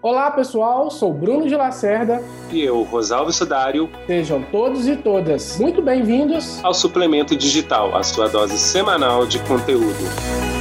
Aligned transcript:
Olá 0.00 0.30
pessoal, 0.30 0.92
sou 0.92 1.12
Bruno 1.12 1.48
de 1.48 1.56
Lacerda. 1.56 2.22
E 2.52 2.62
eu, 2.62 2.82
Rosalvo 2.84 3.32
Sudário. 3.32 3.90
Sejam 4.06 4.44
todos 4.44 4.86
e 4.86 4.94
todas 4.94 5.58
muito 5.58 5.82
bem-vindos 5.82 6.62
ao 6.64 6.72
Suplemento 6.72 7.34
Digital, 7.34 7.96
a 7.96 8.04
sua 8.04 8.28
dose 8.28 8.56
semanal 8.58 9.26
de 9.26 9.40
conteúdo. 9.40 10.57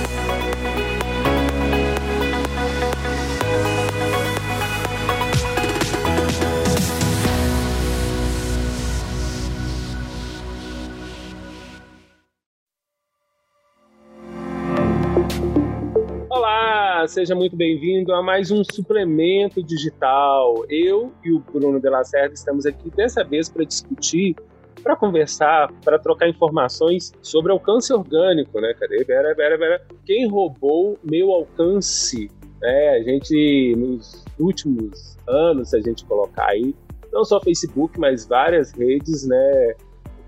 Seja 17.18 17.34
muito 17.34 17.56
bem-vindo 17.56 18.14
a 18.14 18.22
mais 18.22 18.52
um 18.52 18.64
suplemento 18.64 19.64
digital. 19.64 20.64
Eu 20.70 21.12
e 21.26 21.32
o 21.32 21.40
Bruno 21.40 21.80
de 21.80 21.90
Lacerda 21.90 22.36
estamos 22.36 22.64
aqui 22.64 22.92
dessa 22.92 23.24
vez 23.24 23.50
para 23.50 23.66
discutir, 23.66 24.36
para 24.84 24.96
conversar, 24.96 25.74
para 25.84 25.98
trocar 25.98 26.30
informações 26.30 27.12
sobre 27.24 27.52
alcance 27.52 27.92
orgânico, 27.92 28.62
né? 28.62 28.72
Cadê? 28.80 29.04
Pera, 29.04 29.34
pera, 29.34 29.58
pera. 29.58 29.82
Quem 30.06 30.28
roubou 30.28 31.00
meu 31.04 31.32
alcance? 31.32 32.30
É, 32.62 32.98
a 32.98 33.02
gente, 33.02 33.74
nos 33.76 34.24
últimos 34.38 35.18
anos, 35.28 35.72
se 35.72 35.78
a 35.78 35.82
gente 35.82 36.06
colocar 36.06 36.50
aí, 36.52 36.76
não 37.12 37.26
só 37.26 37.42
Facebook, 37.42 38.00
mas 38.00 38.28
várias 38.28 38.74
redes, 38.74 39.28
né? 39.28 39.74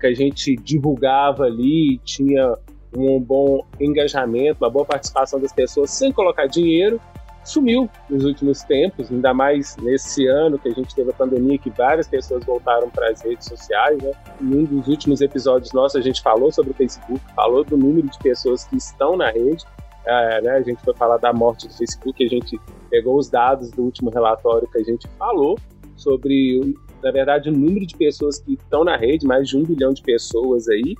Que 0.00 0.08
a 0.08 0.12
gente 0.12 0.56
divulgava 0.56 1.44
ali, 1.44 1.98
tinha 1.98 2.52
um 2.96 3.20
bom 3.20 3.64
engajamento, 3.78 4.64
uma 4.64 4.70
boa 4.70 4.84
participação 4.84 5.40
das 5.40 5.52
pessoas 5.52 5.90
sem 5.90 6.12
colocar 6.12 6.46
dinheiro, 6.46 7.00
sumiu 7.44 7.88
nos 8.08 8.24
últimos 8.24 8.62
tempos, 8.62 9.10
ainda 9.10 9.32
mais 9.32 9.76
nesse 9.78 10.26
ano 10.26 10.58
que 10.58 10.68
a 10.68 10.72
gente 10.72 10.94
teve 10.94 11.10
a 11.10 11.14
pandemia, 11.14 11.58
que 11.58 11.70
várias 11.70 12.06
pessoas 12.06 12.44
voltaram 12.44 12.90
para 12.90 13.10
as 13.10 13.22
redes 13.22 13.46
sociais. 13.46 13.98
Né? 14.02 14.12
Um 14.40 14.64
dos 14.64 14.88
últimos 14.88 15.20
episódios 15.20 15.72
nossos, 15.72 15.96
a 15.96 16.02
gente 16.02 16.20
falou 16.22 16.52
sobre 16.52 16.72
o 16.72 16.74
Facebook, 16.74 17.20
falou 17.34 17.64
do 17.64 17.76
número 17.76 18.08
de 18.08 18.18
pessoas 18.18 18.64
que 18.64 18.76
estão 18.76 19.16
na 19.16 19.30
rede. 19.30 19.64
É, 20.06 20.40
né? 20.40 20.50
A 20.52 20.62
gente 20.62 20.82
foi 20.82 20.94
falar 20.94 21.18
da 21.18 21.32
morte 21.32 21.68
do 21.68 21.74
Facebook, 21.74 22.24
a 22.24 22.28
gente 22.28 22.58
pegou 22.88 23.18
os 23.18 23.28
dados 23.28 23.70
do 23.70 23.82
último 23.82 24.10
relatório 24.10 24.66
que 24.68 24.78
a 24.78 24.82
gente 24.82 25.06
falou 25.18 25.58
sobre, 25.94 26.74
na 27.02 27.10
verdade, 27.10 27.50
o 27.50 27.52
número 27.52 27.86
de 27.86 27.94
pessoas 27.96 28.38
que 28.38 28.54
estão 28.54 28.82
na 28.82 28.96
rede, 28.96 29.26
mais 29.26 29.48
de 29.48 29.58
um 29.58 29.62
bilhão 29.62 29.92
de 29.92 30.02
pessoas 30.02 30.68
aí, 30.68 30.96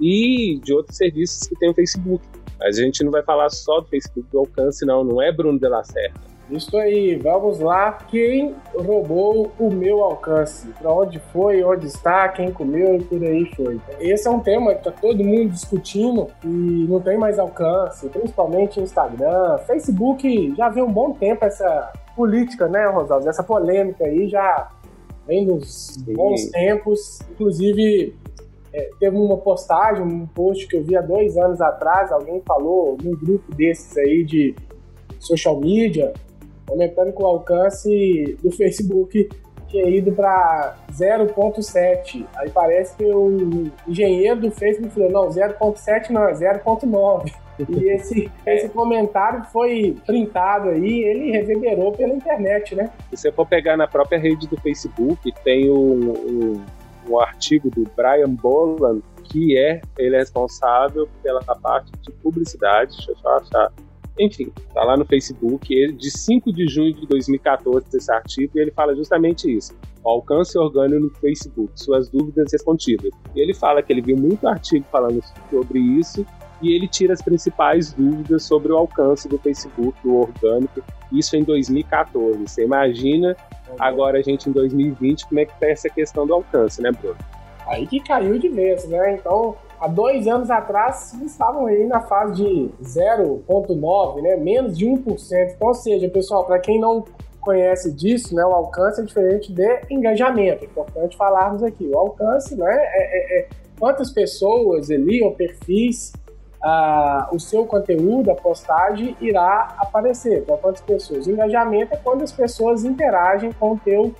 e 0.00 0.60
de 0.62 0.72
outros 0.72 0.96
serviços 0.96 1.46
que 1.48 1.56
tem 1.56 1.70
o 1.70 1.74
Facebook. 1.74 2.24
Mas 2.58 2.78
a 2.78 2.82
gente 2.82 3.04
não 3.04 3.12
vai 3.12 3.22
falar 3.22 3.50
só 3.50 3.80
do 3.80 3.86
Facebook 3.86 4.28
do 4.30 4.38
alcance, 4.40 4.84
não, 4.84 5.04
não 5.04 5.22
é 5.22 5.30
Bruno 5.30 5.58
de 5.58 5.68
la 5.68 5.84
Serra. 5.84 6.14
Isso 6.50 6.74
aí, 6.78 7.14
vamos 7.16 7.60
lá. 7.60 7.92
Quem 7.92 8.54
roubou 8.74 9.52
o 9.58 9.70
meu 9.70 10.02
alcance? 10.02 10.66
Para 10.78 10.90
onde 10.90 11.18
foi, 11.18 11.62
onde 11.62 11.86
está, 11.86 12.26
quem 12.28 12.50
comeu 12.50 12.96
e 12.96 13.04
por 13.04 13.22
aí 13.22 13.44
foi. 13.54 13.78
Esse 14.00 14.26
é 14.26 14.30
um 14.30 14.40
tema 14.40 14.74
que 14.74 14.84
tá 14.84 14.90
todo 14.90 15.22
mundo 15.22 15.50
discutindo 15.50 16.28
e 16.42 16.86
não 16.88 17.00
tem 17.00 17.18
mais 17.18 17.38
alcance, 17.38 18.08
principalmente 18.08 18.80
Instagram, 18.80 19.58
Facebook. 19.66 20.54
Já 20.56 20.70
vem 20.70 20.82
um 20.82 20.90
bom 20.90 21.12
tempo 21.12 21.44
essa 21.44 21.92
política, 22.16 22.66
né, 22.66 22.86
Rosalvo? 22.86 23.28
Essa 23.28 23.42
polêmica 23.42 24.04
aí 24.04 24.26
já 24.26 24.70
vem 25.26 25.44
dos 25.44 25.98
bons 25.98 26.46
tempos. 26.46 27.20
Inclusive, 27.30 28.16
é, 28.72 28.90
teve 28.98 29.16
uma 29.16 29.36
postagem, 29.36 30.02
um 30.02 30.26
post 30.26 30.66
que 30.66 30.76
eu 30.76 30.84
vi 30.84 30.96
há 30.96 31.00
dois 31.00 31.36
anos 31.36 31.60
atrás, 31.60 32.12
alguém 32.12 32.42
falou 32.46 32.96
num 33.02 33.16
grupo 33.16 33.54
desses 33.54 33.96
aí 33.96 34.24
de 34.24 34.54
social 35.18 35.58
media, 35.58 36.12
comentando 36.66 37.12
que 37.12 37.22
o 37.22 37.26
alcance 37.26 38.36
do 38.42 38.50
Facebook 38.50 39.28
tinha 39.68 39.88
ido 39.88 40.12
para 40.12 40.76
0.7. 40.92 42.26
Aí 42.36 42.50
parece 42.50 42.96
que 42.96 43.04
o 43.04 43.70
engenheiro 43.86 44.40
do 44.40 44.50
Facebook 44.50 44.92
falou, 44.94 45.10
não, 45.10 45.28
0.7 45.28 46.10
não, 46.10 46.28
é 46.28 46.32
0.9. 46.32 47.32
E 47.68 47.84
esse, 47.90 48.30
esse 48.46 48.68
comentário 48.68 49.44
foi 49.52 49.96
printado 50.06 50.70
aí, 50.70 51.04
ele 51.04 51.30
reverberou 51.32 51.92
pela 51.92 52.14
internet, 52.14 52.74
né? 52.74 52.90
Se 53.10 53.16
você 53.16 53.32
for 53.32 53.46
pegar 53.46 53.76
na 53.76 53.86
própria 53.86 54.18
rede 54.18 54.46
do 54.46 54.56
Facebook, 54.60 55.32
tem 55.44 55.70
um, 55.70 56.12
um 56.12 56.64
um 57.08 57.20
artigo 57.20 57.70
do 57.70 57.84
Brian 57.96 58.30
Boland, 58.30 59.02
que 59.24 59.58
é 59.58 59.80
ele 59.98 60.16
é 60.16 60.18
responsável 60.18 61.08
pela 61.22 61.40
parte 61.40 61.90
de 62.02 62.12
publicidade, 62.22 62.92
deixa 62.96 63.12
eu 63.12 63.16
só 63.16 63.36
achar. 63.36 63.72
Enfim, 64.20 64.52
tá 64.74 64.82
lá 64.82 64.96
no 64.96 65.04
Facebook, 65.04 65.72
ele, 65.72 65.92
de 65.92 66.10
5 66.10 66.52
de 66.52 66.66
junho 66.66 66.92
de 66.92 67.06
2014, 67.06 67.86
esse 67.94 68.10
artigo, 68.10 68.58
e 68.58 68.60
ele 68.60 68.72
fala 68.72 68.94
justamente 68.96 69.54
isso. 69.54 69.76
Alcance 70.04 70.58
orgânico 70.58 71.00
no 71.00 71.10
Facebook, 71.10 71.70
suas 71.76 72.08
dúvidas 72.08 72.50
respondidas. 72.52 73.12
Ele 73.36 73.54
fala 73.54 73.80
que 73.80 73.92
ele 73.92 74.02
viu 74.02 74.16
muito 74.16 74.48
artigo 74.48 74.84
falando 74.90 75.22
sobre 75.50 75.78
isso 75.78 76.26
e 76.60 76.74
ele 76.74 76.88
tira 76.88 77.12
as 77.12 77.22
principais 77.22 77.92
dúvidas 77.92 78.44
sobre 78.44 78.72
o 78.72 78.76
alcance 78.76 79.28
do 79.28 79.38
Facebook, 79.38 79.96
do 80.02 80.16
orgânico, 80.16 80.82
isso 81.12 81.36
em 81.36 81.42
2014. 81.42 82.46
Você 82.46 82.64
imagina 82.64 83.36
agora 83.78 84.18
a 84.18 84.22
gente 84.22 84.48
em 84.48 84.52
2020 84.52 85.26
como 85.26 85.40
é 85.40 85.44
que 85.44 85.58
tá 85.58 85.66
essa 85.66 85.88
questão 85.88 86.26
do 86.26 86.34
alcance, 86.34 86.82
né, 86.82 86.90
Bruno? 86.90 87.16
Aí 87.66 87.86
que 87.86 88.00
caiu 88.00 88.38
de 88.38 88.48
vez, 88.48 88.88
né? 88.88 89.14
Então, 89.14 89.54
há 89.78 89.86
dois 89.86 90.26
anos 90.26 90.50
atrás, 90.50 91.12
estavam 91.22 91.66
aí 91.66 91.86
na 91.86 92.00
fase 92.00 92.42
de 92.42 92.70
0,9, 92.82 94.22
né? 94.22 94.36
Menos 94.36 94.76
de 94.76 94.86
1%. 94.86 95.52
Então, 95.54 95.68
ou 95.68 95.74
seja, 95.74 96.08
pessoal, 96.08 96.44
para 96.44 96.58
quem 96.58 96.80
não 96.80 97.04
conhece 97.40 97.92
disso, 97.92 98.34
né, 98.34 98.44
o 98.44 98.52
alcance 98.52 99.00
é 99.00 99.04
diferente 99.04 99.52
de 99.52 99.80
engajamento. 99.90 100.64
É 100.64 100.66
importante 100.66 101.16
falarmos 101.16 101.62
aqui. 101.62 101.86
O 101.86 101.98
alcance, 101.98 102.54
né, 102.56 102.66
é, 102.70 103.38
é, 103.38 103.40
é 103.40 103.48
quantas 103.78 104.10
pessoas 104.10 104.90
ali 104.90 105.22
ou 105.22 105.32
perfis 105.32 106.12
ah, 106.62 107.28
o 107.32 107.38
seu 107.38 107.64
conteúdo, 107.64 108.30
a 108.30 108.34
postagem, 108.34 109.16
irá 109.20 109.74
aparecer 109.78 110.44
para 110.44 110.56
quantas 110.56 110.80
pessoas. 110.80 111.26
O 111.26 111.30
engajamento 111.30 111.94
é 111.94 111.96
quando 111.96 112.22
as 112.22 112.32
pessoas 112.32 112.84
interagem 112.84 113.52
com 113.52 113.72
o 113.72 113.78
teu 113.78 114.14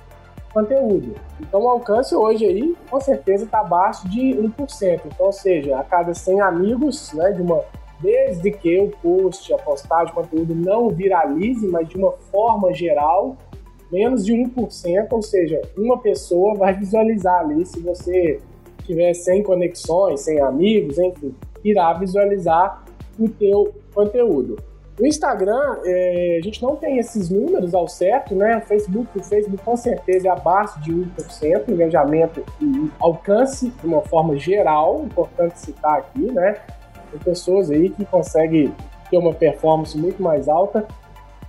conteúdo. 0.53 1.15
Então 1.39 1.61
o 1.61 1.69
alcance 1.69 2.15
hoje 2.15 2.45
aí, 2.45 2.75
com 2.89 2.99
certeza, 2.99 3.45
está 3.45 3.59
abaixo 3.59 4.07
de 4.07 4.35
1%. 4.35 5.01
Então, 5.05 5.25
ou 5.25 5.31
seja, 5.31 5.77
a 5.77 5.83
cada 5.83 6.13
100 6.13 6.41
amigos, 6.41 7.13
né, 7.13 7.31
de 7.31 7.41
uma 7.41 7.63
desde 8.01 8.49
que 8.51 8.79
o 8.79 8.89
post, 8.89 9.53
a 9.53 9.57
postagem, 9.57 10.13
o 10.13 10.15
conteúdo 10.15 10.55
não 10.55 10.89
viralize, 10.89 11.67
mas 11.67 11.87
de 11.87 11.97
uma 11.97 12.13
forma 12.31 12.73
geral, 12.73 13.35
menos 13.91 14.25
de 14.25 14.33
1%, 14.33 15.07
ou 15.11 15.21
seja, 15.21 15.61
uma 15.77 15.97
pessoa 15.99 16.55
vai 16.55 16.73
visualizar 16.79 17.41
ali 17.41 17.65
se 17.65 17.79
você 17.81 18.39
tiver 18.89 19.13
sem 19.13 19.43
conexões, 19.43 20.21
sem 20.21 20.41
amigos, 20.41 20.97
enfim, 20.97 21.35
irá 21.63 21.93
visualizar 21.93 22.83
o 23.19 23.29
teu 23.29 23.71
conteúdo. 23.93 24.57
No 24.99 25.05
Instagram, 25.05 25.77
é, 25.85 26.39
a 26.41 26.43
gente 26.43 26.61
não 26.61 26.75
tem 26.75 26.97
esses 26.97 27.29
números 27.29 27.73
ao 27.73 27.87
certo, 27.87 28.35
né? 28.35 28.57
O 28.57 28.61
Facebook, 28.61 29.17
o 29.17 29.23
Facebook 29.23 29.63
com 29.63 29.77
certeza 29.77 30.27
é 30.27 30.31
abaixo 30.31 30.81
de 30.81 30.91
1%, 30.91 31.69
engajamento 31.69 32.43
e 32.59 32.89
alcance 32.99 33.69
de 33.69 33.87
uma 33.87 34.01
forma 34.01 34.35
geral, 34.37 35.03
importante 35.03 35.59
citar 35.59 35.99
aqui, 35.99 36.31
né? 36.31 36.57
Tem 37.11 37.19
pessoas 37.19 37.69
aí 37.69 37.89
que 37.89 38.03
conseguem 38.05 38.73
ter 39.09 39.17
uma 39.17 39.33
performance 39.33 39.97
muito 39.97 40.21
mais 40.21 40.49
alta 40.49 40.85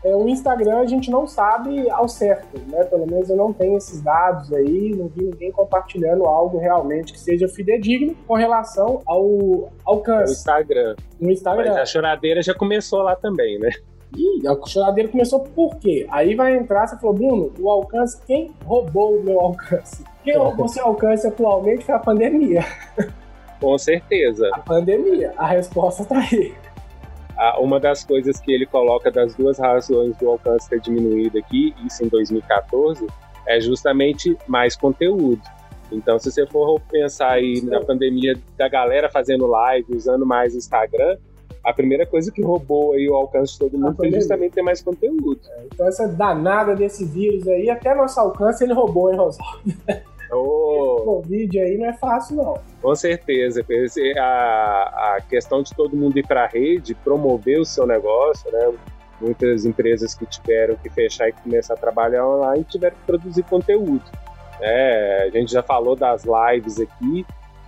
é, 0.03 0.17
o 0.17 0.27
Instagram 0.29 0.79
a 0.79 0.87
gente 0.87 1.11
não 1.11 1.27
sabe 1.27 1.91
ao 1.91 2.09
certo, 2.09 2.59
né? 2.71 2.85
Pelo 2.85 3.07
menos 3.07 3.29
eu 3.29 3.37
não 3.37 3.53
tenho 3.53 3.77
esses 3.77 4.01
dados 4.01 4.51
aí, 4.53 4.95
não 4.97 5.09
vi 5.09 5.25
ninguém 5.25 5.53
compartilhando 5.53 6.25
algo 6.25 6.59
realmente 6.59 7.13
que 7.13 7.21
seja 7.21 7.47
fidedigno 7.47 8.15
com 8.27 8.35
relação 8.35 9.03
ao 9.07 9.71
alcance. 9.85 10.33
No 10.33 10.33
Instagram. 10.33 10.97
No 11.21 11.31
Instagram. 11.31 11.69
Mas 11.69 11.77
a 11.77 11.85
choradeira 11.87 12.43
já 12.43 12.55
começou 12.55 13.03
lá 13.03 13.15
também, 13.15 13.59
né? 13.59 13.71
E 14.17 14.47
a 14.49 14.57
choradeira 14.67 15.11
começou 15.11 15.41
por 15.41 15.77
quê? 15.77 16.07
Aí 16.11 16.35
vai 16.35 16.57
entrar, 16.57 16.87
você 16.87 16.97
falou, 16.99 17.15
Bruno, 17.15 17.53
o 17.61 17.71
alcance, 17.71 18.21
quem 18.27 18.51
roubou 18.65 19.19
o 19.19 19.23
meu 19.23 19.39
alcance? 19.39 20.03
Quem 20.25 20.37
roubou 20.37 20.67
seu 20.67 20.85
alcance 20.85 21.27
atualmente 21.27 21.85
foi 21.85 21.95
a 21.95 21.99
pandemia. 21.99 22.65
Com 23.61 23.77
certeza. 23.77 24.49
A 24.55 24.59
pandemia. 24.59 25.33
A 25.37 25.47
resposta 25.47 26.05
tá 26.05 26.19
aí 26.19 26.55
uma 27.59 27.81
das 27.81 28.05
coisas 28.05 28.39
que 28.41 28.53
ele 28.53 28.67
coloca 28.67 29.11
das 29.11 29.35
duas 29.35 29.59
razões 29.59 30.17
do 30.17 30.29
alcance 30.29 30.69
ter 30.69 30.81
diminuído 30.81 31.39
aqui, 31.39 31.75
isso 31.87 32.05
em 32.05 32.09
2014, 32.09 33.07
é 33.47 33.61
justamente 33.61 34.37
mais 34.47 34.77
conteúdo. 34.77 35.41
Então, 35.91 36.19
se 36.19 36.31
você 36.31 36.47
for 36.47 36.81
pensar 36.91 37.33
aí 37.33 37.61
na 37.63 37.81
pandemia 37.81 38.39
da 38.57 38.69
galera 38.69 39.09
fazendo 39.11 39.47
live, 39.47 39.97
usando 39.97 40.25
mais 40.25 40.55
Instagram, 40.55 41.17
a 41.65 41.73
primeira 41.73 42.07
coisa 42.07 42.31
que 42.33 42.43
roubou 42.43 42.93
aí 42.93 43.09
o 43.09 43.15
alcance 43.15 43.53
de 43.53 43.59
todo 43.59 43.79
mundo 43.79 43.97
foi 43.97 44.11
justamente 44.11 44.53
ter 44.53 44.63
mais 44.63 44.83
conteúdo. 44.83 45.41
É, 45.51 45.65
então, 45.67 45.87
essa 45.87 46.09
danada 46.09 46.75
desse 46.75 47.05
vírus 47.05 47.47
aí, 47.49 47.69
até 47.69 47.95
nosso 47.95 48.19
alcance 48.19 48.65
ele 48.65 48.73
roubou, 48.73 49.11
hein, 49.11 49.17
Rosaldo? 49.17 49.61
Oh. 50.33 51.03
Covid 51.05 51.59
aí 51.59 51.77
não 51.77 51.87
é 51.87 51.93
fácil, 51.95 52.37
não. 52.37 52.55
Com 52.81 52.95
certeza. 52.95 53.65
A, 54.19 55.17
a 55.17 55.21
questão 55.29 55.63
de 55.63 55.75
todo 55.75 55.97
mundo 55.97 56.19
ir 56.19 56.27
para 56.27 56.45
a 56.45 56.47
rede, 56.47 56.95
promover 56.95 57.61
o 57.61 57.65
seu 57.65 57.87
negócio, 57.87 58.51
né? 58.53 58.73
muitas 59.21 59.65
empresas 59.65 60.15
que 60.15 60.25
tiveram 60.27 60.77
que 60.77 60.89
fechar 60.89 61.29
e 61.29 61.33
começar 61.33 61.75
a 61.75 61.77
trabalhar 61.77 62.27
online 62.27 62.65
tiveram 62.65 62.97
que 62.97 63.03
produzir 63.07 63.43
conteúdo. 63.45 64.05
É, 64.61 65.25
a 65.25 65.31
gente 65.31 65.53
já 65.53 65.63
falou 65.63 65.95
das 65.95 66.25
lives 66.25 66.81
aqui, 66.81 67.27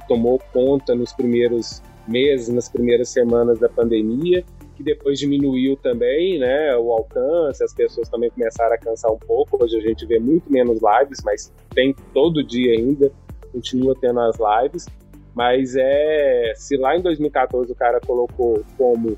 tomou 0.08 0.40
conta 0.52 0.94
nos 0.94 1.12
primeiros 1.12 1.82
meses, 2.06 2.48
nas 2.48 2.68
primeiras 2.68 3.08
semanas 3.08 3.58
da 3.58 3.68
pandemia, 3.68 4.44
que 4.82 4.94
depois 4.94 5.18
diminuiu 5.18 5.76
também, 5.76 6.38
né, 6.38 6.76
o 6.76 6.90
alcance, 6.90 7.62
as 7.62 7.72
pessoas 7.72 8.08
também 8.08 8.30
começaram 8.30 8.74
a 8.74 8.78
cansar 8.78 9.10
um 9.12 9.18
pouco. 9.18 9.62
Hoje 9.62 9.78
a 9.78 9.80
gente 9.80 10.04
vê 10.04 10.18
muito 10.18 10.50
menos 10.50 10.80
lives, 10.82 11.20
mas 11.24 11.52
tem 11.74 11.94
todo 12.12 12.42
dia 12.42 12.72
ainda, 12.72 13.10
continua 13.52 13.94
tendo 13.98 14.20
as 14.20 14.36
lives. 14.36 14.86
Mas 15.34 15.74
é. 15.76 16.52
Se 16.56 16.76
lá 16.76 16.94
em 16.94 17.00
2014 17.00 17.72
o 17.72 17.74
cara 17.74 17.98
colocou 18.00 18.62
como 18.76 19.16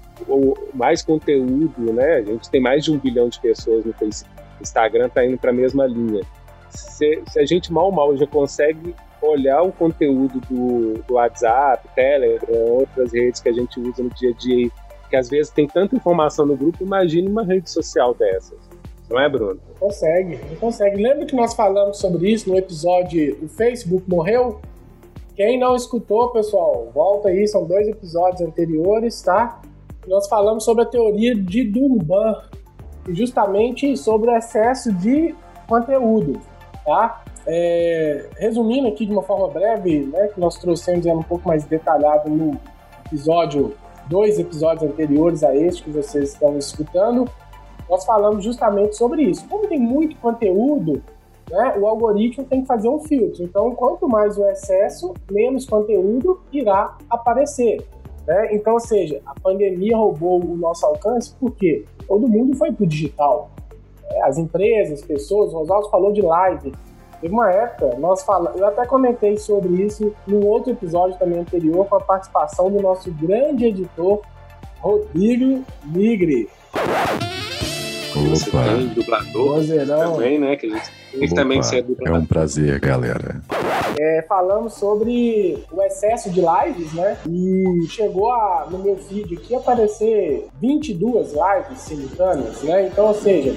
mais 0.72 1.02
conteúdo, 1.02 1.92
né? 1.92 2.18
A 2.18 2.22
gente 2.22 2.48
tem 2.50 2.60
mais 2.60 2.84
de 2.84 2.92
um 2.92 2.98
bilhão 2.98 3.28
de 3.28 3.40
pessoas 3.40 3.84
no 3.84 3.92
Facebook. 3.94 4.32
Instagram 4.60 5.08
tá 5.08 5.24
indo 5.24 5.36
para 5.36 5.50
a 5.50 5.52
mesma 5.52 5.86
linha. 5.86 6.22
Se, 6.70 7.20
se, 7.28 7.40
a 7.40 7.44
gente 7.44 7.72
mal 7.72 7.90
mal 7.90 8.16
já 8.16 8.26
consegue 8.28 8.94
olhar 9.20 9.62
o 9.62 9.72
conteúdo 9.72 10.40
do, 10.48 11.02
do 11.02 11.14
WhatsApp, 11.14 11.88
Telegram, 11.96 12.64
outras 12.66 13.12
redes 13.12 13.40
que 13.40 13.48
a 13.48 13.52
gente 13.52 13.80
usa 13.80 14.02
no 14.02 14.10
dia 14.10 14.30
a 14.30 14.34
dia, 14.34 14.70
que 15.14 15.16
às 15.16 15.28
vezes 15.28 15.52
tem 15.52 15.68
tanta 15.68 15.94
informação 15.94 16.44
no 16.44 16.56
grupo, 16.56 16.82
imagine 16.82 17.28
uma 17.28 17.44
rede 17.44 17.70
social 17.70 18.12
dessas. 18.14 18.58
Não 19.08 19.20
é, 19.20 19.28
Bruno? 19.28 19.60
Não 19.68 19.74
consegue, 19.88 20.40
não 20.50 20.56
consegue. 20.56 21.00
Lembra 21.00 21.24
que 21.24 21.36
nós 21.36 21.54
falamos 21.54 21.98
sobre 21.98 22.32
isso 22.32 22.50
no 22.50 22.58
episódio 22.58 23.38
O 23.40 23.48
Facebook 23.48 24.10
Morreu? 24.10 24.60
Quem 25.36 25.56
não 25.56 25.76
escutou, 25.76 26.30
pessoal, 26.30 26.90
volta 26.92 27.28
aí, 27.28 27.46
são 27.46 27.64
dois 27.64 27.86
episódios 27.86 28.40
anteriores, 28.40 29.22
tá? 29.22 29.62
Nós 30.08 30.26
falamos 30.26 30.64
sobre 30.64 30.82
a 30.82 30.86
teoria 30.86 31.34
de 31.34 31.62
Dunbar, 31.62 32.50
justamente 33.08 33.96
sobre 33.96 34.30
o 34.30 34.36
excesso 34.36 34.92
de 34.94 35.32
conteúdo, 35.68 36.40
tá? 36.84 37.22
É, 37.46 38.30
resumindo 38.36 38.88
aqui 38.88 39.06
de 39.06 39.12
uma 39.12 39.22
forma 39.22 39.46
breve, 39.48 40.06
né, 40.06 40.28
que 40.28 40.40
nós 40.40 40.56
trouxemos 40.56 41.06
um 41.06 41.22
pouco 41.22 41.46
mais 41.46 41.62
detalhado 41.64 42.28
no 42.30 42.58
episódio, 43.06 43.74
dois 44.08 44.38
episódios 44.38 44.90
anteriores 44.90 45.42
a 45.42 45.54
este 45.54 45.84
que 45.84 45.90
vocês 45.90 46.32
estão 46.32 46.56
escutando, 46.58 47.28
nós 47.88 48.04
falamos 48.04 48.44
justamente 48.44 48.96
sobre 48.96 49.22
isso. 49.22 49.46
Como 49.48 49.66
tem 49.66 49.78
muito 49.78 50.16
conteúdo, 50.16 51.02
né, 51.50 51.76
o 51.78 51.86
algoritmo 51.86 52.44
tem 52.44 52.62
que 52.62 52.66
fazer 52.66 52.88
um 52.88 53.00
filtro. 53.00 53.42
Então, 53.42 53.74
quanto 53.74 54.08
mais 54.08 54.38
o 54.38 54.44
excesso, 54.46 55.14
menos 55.30 55.66
conteúdo 55.66 56.40
irá 56.52 56.96
aparecer. 57.10 57.86
Né? 58.26 58.54
Então, 58.54 58.74
ou 58.74 58.80
seja, 58.80 59.20
a 59.26 59.38
pandemia 59.38 59.96
roubou 59.96 60.42
o 60.42 60.56
nosso 60.56 60.86
alcance 60.86 61.34
porque 61.38 61.84
todo 62.06 62.26
mundo 62.28 62.56
foi 62.56 62.72
para 62.72 62.84
o 62.84 62.86
digital. 62.86 63.50
É, 64.10 64.22
as 64.22 64.38
empresas, 64.38 65.00
as 65.00 65.06
pessoas, 65.06 65.52
o 65.52 65.58
Rosaldo 65.58 65.90
falou 65.90 66.12
de 66.12 66.22
live. 66.22 66.72
Teve 67.24 67.32
uma 67.32 67.50
época, 67.50 67.96
nós 67.98 68.22
falamos, 68.22 68.60
eu 68.60 68.66
até 68.66 68.84
comentei 68.84 69.38
sobre 69.38 69.82
isso 69.82 70.14
num 70.26 70.46
outro 70.46 70.72
episódio 70.72 71.18
também 71.18 71.38
anterior, 71.38 71.86
com 71.86 71.96
a 71.96 72.00
participação 72.00 72.70
do 72.70 72.82
nosso 72.82 73.10
grande 73.12 73.64
editor, 73.64 74.20
Rodrigo 74.78 75.64
Nigre. 75.86 76.50
Você 78.28 78.50
tem 78.50 78.88
dublador 78.88 79.58
também, 79.86 80.38
né? 80.38 80.54
Que 80.56 80.66
a 80.66 80.68
gente 80.68 80.90
tem 81.12 81.20
que 81.20 81.34
também 81.34 81.60
dublador. 81.62 81.96
É 82.06 82.12
um 82.12 82.26
prazer, 82.26 82.78
galera. 82.78 83.40
É, 83.98 84.20
falamos 84.28 84.74
sobre 84.74 85.64
o 85.72 85.80
excesso 85.80 86.28
de 86.28 86.42
lives, 86.42 86.92
né? 86.92 87.16
E 87.26 87.86
chegou 87.88 88.32
a, 88.32 88.66
no 88.70 88.80
meu 88.80 88.98
feed 88.98 89.34
aqui 89.34 89.54
aparecer 89.54 90.46
22 90.60 91.32
lives 91.32 91.78
simultâneas, 91.78 92.62
né? 92.62 92.86
Então, 92.88 93.06
ou 93.06 93.14
seja, 93.14 93.56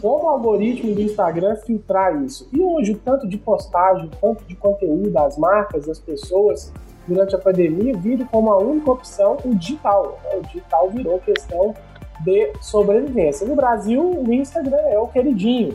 como 0.00 0.24
o 0.24 0.28
algoritmo 0.28 0.94
do 0.94 1.00
Instagram 1.00 1.56
filtrar 1.56 2.22
isso? 2.22 2.48
E 2.52 2.60
hoje, 2.60 2.92
o 2.92 2.98
tanto 2.98 3.28
de 3.28 3.36
postagem, 3.36 4.06
o 4.06 4.10
tanto 4.10 4.44
de 4.44 4.54
conteúdo 4.54 5.10
das 5.10 5.36
marcas, 5.36 5.86
das 5.86 5.98
pessoas 5.98 6.72
durante 7.06 7.34
a 7.34 7.38
pandemia, 7.38 7.96
viram 7.96 8.26
como 8.26 8.52
a 8.52 8.58
única 8.58 8.90
opção 8.90 9.36
o 9.44 9.54
digital. 9.54 10.18
Né? 10.24 10.38
O 10.38 10.42
digital 10.42 10.90
virou 10.90 11.18
questão 11.18 11.74
de 12.20 12.52
sobrevivência. 12.60 13.46
No 13.46 13.56
Brasil, 13.56 14.02
o 14.02 14.32
Instagram 14.32 14.80
é 14.88 14.98
o 14.98 15.06
queridinho. 15.06 15.74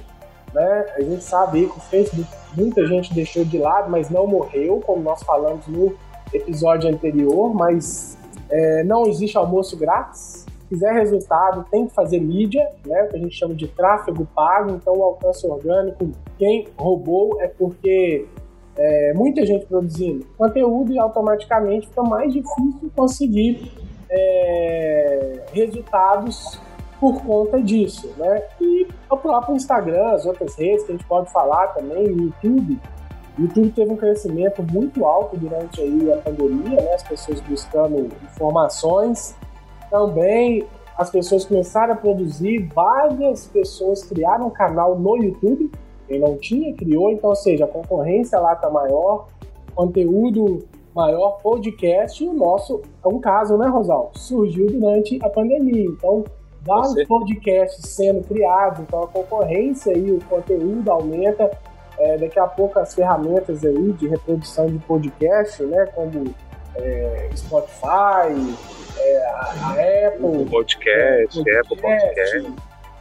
Né? 0.54 0.86
A 0.96 1.02
gente 1.02 1.24
sabe 1.24 1.66
que 1.66 1.78
o 1.78 1.82
Facebook 1.82 2.30
muita 2.56 2.86
gente 2.86 3.14
deixou 3.14 3.44
de 3.44 3.58
lado, 3.58 3.90
mas 3.90 4.10
não 4.10 4.28
morreu, 4.28 4.82
como 4.86 5.02
nós 5.02 5.24
falamos 5.24 5.68
no 5.68 5.96
episódio 6.32 6.90
anterior, 6.90 7.54
mas 7.54 8.18
é, 8.50 8.84
não 8.84 9.08
existe 9.08 9.38
almoço 9.38 9.78
grátis. 9.78 10.43
Se 10.74 10.80
quiser 10.80 10.94
resultado, 10.94 11.66
tem 11.70 11.86
que 11.86 11.94
fazer 11.94 12.20
mídia, 12.20 12.68
né? 12.88 13.04
o 13.04 13.10
que 13.10 13.16
a 13.16 13.20
gente 13.20 13.36
chama 13.36 13.54
de 13.54 13.68
tráfego 13.68 14.28
pago, 14.34 14.72
então 14.72 14.98
o 14.98 15.04
alcance 15.04 15.46
orgânico, 15.46 16.10
quem 16.40 16.68
roubou 16.76 17.40
é 17.40 17.48
porque 17.48 18.26
é, 18.76 19.14
muita 19.14 19.46
gente 19.46 19.68
produzindo 19.68 20.26
conteúdo 20.36 20.92
e 20.92 20.98
automaticamente 20.98 21.88
fica 21.88 22.02
mais 22.02 22.34
difícil 22.34 22.92
conseguir 22.96 23.72
é, 24.10 25.42
resultados 25.54 26.60
por 27.00 27.22
conta 27.22 27.62
disso, 27.62 28.12
né? 28.18 28.42
E 28.60 28.88
o 29.12 29.18
próprio 29.18 29.56
Instagram, 29.56 30.14
as 30.14 30.26
outras 30.26 30.56
redes 30.56 30.86
que 30.86 30.92
a 30.92 30.96
gente 30.96 31.06
pode 31.06 31.32
falar 31.32 31.68
também, 31.68 32.08
o 32.08 32.20
YouTube. 32.24 32.80
O 33.38 33.42
YouTube 33.42 33.72
teve 33.72 33.92
um 33.92 33.98
crescimento 33.98 34.64
muito 34.64 35.06
alto 35.06 35.38
durante 35.38 35.82
aí 35.82 36.12
a 36.12 36.18
pandemia, 36.18 36.82
né? 36.82 36.94
As 36.96 37.04
pessoas 37.04 37.40
buscando 37.42 38.10
informações. 38.24 39.36
Também 39.94 40.66
as 40.98 41.12
pessoas 41.12 41.46
começaram 41.46 41.94
a 41.94 41.96
produzir, 41.96 42.68
várias 42.74 43.46
pessoas 43.46 44.04
criaram 44.04 44.48
um 44.48 44.50
canal 44.50 44.98
no 44.98 45.18
YouTube. 45.18 45.70
Quem 46.08 46.20
não 46.20 46.36
tinha, 46.36 46.74
criou, 46.74 47.12
então, 47.12 47.30
ou 47.30 47.36
seja, 47.36 47.66
a 47.66 47.68
concorrência 47.68 48.40
lá 48.40 48.54
está 48.54 48.72
maior, 48.72 49.28
conteúdo 49.76 50.66
maior 50.96 51.38
podcast 51.44 52.24
e 52.24 52.28
o 52.28 52.34
nosso 52.34 52.82
é 53.06 53.08
um 53.08 53.20
caso, 53.20 53.56
né, 53.56 53.68
Rosal? 53.68 54.12
Surgiu 54.16 54.66
durante 54.66 55.20
a 55.24 55.30
pandemia. 55.30 55.86
Então, 55.86 56.24
vários 56.64 57.08
podcasts 57.08 57.88
sendo 57.92 58.28
criados, 58.28 58.80
então 58.80 59.04
a 59.04 59.08
concorrência 59.08 59.96
e 59.96 60.12
o 60.12 60.20
conteúdo 60.26 60.90
aumenta. 60.90 61.52
É, 62.00 62.18
daqui 62.18 62.40
a 62.40 62.48
pouco 62.48 62.80
as 62.80 62.96
ferramentas 62.96 63.64
aí 63.64 63.92
de 63.94 64.08
reprodução 64.08 64.66
de 64.66 64.80
podcast, 64.80 65.62
né, 65.62 65.86
como 65.94 66.34
é, 66.76 67.30
Spotify, 67.36 68.34
é, 68.98 69.26
a, 69.26 70.08
Apple 70.08 70.46
podcast, 70.46 71.40
Apple 71.40 71.82
Podcast, 71.82 72.54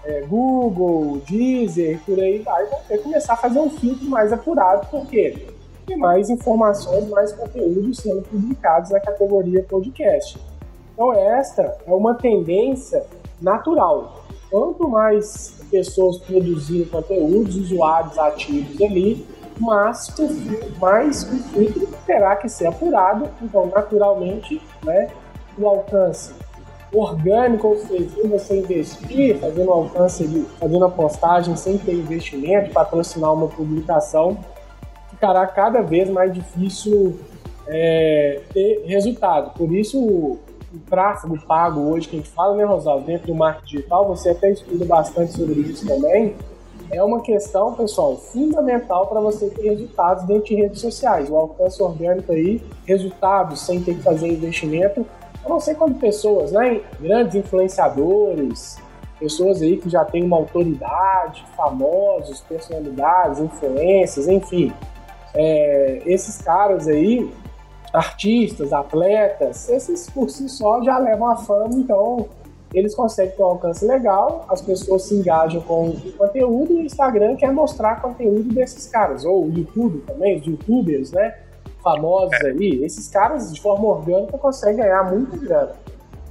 é, 0.05 0.21
Google, 0.23 1.23
Deezer, 1.29 2.01
por 2.05 2.19
aí 2.19 2.39
vai, 2.39 2.67
ter 2.89 2.99
que 2.99 3.05
começar 3.05 3.35
a 3.35 3.37
fazer 3.37 3.59
um 3.59 3.71
filtro 3.71 4.07
mais 4.07 4.33
apurado, 4.33 4.87
porque 4.91 5.53
e 5.89 5.97
mais 5.97 6.31
informações, 6.31 7.09
mais 7.09 7.33
conteúdos 7.33 7.99
sendo 7.99 8.23
publicados 8.23 8.91
na 8.91 9.01
categoria 9.01 9.65
podcast. 9.69 10.39
Então, 10.95 11.13
esta 11.13 11.77
é 11.87 11.93
uma 11.93 12.15
tendência 12.15 13.05
natural. 13.41 14.25
Quanto 14.51 14.89
mais 14.89 15.61
pessoas 15.71 16.19
produzirem 16.19 16.87
conteúdos, 16.87 17.57
usuários 17.57 18.19
ativos 18.19 18.81
ali, 18.81 19.27
mas 19.59 20.13
mais 20.81 21.23
o 21.25 21.37
filtro 21.53 21.89
terá 22.07 22.37
que 22.37 22.49
ser 22.49 22.67
apurado. 22.67 23.29
Então, 23.41 23.67
naturalmente, 23.67 24.61
né, 24.85 25.11
o 25.59 25.67
alcance 25.67 26.33
orgânico, 26.93 27.69
ou 27.69 27.79
seja, 27.79 28.09
você 28.29 28.59
investir, 28.59 29.39
fazendo 29.39 29.71
alcance, 29.71 30.47
fazendo 30.59 30.85
a 30.85 30.91
postagem 30.91 31.57
sem 31.57 31.79
ter 31.79 31.95
investimento, 31.95 32.71
patrocinar 32.71 33.33
uma 33.33 33.49
publicação, 33.49 34.39
ficará 35.11 35.47
cada 35.47 35.81
vez 35.81 36.09
mais 36.11 36.33
difícil 36.33 37.19
é, 37.67 38.41
ter 38.53 38.85
resultado. 38.87 39.55
Por 39.55 39.73
isso, 39.73 39.99
o, 39.99 40.39
o 40.75 40.79
tráfego 40.91 41.39
pago 41.47 41.81
hoje 41.81 42.09
que 42.09 42.17
a 42.17 42.19
gente 42.19 42.31
fala, 42.31 42.57
né, 42.57 42.65
Rosaldo, 42.65 43.07
dentro 43.07 43.29
do 43.29 43.35
marketing 43.35 43.77
digital, 43.77 44.07
você 44.07 44.31
até 44.31 44.51
estuda 44.51 44.85
bastante 44.85 45.33
sobre 45.33 45.61
isso 45.61 45.87
também, 45.87 46.35
é 46.91 47.03
uma 47.03 47.23
questão, 47.23 47.73
pessoal, 47.73 48.19
fundamental 48.19 49.07
para 49.07 49.19
você 49.19 49.49
ter 49.49 49.71
resultados 49.71 50.25
dentro 50.25 50.45
de 50.45 50.55
redes 50.57 50.81
sociais. 50.81 51.31
O 51.31 51.37
alcance 51.37 51.83
orgânico 51.83 52.33
aí, 52.33 52.63
resultados 52.85 53.63
sem 53.63 53.83
ter 53.83 53.95
que 53.95 54.03
fazer 54.03 54.29
investimento. 54.29 55.07
Eu 55.45 55.51
não 55.51 55.61
sei 55.61 55.75
quantas 55.75 55.99
pessoas, 55.99 56.53
né, 56.53 56.81
grandes 57.01 57.35
influenciadores, 57.35 58.79
pessoas 59.19 59.61
aí 59.63 59.77
que 59.77 59.89
já 59.89 60.05
têm 60.05 60.25
uma 60.25 60.37
autoridade, 60.37 61.45
famosos, 61.57 62.41
personalidades, 62.43 63.41
influências, 63.41 64.29
enfim, 64.29 64.73
é, 65.35 66.03
esses 66.07 66.39
caras 66.39 66.89
aí, 66.89 67.31
artistas, 67.93 68.73
atletas, 68.73 69.69
esses 69.69 70.09
por 70.09 70.31
si 70.31 70.49
só 70.49 70.83
já 70.83 70.99
levam 70.99 71.31
a 71.31 71.37
fama, 71.37 71.75
então 71.75 72.27
eles 72.73 72.95
conseguem 72.95 73.37
ter 73.37 73.43
um 73.43 73.47
alcance 73.47 73.85
legal, 73.85 74.47
as 74.49 74.63
pessoas 74.63 75.03
se 75.03 75.15
engajam 75.15 75.61
com 75.61 75.91
o 75.91 76.13
conteúdo 76.13 76.73
e 76.73 76.77
o 76.77 76.83
Instagram 76.83 77.37
quer 77.37 77.53
mostrar 77.53 78.01
conteúdo 78.01 78.55
desses 78.55 78.87
caras, 78.87 79.25
ou 79.25 79.45
o 79.45 79.53
YouTube 79.53 80.03
também, 80.07 80.39
os 80.39 80.47
youtubers, 80.47 81.13
né? 81.13 81.35
Famosos 81.83 82.41
é. 82.41 82.51
aí, 82.51 82.85
esses 82.85 83.09
caras 83.09 83.53
de 83.53 83.61
forma 83.61 83.87
orgânica 83.87 84.39
conseguem 84.39 84.77
ganhar 84.77 85.11
muito 85.11 85.37
grana. 85.39 85.73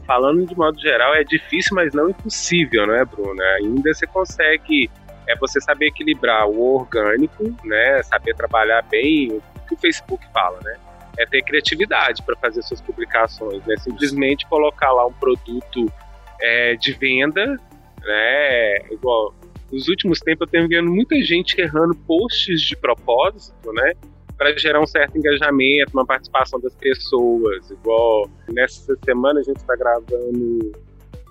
falando 0.05 0.45
de 0.45 0.57
modo 0.57 0.79
geral, 0.79 1.13
é 1.15 1.23
difícil, 1.23 1.75
mas 1.75 1.93
não 1.93 2.09
impossível, 2.09 2.87
não 2.87 2.95
é, 2.95 3.05
Bruno? 3.05 3.41
Ainda 3.41 3.93
você 3.93 4.07
consegue 4.07 4.89
é 5.27 5.35
você 5.35 5.59
saber 5.61 5.87
equilibrar 5.87 6.47
o 6.47 6.75
orgânico, 6.75 7.43
né? 7.63 8.01
Saber 8.03 8.35
trabalhar 8.35 8.81
bem 8.83 9.31
o 9.31 9.41
que 9.67 9.73
o 9.73 9.77
Facebook 9.77 10.23
fala, 10.33 10.59
né? 10.63 10.75
É 11.17 11.25
ter 11.25 11.41
criatividade 11.43 12.21
para 12.23 12.35
fazer 12.37 12.61
suas 12.63 12.81
publicações, 12.81 13.65
né? 13.65 13.75
Simplesmente 13.77 14.45
colocar 14.47 14.91
lá 14.91 15.05
um 15.05 15.13
produto 15.13 15.91
é, 16.39 16.75
de 16.75 16.93
venda, 16.93 17.59
né? 18.03 18.77
Igual 18.91 19.33
nos 19.71 19.87
últimos 19.87 20.19
tempos 20.19 20.47
eu 20.47 20.51
tenho 20.51 20.67
vendo 20.67 20.91
muita 20.91 21.15
gente 21.21 21.59
errando 21.59 21.95
posts 21.95 22.61
de 22.61 22.75
propósito, 22.75 23.71
né? 23.71 23.93
Para 24.41 24.57
gerar 24.57 24.81
um 24.81 24.87
certo 24.87 25.15
engajamento, 25.15 25.91
uma 25.93 26.03
participação 26.03 26.59
das 26.59 26.73
pessoas. 26.73 27.69
Igual 27.69 28.27
nessa 28.51 28.97
semana 29.05 29.39
a 29.39 29.43
gente 29.43 29.57
está 29.57 29.75
gravando 29.75 30.71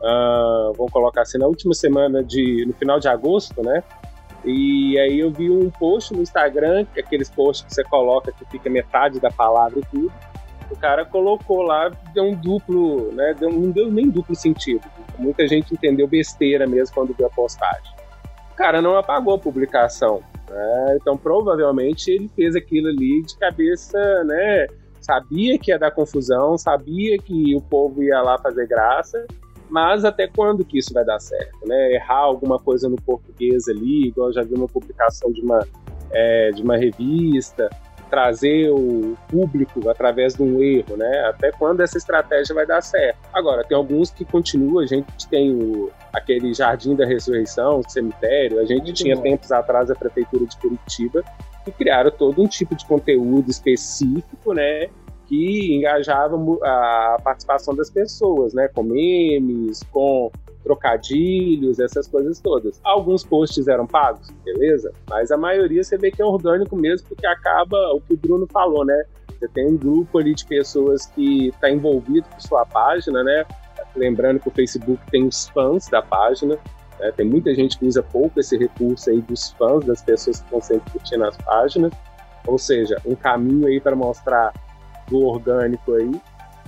uh, 0.00 0.73
vamos 0.76 0.93
colocar 0.93 1.23
assim, 1.23 1.37
na 1.37 1.47
última 1.47 1.75
semana 1.75 2.23
de, 2.23 2.64
no 2.67 2.73
final 2.75 3.00
de 3.00 3.09
agosto, 3.09 3.61
né? 3.64 3.83
E 4.45 4.97
aí 5.00 5.19
eu 5.19 5.31
vi 5.31 5.50
um 5.50 5.71
post 5.71 6.14
no 6.14 6.23
Instagram, 6.23 6.87
é 6.95 7.00
aqueles 7.00 7.29
posts 7.29 7.67
que 7.67 7.75
você 7.75 7.83
coloca 7.85 8.31
que 8.33 8.45
fica 8.47 8.71
metade 8.71 9.19
da 9.19 9.31
palavra 9.31 9.81
e 9.81 9.85
tudo. 9.90 10.12
O 10.71 10.76
cara 10.76 11.05
colocou 11.05 11.62
lá, 11.62 11.90
deu 12.14 12.25
um 12.25 12.35
duplo, 12.35 13.12
né? 13.12 13.35
Deu, 13.35 13.50
não 13.50 13.71
deu 13.71 13.90
nem 13.90 14.09
duplo 14.09 14.37
sentido. 14.37 14.87
Muita 15.19 15.49
gente 15.49 15.75
entendeu 15.75 16.07
besteira 16.07 16.64
mesmo 16.64 16.95
quando 16.95 17.12
viu 17.12 17.26
a 17.26 17.31
postagem. 17.31 17.93
O 18.52 18.55
cara 18.55 18.81
não 18.81 18.97
apagou 18.97 19.35
a 19.35 19.38
publicação. 19.38 20.23
Né? 20.50 20.99
Então 21.00 21.16
provavelmente 21.16 22.11
ele 22.11 22.28
fez 22.28 22.54
aquilo 22.57 22.88
ali 22.88 23.23
de 23.23 23.38
cabeça, 23.38 24.25
né? 24.25 24.66
Sabia 25.00 25.59
que 25.59 25.71
ia 25.71 25.78
dar 25.78 25.92
confusão, 25.92 26.59
sabia 26.59 27.16
que 27.16 27.57
o 27.57 27.61
povo 27.61 28.02
ia 28.02 28.21
lá 28.21 28.37
fazer 28.38 28.66
graça 28.66 29.25
mas 29.71 30.04
até 30.04 30.26
quando 30.26 30.64
que 30.64 30.78
isso 30.78 30.92
vai 30.92 31.04
dar 31.04 31.21
certo, 31.21 31.57
né? 31.64 31.92
Errar 31.92 32.19
alguma 32.19 32.59
coisa 32.59 32.88
no 32.88 32.97
português 32.97 33.69
ali, 33.69 34.09
igual 34.09 34.28
eu 34.28 34.33
já 34.35 34.42
vi 34.42 34.54
uma 34.54 34.66
publicação 34.66 35.30
de 35.30 35.40
uma, 35.40 35.64
é, 36.11 36.50
de 36.50 36.61
uma 36.61 36.76
revista, 36.76 37.71
trazer 38.11 38.71
o 38.71 39.17
público 39.29 39.88
através 39.88 40.35
de 40.35 40.43
um 40.43 40.61
erro, 40.61 40.97
né? 40.97 41.26
Até 41.29 41.52
quando 41.52 41.81
essa 41.81 41.97
estratégia 41.97 42.55
vai 42.55 42.67
dar 42.67 42.83
certo. 42.83 43.19
Agora, 43.33 43.64
tem 43.64 43.76
alguns 43.76 44.11
que 44.11 44.25
continuam, 44.25 44.81
a 44.81 44.87
gente 44.87 45.29
tem 45.29 45.52
o, 45.52 45.90
aquele 46.12 46.52
Jardim 46.52 46.97
da 46.97 47.07
Ressurreição, 47.07 47.79
o 47.79 47.90
cemitério, 47.90 48.59
a 48.59 48.64
gente 48.64 48.83
Muito 48.83 48.95
tinha 48.95 49.17
bom. 49.17 49.23
tempos 49.23 49.52
atrás 49.52 49.90
a 49.90 49.95
Prefeitura 49.95 50.45
de 50.45 50.57
Curitiba, 50.57 51.23
que 51.64 51.71
criaram 51.71 52.11
todo 52.11 52.43
um 52.43 52.49
tipo 52.49 52.75
de 52.75 52.85
conteúdo 52.85 53.50
específico, 53.50 54.52
né? 54.52 54.88
que 55.26 55.76
engajava 55.76 56.37
a 56.64 57.17
participação 57.23 57.73
das 57.73 57.88
pessoas, 57.88 58.52
né? 58.52 58.67
Com 58.67 58.83
memes, 58.83 59.81
com 59.93 60.29
trocadilhos, 60.62 61.79
essas 61.79 62.07
coisas 62.07 62.40
todas. 62.40 62.81
Alguns 62.85 63.25
posts 63.25 63.67
eram 63.69 63.87
pagos, 63.87 64.31
beleza? 64.45 64.93
Mas 65.09 65.31
a 65.31 65.37
maioria 65.37 65.83
você 65.83 65.97
vê 65.97 66.11
que 66.11 66.21
é 66.21 66.25
orgânico 66.25 66.76
mesmo, 66.76 67.09
porque 67.09 67.26
acaba 67.26 67.76
o 67.95 68.00
que 68.00 68.14
o 68.14 68.17
Bruno 68.17 68.47
falou, 68.52 68.85
né? 68.85 69.05
Você 69.38 69.49
tem 69.49 69.67
um 69.67 69.76
grupo 69.76 70.19
ali 70.19 70.35
de 70.35 70.45
pessoas 70.45 71.07
que 71.07 71.49
está 71.49 71.71
envolvido 71.71 72.26
com 72.29 72.40
sua 72.40 72.67
página, 72.67 73.25
né? 73.25 73.45
Lembrando 73.97 74.38
que 74.38 74.49
o 74.49 74.50
Facebook 74.50 75.00
tem 75.11 75.26
os 75.26 75.49
fãs 75.49 75.88
da 75.88 76.02
página, 76.02 76.59
né? 77.00 77.11
tem 77.12 77.26
muita 77.26 77.55
gente 77.55 77.79
que 77.79 77.87
usa 77.87 78.02
pouco 78.02 78.38
esse 78.38 78.57
recurso 78.59 79.09
aí 79.11 79.23
dos 79.23 79.52
fãs, 79.52 79.85
das 79.85 80.02
pessoas 80.02 80.38
que 80.38 80.45
estão 80.45 80.61
sempre 80.61 80.93
curtindo 80.93 81.25
as 81.25 81.37
páginas. 81.38 81.93
Ou 82.47 82.59
seja, 82.59 82.97
um 83.07 83.14
caminho 83.14 83.67
aí 83.67 83.81
para 83.81 83.97
mostrar 83.97 84.52
do 85.09 85.23
orgânico 85.25 85.95
aí. 85.95 86.11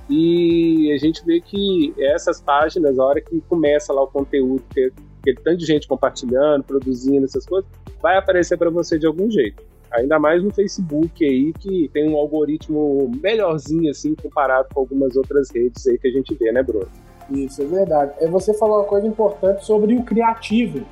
E 0.08 0.92
a 0.92 0.98
gente 0.98 1.24
vê 1.24 1.40
que 1.40 1.94
essas 1.98 2.40
páginas, 2.40 2.98
a 2.98 3.04
hora 3.04 3.20
que 3.20 3.40
começa 3.42 3.92
lá 3.92 4.02
o 4.02 4.06
conteúdo, 4.06 4.62
ter 4.74 4.92
aquele 5.20 5.36
tanto 5.38 5.58
de 5.58 5.66
gente 5.66 5.86
compartilhando, 5.86 6.64
produzindo 6.64 7.24
essas 7.24 7.46
coisas, 7.46 7.70
vai 8.00 8.16
aparecer 8.16 8.58
para 8.58 8.70
você 8.70 8.98
de 8.98 9.06
algum 9.06 9.30
jeito. 9.30 9.62
Ainda 9.92 10.18
mais 10.18 10.42
no 10.42 10.50
Facebook 10.50 11.24
aí, 11.24 11.52
que 11.52 11.88
tem 11.92 12.08
um 12.08 12.16
algoritmo 12.16 13.10
melhorzinho, 13.22 13.90
assim, 13.90 14.14
comparado 14.14 14.68
com 14.72 14.80
algumas 14.80 15.16
outras 15.16 15.50
redes 15.50 15.86
aí 15.86 15.98
que 15.98 16.08
a 16.08 16.10
gente 16.10 16.34
vê, 16.34 16.50
né, 16.50 16.62
Bruno? 16.62 16.88
Isso, 17.30 17.62
é 17.62 17.66
verdade. 17.66 18.12
É, 18.18 18.26
você 18.26 18.54
falou 18.54 18.78
uma 18.78 18.84
coisa 18.84 19.06
importante 19.06 19.64
sobre 19.64 19.94
o 19.94 20.02
criativo 20.02 20.84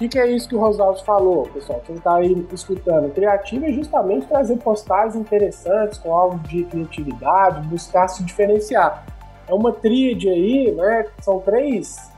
que, 0.00 0.08
que 0.08 0.18
é 0.18 0.26
isso 0.32 0.48
que 0.48 0.54
o 0.54 0.58
Rosaldo 0.58 1.04
falou, 1.04 1.46
pessoal? 1.52 1.82
Quem 1.84 1.94
está 1.96 2.14
aí 2.14 2.46
escutando? 2.54 3.12
Criativo 3.12 3.66
é 3.66 3.72
justamente 3.72 4.26
trazer 4.26 4.56
postagens 4.56 5.14
interessantes, 5.14 5.98
com 5.98 6.14
algo 6.14 6.38
de 6.48 6.64
criatividade, 6.64 7.68
buscar 7.68 8.08
se 8.08 8.24
diferenciar. 8.24 9.04
É 9.46 9.52
uma 9.52 9.72
tríade 9.72 10.26
aí, 10.26 10.72
né? 10.72 11.04
São 11.20 11.40
três, 11.40 12.10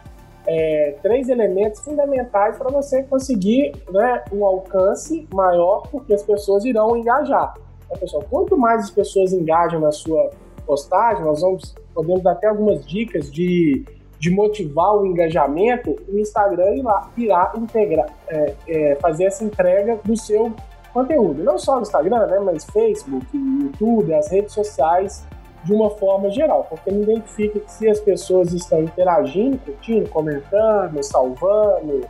é, 0.46 0.94
três 1.02 1.28
elementos 1.28 1.80
fundamentais 1.80 2.56
para 2.56 2.70
você 2.70 3.02
conseguir 3.02 3.72
né, 3.90 4.22
um 4.32 4.44
alcance 4.44 5.26
maior, 5.34 5.82
porque 5.90 6.14
as 6.14 6.22
pessoas 6.22 6.64
irão 6.64 6.96
engajar. 6.96 7.54
Então, 7.86 7.98
pessoal, 7.98 8.24
quanto 8.30 8.56
mais 8.56 8.84
as 8.84 8.90
pessoas 8.90 9.32
engajam 9.32 9.80
na 9.80 9.90
sua 9.90 10.30
postagem, 10.64 11.24
nós 11.24 11.40
vamos 11.40 11.74
podemos 11.92 12.22
dar 12.22 12.32
até 12.32 12.46
algumas 12.46 12.86
dicas 12.86 13.30
de 13.30 13.84
de 14.22 14.30
motivar 14.30 14.94
o 14.94 15.04
engajamento, 15.04 15.96
o 16.08 16.16
Instagram 16.16 16.76
irá, 16.76 17.08
irá 17.16 17.52
integrar, 17.56 18.06
é, 18.28 18.54
é, 18.68 18.94
fazer 19.00 19.24
essa 19.24 19.42
entrega 19.42 19.98
do 20.04 20.16
seu 20.16 20.52
conteúdo. 20.92 21.42
Não 21.42 21.58
só 21.58 21.74
no 21.74 21.82
Instagram, 21.82 22.28
né, 22.28 22.38
mas 22.38 22.64
Facebook, 22.66 23.26
YouTube, 23.36 24.14
as 24.14 24.30
redes 24.30 24.52
sociais 24.52 25.26
de 25.64 25.72
uma 25.74 25.90
forma 25.90 26.30
geral, 26.30 26.64
porque 26.70 26.88
ele 26.88 27.02
identifica 27.02 27.62
se 27.66 27.88
as 27.88 27.98
pessoas 27.98 28.52
estão 28.52 28.84
interagindo, 28.84 29.58
curtindo, 29.58 30.08
comentando, 30.08 31.02
salvando, 31.02 32.06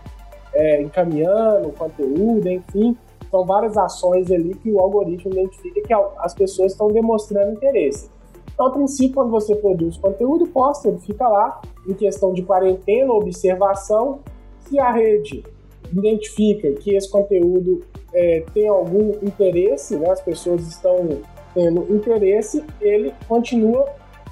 é, 0.52 0.82
encaminhando 0.82 1.68
o 1.68 1.72
conteúdo, 1.72 2.46
enfim, 2.46 2.94
são 3.30 3.46
várias 3.46 3.74
ações 3.78 4.30
ali 4.30 4.54
que 4.56 4.70
o 4.70 4.80
algoritmo 4.80 5.32
identifica 5.32 5.80
que 5.80 5.94
as 6.18 6.34
pessoas 6.34 6.72
estão 6.72 6.88
demonstrando 6.88 7.52
interesse. 7.52 8.10
Então, 8.52 8.66
a 8.66 8.70
princípio, 8.70 9.14
quando 9.14 9.30
você 9.30 9.56
produz 9.56 9.96
conteúdo, 9.96 10.46
posta, 10.46 10.88
ele 10.88 10.98
fica 10.98 11.26
lá 11.26 11.60
em 11.86 11.94
questão 11.94 12.32
de 12.32 12.42
quarentena, 12.42 13.12
observação. 13.12 14.20
Se 14.60 14.78
a 14.78 14.90
rede 14.92 15.44
identifica 15.90 16.72
que 16.72 16.94
esse 16.94 17.10
conteúdo 17.10 17.82
é, 18.12 18.44
tem 18.52 18.68
algum 18.68 19.10
interesse, 19.22 19.96
né, 19.96 20.10
as 20.10 20.20
pessoas 20.20 20.66
estão 20.66 21.20
tendo 21.54 21.94
interesse, 21.94 22.64
ele 22.80 23.12
continua 23.28 23.86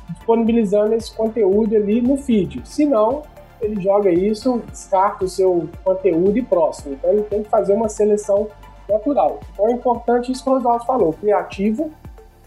disponibilizando 0.08 0.94
esse 0.94 1.14
conteúdo 1.14 1.76
ali 1.76 2.00
no 2.00 2.16
feed. 2.16 2.62
Se 2.64 2.84
não, 2.84 3.22
ele 3.60 3.80
joga 3.80 4.10
isso, 4.10 4.62
descarta 4.70 5.24
o 5.24 5.28
seu 5.28 5.68
conteúdo 5.84 6.36
e 6.38 6.42
próximo. 6.42 6.94
Então 6.94 7.10
ele 7.10 7.22
tem 7.22 7.42
que 7.42 7.48
fazer 7.48 7.74
uma 7.74 7.88
seleção 7.88 8.48
natural. 8.88 9.38
Então 9.52 9.68
é 9.68 9.72
importante 9.72 10.32
isso 10.32 10.42
que 10.42 10.50
o 10.50 10.54
Rosaldo 10.54 10.84
falou, 10.84 11.12
criativo 11.12 11.90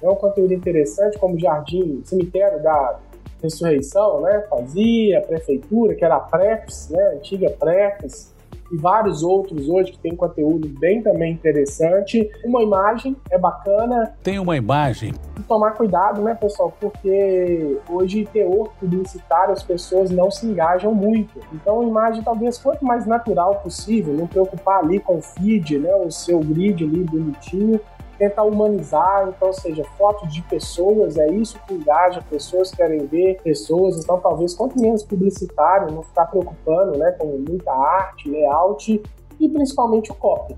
é 0.03 0.10
um 0.10 0.15
conteúdo 0.15 0.53
interessante, 0.53 1.17
como 1.17 1.39
Jardim, 1.39 2.01
Cemitério 2.03 2.62
da 2.62 3.00
Ressurreição, 3.41 4.22
né? 4.22 4.45
Fazia, 4.50 5.19
a 5.19 5.22
Prefeitura, 5.22 5.95
que 5.95 6.03
era 6.03 6.15
a 6.15 6.19
Prefs, 6.19 6.89
né? 6.89 7.01
A 7.01 7.12
antiga 7.15 7.50
Prefs, 7.50 8.33
e 8.74 8.77
vários 8.77 9.22
outros 9.22 9.69
hoje 9.69 9.91
que 9.91 10.00
tem 10.00 10.15
conteúdo 10.15 10.67
bem 10.67 11.01
também 11.01 11.33
interessante. 11.33 12.29
Uma 12.43 12.63
imagem 12.63 13.15
é 13.29 13.38
bacana. 13.38 14.15
Tem 14.24 14.39
uma 14.39 14.57
imagem. 14.57 15.13
Tomar 15.48 15.72
cuidado, 15.72 16.22
né, 16.22 16.33
pessoal? 16.33 16.74
Porque 16.79 17.77
hoje 17.88 18.27
teor 18.33 18.72
publicitário 18.79 19.53
as 19.53 19.62
pessoas 19.62 20.10
não 20.10 20.31
se 20.31 20.48
engajam 20.48 20.93
muito. 20.93 21.39
Então 21.53 21.81
a 21.81 21.83
imagem 21.83 22.24
talvez 22.24 22.57
quanto 22.57 22.83
mais 22.83 23.05
natural 23.05 23.55
possível, 23.55 24.13
não 24.13 24.25
preocupar 24.25 24.79
ali 24.79 25.00
com 25.00 25.17
o 25.17 25.22
feed, 25.22 25.77
né, 25.77 25.93
o 25.95 26.10
seu 26.10 26.39
grid 26.39 26.83
ali 26.83 27.03
bonitinho, 27.03 27.79
tentar 28.24 28.44
humanizar, 28.44 29.27
então, 29.27 29.50
ou 29.50 29.53
seja, 29.53 29.84
fotos 29.98 30.34
de 30.34 30.42
pessoas, 30.44 31.18
é 31.18 31.27
isso 31.27 31.60
que 31.68 31.74
engaja, 31.74 32.22
pessoas 32.30 32.72
querem 32.72 33.06
ver 33.06 33.42
pessoas, 33.44 34.01
então 34.01 34.20
talvez 34.20 34.53
quanto 34.53 34.80
menos 34.80 35.03
publicitário, 35.03 35.94
não 35.94 36.03
ficar 36.03 36.27
preocupando 36.27 36.98
né, 36.98 37.12
com 37.20 37.27
muita 37.27 37.72
arte, 37.72 38.30
layout 38.30 39.03
e 39.39 39.50
principalmente 39.50 40.12
o 40.12 40.15
copy. 40.15 40.56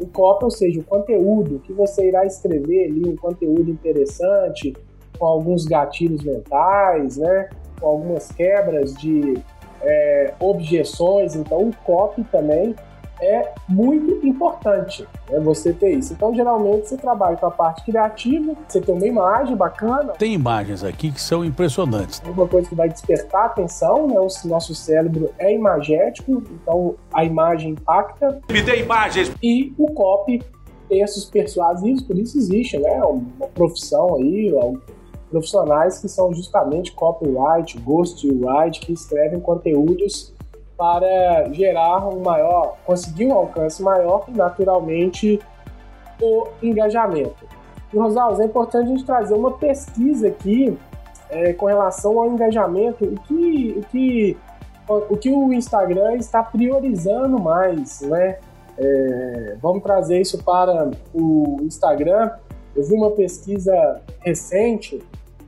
O 0.00 0.06
copy, 0.06 0.44
ou 0.44 0.50
seja, 0.50 0.80
o 0.80 0.84
conteúdo 0.84 1.60
que 1.60 1.72
você 1.72 2.08
irá 2.08 2.24
escrever 2.24 2.90
ali, 2.90 3.08
um 3.08 3.16
conteúdo 3.16 3.70
interessante, 3.70 4.74
com 5.18 5.26
alguns 5.26 5.66
gatilhos 5.66 6.24
mentais, 6.24 7.18
né, 7.18 7.50
com 7.78 7.88
algumas 7.88 8.32
quebras 8.32 8.94
de 8.94 9.34
é, 9.82 10.34
objeções, 10.40 11.36
então 11.36 11.68
o 11.68 11.76
copy 11.84 12.24
também 12.24 12.74
é 13.20 13.52
muito 13.68 14.26
importante 14.26 15.06
né, 15.30 15.40
você 15.40 15.72
ter 15.72 15.90
isso. 15.90 16.12
Então, 16.12 16.34
geralmente, 16.34 16.88
você 16.88 16.96
trabalha 16.96 17.36
com 17.36 17.46
a 17.46 17.50
parte 17.50 17.84
criativa, 17.84 18.54
você 18.66 18.80
tem 18.80 18.94
uma 18.94 19.06
imagem 19.06 19.56
bacana. 19.56 20.12
Tem 20.14 20.34
imagens 20.34 20.84
aqui 20.84 21.10
que 21.10 21.20
são 21.20 21.44
impressionantes. 21.44 22.22
Uma 22.26 22.46
coisa 22.46 22.68
que 22.68 22.74
vai 22.74 22.88
despertar 22.88 23.42
a 23.42 23.46
atenção, 23.46 24.06
né? 24.06 24.18
O 24.18 24.28
nosso 24.48 24.74
cérebro 24.74 25.30
é 25.38 25.54
imagético, 25.54 26.42
então 26.62 26.94
a 27.12 27.24
imagem 27.24 27.70
impacta. 27.70 28.40
Me 28.50 28.62
dê 28.62 28.82
imagens! 28.82 29.32
E 29.42 29.72
o 29.78 29.92
copy, 29.92 30.42
textos 30.88 31.24
persuasivos, 31.24 32.02
por 32.02 32.18
isso 32.18 32.38
existe, 32.38 32.78
né? 32.78 33.02
Uma 33.02 33.48
profissão 33.48 34.16
aí, 34.16 34.52
profissionais 35.30 35.98
que 35.98 36.08
são 36.08 36.32
justamente 36.32 36.92
copyright, 36.92 37.78
ghostwrite, 37.78 38.80
que 38.80 38.92
escrevem 38.92 39.40
conteúdos 39.40 40.35
para 40.76 41.50
gerar 41.52 42.06
um 42.08 42.20
maior, 42.20 42.76
conseguir 42.84 43.26
um 43.26 43.32
alcance 43.32 43.82
maior 43.82 44.24
e 44.28 44.32
naturalmente 44.32 45.40
o 46.20 46.48
engajamento. 46.62 47.46
E 47.92 47.96
Rosales, 47.96 48.40
é 48.40 48.44
importante 48.44 48.86
a 48.86 48.88
gente 48.88 49.04
trazer 49.04 49.34
uma 49.34 49.52
pesquisa 49.52 50.28
aqui 50.28 50.76
é, 51.30 51.52
com 51.52 51.66
relação 51.66 52.18
ao 52.18 52.32
engajamento, 52.32 53.04
o 53.04 53.20
que, 53.20 53.74
o 53.78 53.82
que 53.90 54.36
o 54.88 55.16
que 55.16 55.30
o 55.30 55.52
Instagram 55.52 56.14
está 56.14 56.42
priorizando 56.42 57.40
mais, 57.40 58.02
né? 58.02 58.38
É, 58.78 59.56
vamos 59.60 59.82
trazer 59.82 60.20
isso 60.20 60.42
para 60.44 60.90
o 61.12 61.56
Instagram. 61.62 62.30
Eu 62.74 62.84
vi 62.84 62.94
uma 62.94 63.10
pesquisa 63.10 64.00
recente 64.20 65.02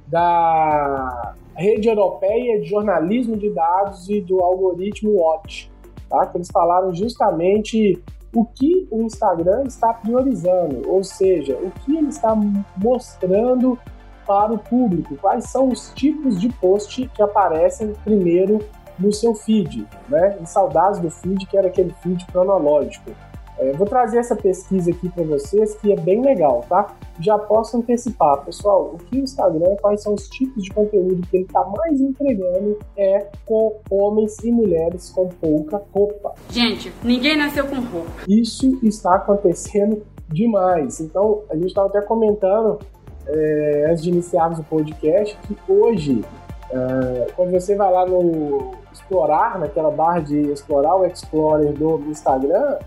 da 0.08 1.34
Rede 1.58 1.88
Europeia 1.88 2.60
de 2.60 2.68
Jornalismo 2.68 3.36
de 3.36 3.50
Dados 3.50 4.08
e 4.08 4.20
do 4.20 4.40
algoritmo 4.40 5.10
Watch, 5.16 5.68
tá? 6.08 6.24
que 6.26 6.38
eles 6.38 6.48
falaram 6.52 6.94
justamente 6.94 8.00
o 8.32 8.44
que 8.44 8.86
o 8.92 9.02
Instagram 9.02 9.64
está 9.64 9.92
priorizando, 9.92 10.88
ou 10.88 11.02
seja, 11.02 11.56
o 11.56 11.72
que 11.72 11.96
ele 11.96 12.10
está 12.10 12.32
mostrando 12.76 13.76
para 14.24 14.52
o 14.52 14.58
público, 14.58 15.16
quais 15.16 15.46
são 15.50 15.68
os 15.68 15.90
tipos 15.94 16.40
de 16.40 16.48
post 16.48 17.08
que 17.08 17.22
aparecem 17.22 17.92
primeiro 18.04 18.60
no 18.96 19.12
seu 19.12 19.34
feed, 19.34 19.84
né? 20.08 20.38
Em 20.40 20.46
saudades 20.46 21.00
do 21.00 21.10
feed, 21.10 21.44
que 21.46 21.56
era 21.56 21.66
aquele 21.66 21.92
feed 22.02 22.24
cronológico. 22.26 23.10
É, 23.58 23.72
vou 23.72 23.86
trazer 23.86 24.18
essa 24.18 24.36
pesquisa 24.36 24.90
aqui 24.90 25.08
para 25.08 25.24
vocês, 25.24 25.74
que 25.74 25.92
é 25.92 25.96
bem 25.96 26.22
legal, 26.22 26.64
tá? 26.68 26.94
Já 27.20 27.36
posso 27.36 27.76
antecipar, 27.76 28.44
pessoal, 28.44 28.94
o 28.94 28.98
que 28.98 29.18
o 29.18 29.24
Instagram, 29.24 29.76
quais 29.80 30.02
são 30.02 30.14
os 30.14 30.28
tipos 30.28 30.62
de 30.62 30.70
conteúdo 30.70 31.26
que 31.28 31.38
ele 31.38 31.44
está 31.44 31.64
mais 31.64 32.00
entregando 32.00 32.78
é 32.96 33.26
com 33.44 33.80
homens 33.90 34.38
e 34.44 34.52
mulheres 34.52 35.10
com 35.10 35.28
pouca 35.28 35.82
roupa. 35.92 36.34
Gente, 36.50 36.92
ninguém 37.02 37.36
nasceu 37.36 37.66
com 37.66 37.76
roupa. 37.76 38.22
Isso 38.28 38.78
está 38.82 39.16
acontecendo 39.16 40.02
demais. 40.28 41.00
Então, 41.00 41.42
a 41.50 41.54
gente 41.54 41.68
estava 41.68 41.88
até 41.88 42.00
comentando 42.00 42.78
é, 43.26 43.86
antes 43.90 44.04
de 44.04 44.10
iniciarmos 44.10 44.60
o 44.60 44.64
podcast 44.64 45.36
que 45.46 45.56
hoje, 45.68 46.24
é, 46.70 47.32
quando 47.34 47.50
você 47.50 47.74
vai 47.74 47.90
lá 47.92 48.06
no 48.06 48.72
explorar, 48.92 49.58
naquela 49.58 49.90
barra 49.90 50.20
de 50.20 50.38
explorar 50.52 50.94
o 50.96 51.04
Explorer 51.04 51.72
do 51.72 52.04
Instagram, 52.08 52.78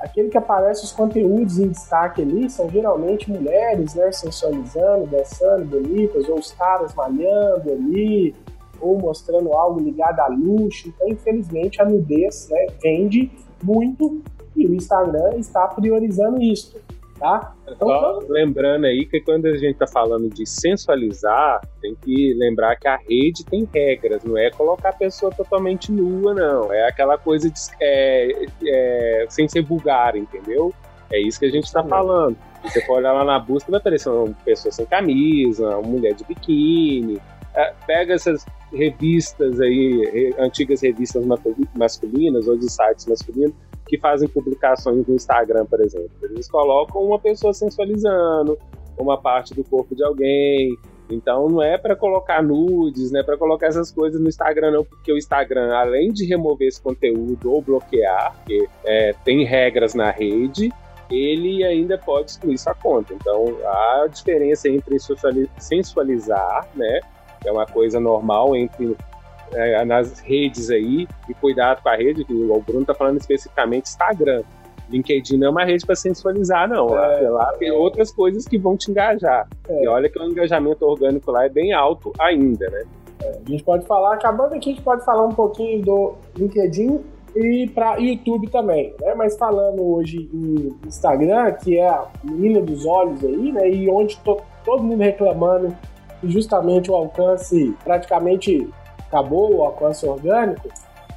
aquele 0.00 0.28
que 0.28 0.38
aparece 0.38 0.84
os 0.84 0.92
conteúdos 0.92 1.58
em 1.58 1.68
destaque 1.68 2.22
ali 2.22 2.48
são 2.50 2.68
geralmente 2.70 3.30
mulheres, 3.30 3.94
né, 3.94 4.10
sensualizando, 4.10 5.06
dançando, 5.06 5.64
bonitas, 5.66 6.28
ou 6.28 6.38
os 6.38 6.52
caras 6.52 6.94
malhando 6.94 7.70
ali, 7.70 8.34
ou 8.80 8.98
mostrando 8.98 9.52
algo 9.52 9.80
ligado 9.80 10.20
a 10.20 10.28
luxo. 10.28 10.88
Então, 10.88 11.08
infelizmente, 11.08 11.80
a 11.80 11.84
nudez 11.84 12.48
né, 12.50 12.66
vende 12.82 13.30
muito 13.62 14.22
e 14.56 14.66
o 14.66 14.74
Instagram 14.74 15.36
está 15.36 15.68
priorizando 15.68 16.40
isso. 16.42 16.76
Tá? 17.20 17.54
Então, 17.68 17.86
Só 17.86 18.18
lembrando 18.30 18.86
aí 18.86 19.04
que 19.04 19.20
quando 19.20 19.44
a 19.44 19.52
gente 19.52 19.72
está 19.72 19.86
falando 19.86 20.30
de 20.30 20.46
sensualizar, 20.46 21.60
tem 21.82 21.94
que 21.94 22.32
lembrar 22.32 22.76
que 22.76 22.88
a 22.88 22.96
rede 22.96 23.44
tem 23.44 23.68
regras, 23.70 24.24
não 24.24 24.38
é 24.38 24.50
colocar 24.50 24.88
a 24.88 24.94
pessoa 24.94 25.30
totalmente 25.30 25.92
nua, 25.92 26.32
não. 26.32 26.72
É 26.72 26.88
aquela 26.88 27.18
coisa 27.18 27.50
de, 27.50 27.60
é, 27.78 28.46
é, 28.66 29.26
sem 29.28 29.46
ser 29.46 29.60
vulgar, 29.60 30.16
entendeu? 30.16 30.72
É 31.12 31.20
isso 31.20 31.38
que 31.38 31.44
a 31.44 31.50
gente 31.50 31.64
está 31.64 31.84
falando. 31.84 32.38
Você 32.64 32.80
for 32.86 32.98
olhar 32.98 33.12
lá 33.12 33.22
na 33.22 33.38
busca, 33.38 33.70
vai 33.70 33.80
aparecer 33.80 34.08
uma 34.08 34.34
pessoa 34.42 34.72
sem 34.72 34.86
camisa, 34.86 35.76
uma 35.76 35.82
mulher 35.82 36.14
de 36.14 36.24
biquíni. 36.24 37.20
É, 37.54 37.72
pega 37.86 38.14
essas 38.14 38.44
revistas 38.72 39.60
aí, 39.60 40.34
antigas 40.38 40.80
revistas 40.82 41.24
masculinas 41.74 42.46
ou 42.46 42.56
de 42.56 42.70
sites 42.70 43.06
masculinos, 43.06 43.54
que 43.88 43.98
fazem 43.98 44.28
publicações 44.28 45.04
no 45.06 45.14
Instagram, 45.14 45.66
por 45.66 45.80
exemplo. 45.80 46.10
Eles 46.22 46.48
colocam 46.48 47.02
uma 47.02 47.18
pessoa 47.18 47.52
sensualizando 47.52 48.56
uma 48.96 49.20
parte 49.20 49.54
do 49.54 49.64
corpo 49.64 49.94
de 49.94 50.04
alguém. 50.04 50.76
Então 51.10 51.48
não 51.48 51.60
é 51.60 51.76
para 51.76 51.96
colocar 51.96 52.40
nudes, 52.40 53.10
não 53.10 53.20
é 53.20 53.24
para 53.24 53.36
colocar 53.36 53.66
essas 53.66 53.90
coisas 53.90 54.20
no 54.20 54.28
Instagram, 54.28 54.70
não, 54.70 54.84
porque 54.84 55.12
o 55.12 55.18
Instagram, 55.18 55.74
além 55.74 56.12
de 56.12 56.24
remover 56.24 56.68
esse 56.68 56.80
conteúdo 56.80 57.52
ou 57.52 57.60
bloquear, 57.60 58.36
porque 58.36 58.68
é, 58.84 59.12
tem 59.24 59.44
regras 59.44 59.92
na 59.92 60.10
rede, 60.12 60.70
ele 61.10 61.64
ainda 61.64 61.98
pode 61.98 62.30
excluir 62.30 62.56
sua 62.58 62.74
conta. 62.74 63.12
Então 63.12 63.56
a 63.64 64.06
diferença 64.06 64.68
entre 64.68 64.96
sensualizar, 65.58 66.68
né, 66.76 67.00
é 67.44 67.52
uma 67.52 67.66
coisa 67.66 67.98
normal 67.98 68.54
entre 68.56 68.96
é, 69.52 69.84
nas 69.84 70.20
redes 70.20 70.70
aí, 70.70 71.08
e 71.28 71.34
cuidado 71.34 71.82
com 71.82 71.88
a 71.88 71.96
rede, 71.96 72.24
que 72.24 72.32
o 72.32 72.60
Bruno 72.60 72.84
tá 72.84 72.94
falando 72.94 73.18
especificamente 73.18 73.86
Instagram. 73.86 74.42
LinkedIn 74.88 75.38
não 75.38 75.48
é 75.48 75.50
uma 75.50 75.64
rede 75.64 75.86
para 75.86 75.94
sensualizar, 75.94 76.68
não. 76.68 76.98
É, 76.98 77.28
lá 77.28 77.52
tem 77.58 77.68
é. 77.68 77.72
outras 77.72 78.12
coisas 78.12 78.46
que 78.46 78.58
vão 78.58 78.76
te 78.76 78.90
engajar. 78.90 79.48
É. 79.68 79.84
E 79.84 79.88
olha 79.88 80.08
que 80.08 80.18
o 80.18 80.24
engajamento 80.24 80.84
orgânico 80.84 81.30
lá 81.30 81.44
é 81.44 81.48
bem 81.48 81.72
alto 81.72 82.12
ainda, 82.18 82.68
né? 82.70 82.82
É, 83.22 83.38
a 83.46 83.50
gente 83.50 83.62
pode 83.62 83.86
falar, 83.86 84.14
acabando 84.14 84.54
aqui, 84.54 84.70
a 84.70 84.72
gente 84.72 84.82
pode 84.82 85.04
falar 85.04 85.24
um 85.26 85.34
pouquinho 85.34 85.82
do 85.82 86.14
LinkedIn 86.36 87.00
e 87.36 87.68
para 87.68 87.96
YouTube 87.98 88.48
também, 88.48 88.92
né? 89.00 89.14
Mas 89.14 89.36
falando 89.36 89.82
hoje 89.82 90.28
em 90.32 90.76
Instagram, 90.86 91.52
que 91.52 91.78
é 91.78 91.88
a 91.88 92.06
menina 92.24 92.60
dos 92.60 92.84
olhos 92.84 93.24
aí, 93.24 93.52
né? 93.52 93.70
E 93.70 93.88
onde 93.88 94.18
to, 94.18 94.38
todo 94.64 94.82
mundo 94.82 95.00
reclamando 95.00 95.76
justamente 96.24 96.90
o 96.90 96.94
alcance 96.94 97.74
praticamente 97.84 98.68
acabou 99.06 99.56
o 99.56 99.62
alcance 99.62 100.06
orgânico, 100.06 100.68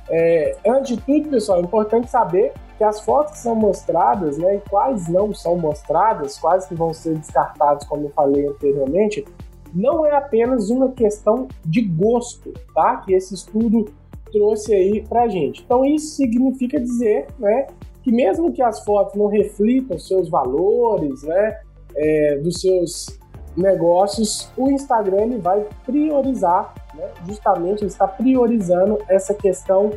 é, 0.09 0.55
antes 0.67 0.95
de 0.95 1.01
tudo, 1.01 1.29
pessoal, 1.29 1.59
é 1.59 1.61
importante 1.61 2.09
saber 2.09 2.53
que 2.77 2.83
as 2.83 2.99
fotos 3.01 3.33
que 3.33 3.39
são 3.39 3.55
mostradas, 3.55 4.37
né, 4.37 4.55
e 4.55 4.69
quais 4.69 5.07
não 5.07 5.33
são 5.33 5.55
mostradas, 5.57 6.37
quais 6.37 6.65
que 6.65 6.75
vão 6.75 6.93
ser 6.93 7.15
descartadas, 7.15 7.85
como 7.85 8.07
eu 8.07 8.09
falei 8.09 8.47
anteriormente, 8.47 9.25
não 9.73 10.05
é 10.05 10.11
apenas 10.15 10.69
uma 10.69 10.91
questão 10.91 11.47
de 11.65 11.81
gosto, 11.81 12.53
tá? 12.75 12.97
Que 12.97 13.13
esse 13.13 13.33
estudo 13.33 13.85
trouxe 14.31 14.73
aí 14.73 15.01
pra 15.07 15.27
gente. 15.27 15.63
Então 15.63 15.83
isso 15.83 16.15
significa 16.15 16.79
dizer, 16.79 17.27
né, 17.39 17.67
que 18.03 18.11
mesmo 18.11 18.51
que 18.51 18.61
as 18.61 18.83
fotos 18.83 19.15
não 19.15 19.27
reflitam 19.27 19.97
seus 19.97 20.29
valores, 20.29 21.23
né, 21.23 21.59
é, 21.95 22.37
dos 22.37 22.59
seus 22.59 23.19
negócios, 23.55 24.51
o 24.57 24.69
Instagram 24.69 25.23
ele 25.23 25.37
vai 25.37 25.65
priorizar 25.85 26.73
né, 26.93 27.09
justamente 27.25 27.81
ele 27.81 27.87
está 27.87 28.07
priorizando 28.07 28.99
essa 29.09 29.33
questão 29.33 29.91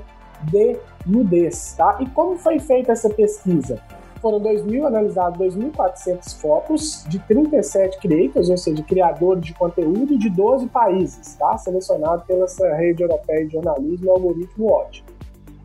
de 0.44 0.78
nudez, 1.04 1.74
tá? 1.76 1.98
E 2.00 2.06
como 2.10 2.38
foi 2.38 2.58
feita 2.58 2.92
essa 2.92 3.08
pesquisa? 3.08 3.80
Foram 4.20 4.40
2.000 4.40 4.86
analisados 4.86 5.54
2.400 5.56 6.40
fotos 6.40 7.04
de 7.08 7.18
37 7.20 7.98
creators, 8.00 8.48
ou 8.48 8.56
seja, 8.56 8.82
criadores 8.82 9.44
de 9.44 9.54
conteúdo 9.54 10.18
de 10.18 10.28
12 10.30 10.66
países, 10.68 11.36
tá? 11.36 11.56
Selecionado 11.58 12.24
pela 12.26 12.46
rede 12.76 13.02
europeia 13.02 13.46
de 13.46 13.52
jornalismo 13.52 14.06
e 14.06 14.08
algoritmo 14.08 14.66
Watch. 14.66 15.04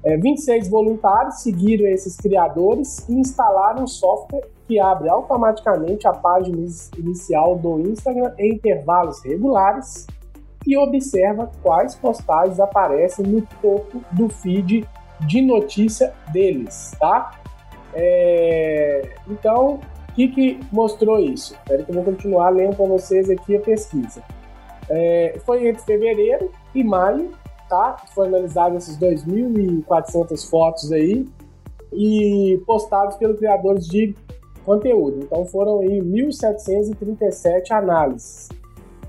É, 0.04 0.18
26 0.18 0.68
voluntários 0.68 1.42
seguiram 1.42 1.88
esses 1.88 2.16
criadores 2.18 3.08
e 3.08 3.14
instalaram 3.14 3.84
um 3.84 3.88
software 3.88 4.48
que 4.68 4.80
abre 4.80 5.10
automaticamente 5.10 6.08
a 6.08 6.12
página 6.12 6.58
inicial 6.98 7.56
do 7.56 7.80
Instagram 7.82 8.34
em 8.38 8.56
intervalos 8.56 9.22
regulares 9.24 10.08
e 10.66 10.78
observa 10.78 11.52
quais 11.62 11.96
postagens 11.96 12.60
aparecem 12.60 13.26
no 13.26 13.42
topo 13.62 14.02
do 14.12 14.30
feed 14.30 14.88
de 15.28 15.42
notícia 15.42 16.14
deles, 16.32 16.96
tá? 17.00 17.32
É... 17.94 19.16
Então, 19.28 19.80
o 20.10 20.14
que, 20.14 20.28
que 20.28 20.60
mostrou 20.72 21.20
isso? 21.20 21.54
Espero 21.54 21.86
que 21.86 21.92
eu 21.92 21.96
vou 21.96 22.04
continuar 22.04 22.50
lendo 22.50 22.76
para 22.76 22.86
vocês 22.86 23.30
aqui 23.30 23.56
a 23.56 23.60
pesquisa. 23.60 24.24
É... 24.90 25.40
Foi 25.46 25.68
entre 25.68 25.84
fevereiro 25.84 26.52
e 26.74 26.84
maio, 26.84 27.32
tá? 27.72 27.96
Foi 28.14 28.28
analisado 28.28 28.76
esses 28.76 28.98
2.400 28.98 30.50
fotos 30.50 30.92
aí 30.92 31.26
e 31.94 32.62
postados 32.68 33.16
pelos 33.16 33.38
criadores 33.38 33.88
de 33.88 34.14
conteúdo. 34.66 35.20
Então 35.24 35.46
foram 35.46 35.80
aí 35.80 36.02
1.737 36.02 37.72
análises. 37.72 38.50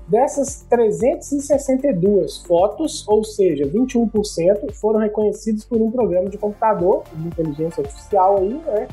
Dessas 0.07 0.65
362 0.69 2.43
fotos, 2.43 3.05
ou 3.07 3.23
seja, 3.23 3.65
21%, 3.65 4.73
foram 4.73 4.99
reconhecidos 4.99 5.65
por 5.65 5.81
um 5.81 5.91
programa 5.91 6.29
de 6.29 6.37
computador 6.37 7.03
de 7.13 7.27
inteligência 7.27 7.81
artificial 7.81 8.37
aí, 8.37 8.53
né, 8.65 8.87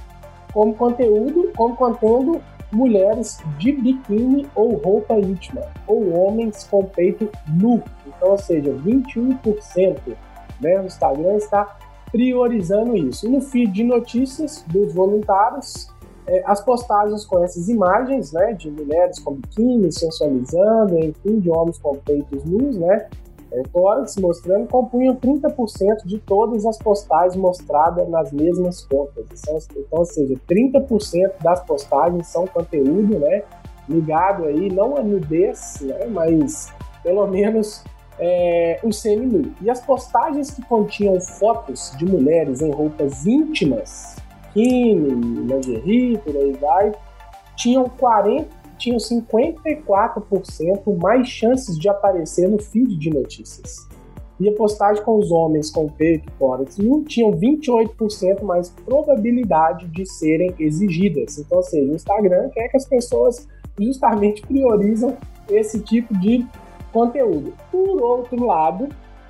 como 0.52 0.74
conteúdo, 0.74 1.52
como 1.56 1.76
contendo 1.76 2.40
mulheres 2.72 3.38
de 3.58 3.72
biquíni 3.72 4.48
ou 4.54 4.76
roupa 4.76 5.14
íntima, 5.14 5.62
ou 5.86 6.12
homens 6.12 6.64
com 6.70 6.84
peito 6.84 7.28
nu. 7.48 7.82
Então, 8.06 8.30
ou 8.30 8.38
seja, 8.38 8.72
21%, 8.72 10.16
né, 10.60 10.80
o 10.80 10.86
Instagram 10.86 11.36
está 11.36 11.78
priorizando 12.10 12.96
isso. 12.96 13.26
E 13.26 13.30
no 13.30 13.40
feed 13.40 13.72
de 13.72 13.84
notícias 13.84 14.64
dos 14.68 14.92
voluntários, 14.92 15.88
é, 16.26 16.42
as 16.46 16.60
postagens 16.60 17.24
com 17.24 17.42
essas 17.42 17.68
imagens, 17.68 18.32
né, 18.32 18.52
de 18.52 18.70
mulheres 18.70 19.18
com 19.18 19.34
biquíni, 19.34 19.90
sensualizando, 19.90 20.98
enfim, 20.98 21.40
de 21.40 21.50
homens 21.50 21.78
com 21.78 21.96
peitos 21.96 22.44
nus, 22.44 22.76
né, 22.76 23.08
é, 23.52 23.62
tórax 23.72 24.16
mostrando, 24.16 24.68
compunham 24.68 25.16
30% 25.16 26.04
de 26.04 26.18
todas 26.18 26.64
as 26.64 26.78
postagens 26.78 27.36
mostradas 27.36 28.08
nas 28.08 28.32
mesmas 28.32 28.82
contas. 28.84 29.24
Então, 29.32 29.58
então 29.76 29.98
ou 29.98 30.04
seja, 30.04 30.34
30% 30.48 31.32
das 31.42 31.60
postagens 31.64 32.26
são 32.28 32.46
conteúdo, 32.46 33.18
né, 33.18 33.42
ligado 33.88 34.44
aí, 34.44 34.70
não 34.70 34.96
a 34.96 35.02
nudez, 35.02 35.78
né, 35.80 36.06
mas 36.06 36.72
pelo 37.02 37.26
menos 37.26 37.82
é, 38.18 38.78
o 38.82 38.92
semi-nu. 38.92 39.52
E 39.60 39.70
as 39.70 39.80
postagens 39.80 40.50
que 40.50 40.62
continham 40.62 41.20
fotos 41.20 41.92
de 41.96 42.04
mulheres 42.04 42.60
em 42.60 42.70
roupas 42.70 43.26
íntimas, 43.26 44.16
biquíni, 44.54 45.46
lingerie, 45.46 46.18
por 46.18 46.36
aí 46.36 46.52
vai, 46.52 46.92
tinham 47.56 47.88
40, 47.88 48.59
tinham 48.80 48.96
54% 48.96 50.98
mais 50.98 51.28
chances 51.28 51.78
de 51.78 51.88
aparecer 51.88 52.48
no 52.48 52.58
feed 52.58 52.96
de 52.96 53.10
notícias. 53.10 53.86
E 54.40 54.48
a 54.48 54.52
postagem 54.52 55.04
com 55.04 55.18
os 55.18 55.30
homens 55.30 55.70
com 55.70 55.86
peito 55.86 56.32
e 56.78 57.04
tinham 57.04 57.30
28% 57.32 58.42
mais 58.42 58.70
probabilidade 58.70 59.86
de 59.88 60.06
serem 60.06 60.54
exigidas. 60.58 61.38
Então, 61.38 61.58
ou 61.58 61.62
seja, 61.62 61.92
o 61.92 61.94
Instagram 61.94 62.48
quer 62.48 62.68
que 62.68 62.78
as 62.78 62.86
pessoas 62.86 63.46
justamente 63.78 64.40
priorizam 64.42 65.16
esse 65.48 65.78
tipo 65.80 66.16
de 66.18 66.46
conteúdo. 66.90 67.52
Por 67.70 68.02
outro 68.02 68.46
lado, 68.46 68.88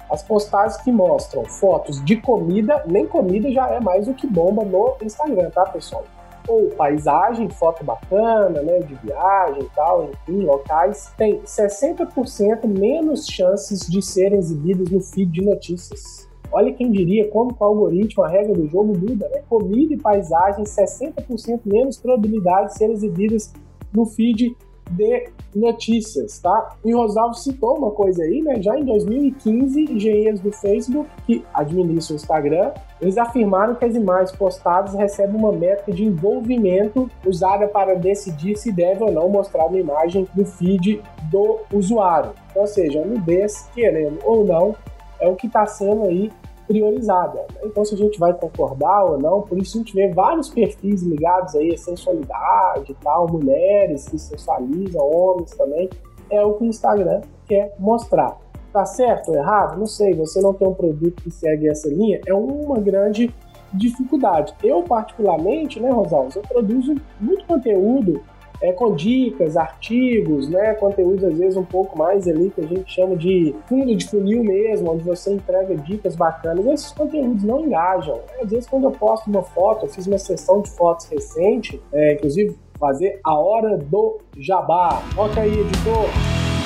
as 0.09 0.23
postagens 0.23 0.81
que 0.83 0.93
mostram 0.93 1.45
fotos 1.45 2.03
de 2.05 2.17
comida, 2.17 2.85
nem 2.87 3.05
comida 3.05 3.51
já 3.51 3.69
é 3.69 3.81
mais 3.81 4.07
o 4.07 4.15
que 4.15 4.29
bomba 4.29 4.65
no 4.65 4.95
Instagram, 5.03 5.51
tá, 5.51 5.67
pessoal? 5.67 6.05
Ou 6.51 6.69
paisagem, 6.71 7.49
foto 7.49 7.85
bacana, 7.85 8.61
né, 8.61 8.81
de 8.81 8.95
viagem 8.97 9.63
e 9.63 9.69
tal, 9.77 10.11
enfim, 10.11 10.43
locais, 10.43 11.13
tem 11.17 11.41
60% 11.43 12.67
menos 12.67 13.25
chances 13.27 13.89
de 13.89 14.03
serem 14.03 14.37
exibidas 14.37 14.91
no 14.91 15.01
feed 15.01 15.31
de 15.31 15.45
notícias. 15.45 16.29
Olha 16.53 16.73
quem 16.73 16.91
diria 16.91 17.29
como 17.29 17.55
com 17.55 17.65
o 17.65 17.69
algoritmo 17.69 18.25
a 18.25 18.29
regra 18.29 18.53
do 18.53 18.67
jogo 18.67 18.99
muda, 18.99 19.29
né? 19.29 19.43
Comida 19.49 19.95
e 19.95 19.97
paisagem, 19.97 20.65
60% 20.65 21.61
menos 21.65 21.97
probabilidade 21.97 22.73
de 22.73 22.79
serem 22.79 22.95
exibidas 22.95 23.53
no 23.93 24.05
feed 24.05 24.57
de 24.91 25.29
notícias, 25.55 26.39
tá? 26.39 26.77
E 26.85 26.95
o 26.95 26.99
Rosalvo 26.99 27.35
citou 27.35 27.77
uma 27.79 27.91
coisa 27.91 28.23
aí, 28.23 28.43
né? 28.43 28.61
Já 28.63 28.79
em 28.79 28.85
2015, 28.85 29.85
engenheiros 29.93 30.41
do 30.41 30.53
Facebook, 30.53 31.09
que 31.27 31.45
administram 31.55 32.17
o 32.17 32.21
Instagram, 32.21 32.73
eles 33.01 33.17
afirmaram 33.17 33.75
que 33.75 33.85
as 33.85 33.95
imagens 33.95 34.33
postadas 34.33 34.95
recebem 34.95 35.37
uma 35.37 35.53
métrica 35.53 35.93
de 35.93 36.05
envolvimento 36.05 37.11
usada 37.25 37.67
para 37.67 37.95
decidir 37.95 38.57
se 38.57 38.71
deve 38.71 39.03
ou 39.03 39.11
não 39.11 39.29
mostrar 39.29 39.67
uma 39.67 39.79
imagem 39.79 40.29
no 40.35 40.45
feed 40.45 41.03
do 41.31 41.61
usuário. 41.73 42.33
Então, 42.51 42.63
ou 42.63 42.69
seja, 42.69 43.01
a 43.01 43.05
nudez, 43.05 43.69
querendo 43.75 44.19
ou 44.25 44.45
não, 44.45 44.75
é 45.21 45.29
o 45.29 45.37
que 45.37 45.47
está 45.47 45.67
sendo 45.67 46.05
aí 46.05 46.31
priorizada. 46.71 47.47
Então, 47.65 47.85
se 47.85 47.95
a 47.95 47.99
gente 47.99 48.17
vai 48.17 48.33
concordar 48.33 49.05
ou 49.05 49.19
não, 49.19 49.43
por 49.43 49.59
isso 49.59 49.77
a 49.77 49.81
gente 49.81 49.93
vê 49.93 50.07
vários 50.07 50.49
perfis 50.49 51.03
ligados 51.03 51.57
aí 51.57 51.75
a 51.75 51.77
sensualidade 51.77 52.97
tal, 53.03 53.27
mulheres 53.29 54.09
que 54.09 54.17
sensualizam, 54.17 55.03
homens 55.05 55.51
também, 55.51 55.91
é 56.31 56.41
o 56.45 56.55
que 56.55 56.63
o 56.63 56.67
Instagram 56.69 57.23
quer 57.49 57.75
mostrar. 57.77 58.39
Tá 58.73 58.87
certo 58.87 59.33
ou 59.33 59.37
errado? 59.37 59.77
Não 59.77 59.87
sei, 59.87 60.15
você 60.15 60.41
não 60.41 60.55
tem 60.55 60.69
um 60.69 60.75
produto 60.75 61.21
que 61.21 61.31
segue 61.33 61.69
essa 61.69 61.89
linha, 61.89 62.21
é 62.25 62.33
uma 62.33 62.79
grande 62.79 63.35
dificuldade. 63.73 64.55
Eu, 64.63 64.85
particularmente, 64.85 65.81
né, 65.81 65.91
Rosalvo, 65.91 66.31
eu 66.37 66.43
produzo 66.43 66.95
muito 67.21 67.45
conteúdo 67.47 68.23
é, 68.61 68.73
com 68.73 68.95
dicas, 68.95 69.57
artigos, 69.57 70.49
né, 70.49 70.75
conteúdos 70.75 71.25
às 71.25 71.37
vezes 71.39 71.57
um 71.57 71.65
pouco 71.65 71.99
mais 71.99 72.29
ali 72.29 72.51
que 72.51 72.61
a 72.61 72.67
gente 72.67 72.93
chama 72.93 73.17
de 73.17 73.55
fundo 73.67 73.95
de 73.95 74.07
funil 74.07 74.45
mesmo, 74.45 74.93
onde 74.93 75.03
você 75.03 75.33
entrega 75.33 75.75
dicas 75.77 76.15
bacanas. 76.15 76.67
Esses 76.67 76.93
conteúdos 76.93 77.43
não 77.43 77.65
engajam. 77.65 78.17
Né? 78.17 78.43
Às 78.43 78.51
vezes 78.51 78.69
quando 78.69 78.85
eu 78.85 78.93
posto 78.93 79.29
uma 79.29 79.43
foto, 79.43 79.87
eu 79.87 79.91
fiz 79.91 80.07
uma 80.07 80.19
sessão 80.19 80.61
de 80.61 80.71
fotos 80.71 81.07
recente, 81.07 81.81
é, 81.93 82.15
inclusive 82.15 82.57
fazer 82.79 83.21
a 83.25 83.35
hora 83.35 83.77
do 83.77 84.19
jabá. 84.39 85.03
Toca 85.15 85.41
aí, 85.41 85.61
editor. 85.61 86.07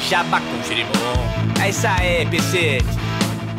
Jabá 0.08 0.40
com 0.40 0.62
girimum. 0.62 0.90
É 1.64 1.70
isso 1.70 1.86
aí, 1.86 2.26
PC. 2.30 2.78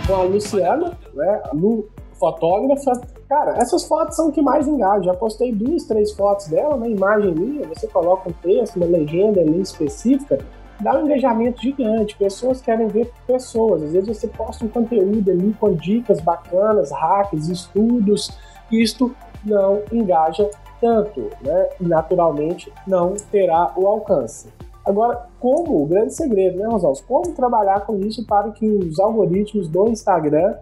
Com 0.07 0.13
a 0.13 0.23
Luciana, 0.23 0.97
né, 1.13 1.41
a 1.45 1.55
Lu, 1.55 1.89
fotógrafa, 2.19 3.01
Cara, 3.27 3.57
essas 3.57 3.85
fotos 3.85 4.15
são 4.15 4.29
o 4.29 4.31
que 4.31 4.41
mais 4.41 4.67
engaja. 4.67 5.05
Já 5.05 5.13
postei 5.13 5.51
duas, 5.51 5.83
três 5.85 6.11
fotos 6.11 6.47
dela, 6.47 6.77
né? 6.77 6.89
Imagem 6.89 7.33
minha, 7.33 7.67
você 7.67 7.87
coloca 7.87 8.29
um 8.29 8.33
texto, 8.33 8.75
uma 8.75 8.85
legenda 8.85 9.41
ali 9.41 9.61
específica, 9.61 10.37
dá 10.79 10.93
um 10.93 11.05
engajamento 11.05 11.61
gigante. 11.61 12.15
Pessoas 12.17 12.61
querem 12.61 12.87
ver 12.87 13.11
pessoas. 13.25 13.81
Às 13.81 13.93
vezes 13.93 14.07
você 14.07 14.27
posta 14.27 14.63
um 14.63 14.67
conteúdo 14.67 15.31
ali 15.31 15.55
com 15.59 15.73
dicas 15.73 16.21
bacanas, 16.21 16.91
hacks, 16.91 17.47
estudos. 17.47 18.29
Isto 18.71 19.15
não 19.43 19.81
engaja 19.91 20.47
tanto, 20.79 21.29
né? 21.41 21.69
E 21.81 21.87
naturalmente 21.87 22.71
não 22.85 23.15
terá 23.31 23.73
o 23.75 23.87
alcance. 23.87 24.49
Agora, 24.85 25.25
como, 25.39 25.81
o 25.81 25.87
grande 25.87 26.13
segredo, 26.13 26.59
né, 26.59 26.67
Rosalvo? 26.67 27.01
Como 27.07 27.33
trabalhar 27.33 27.87
com 27.87 27.97
isso 28.01 28.23
para 28.23 28.51
que 28.51 28.67
os 28.67 28.99
algoritmos 28.99 29.67
do 29.67 29.87
Instagram 29.87 30.53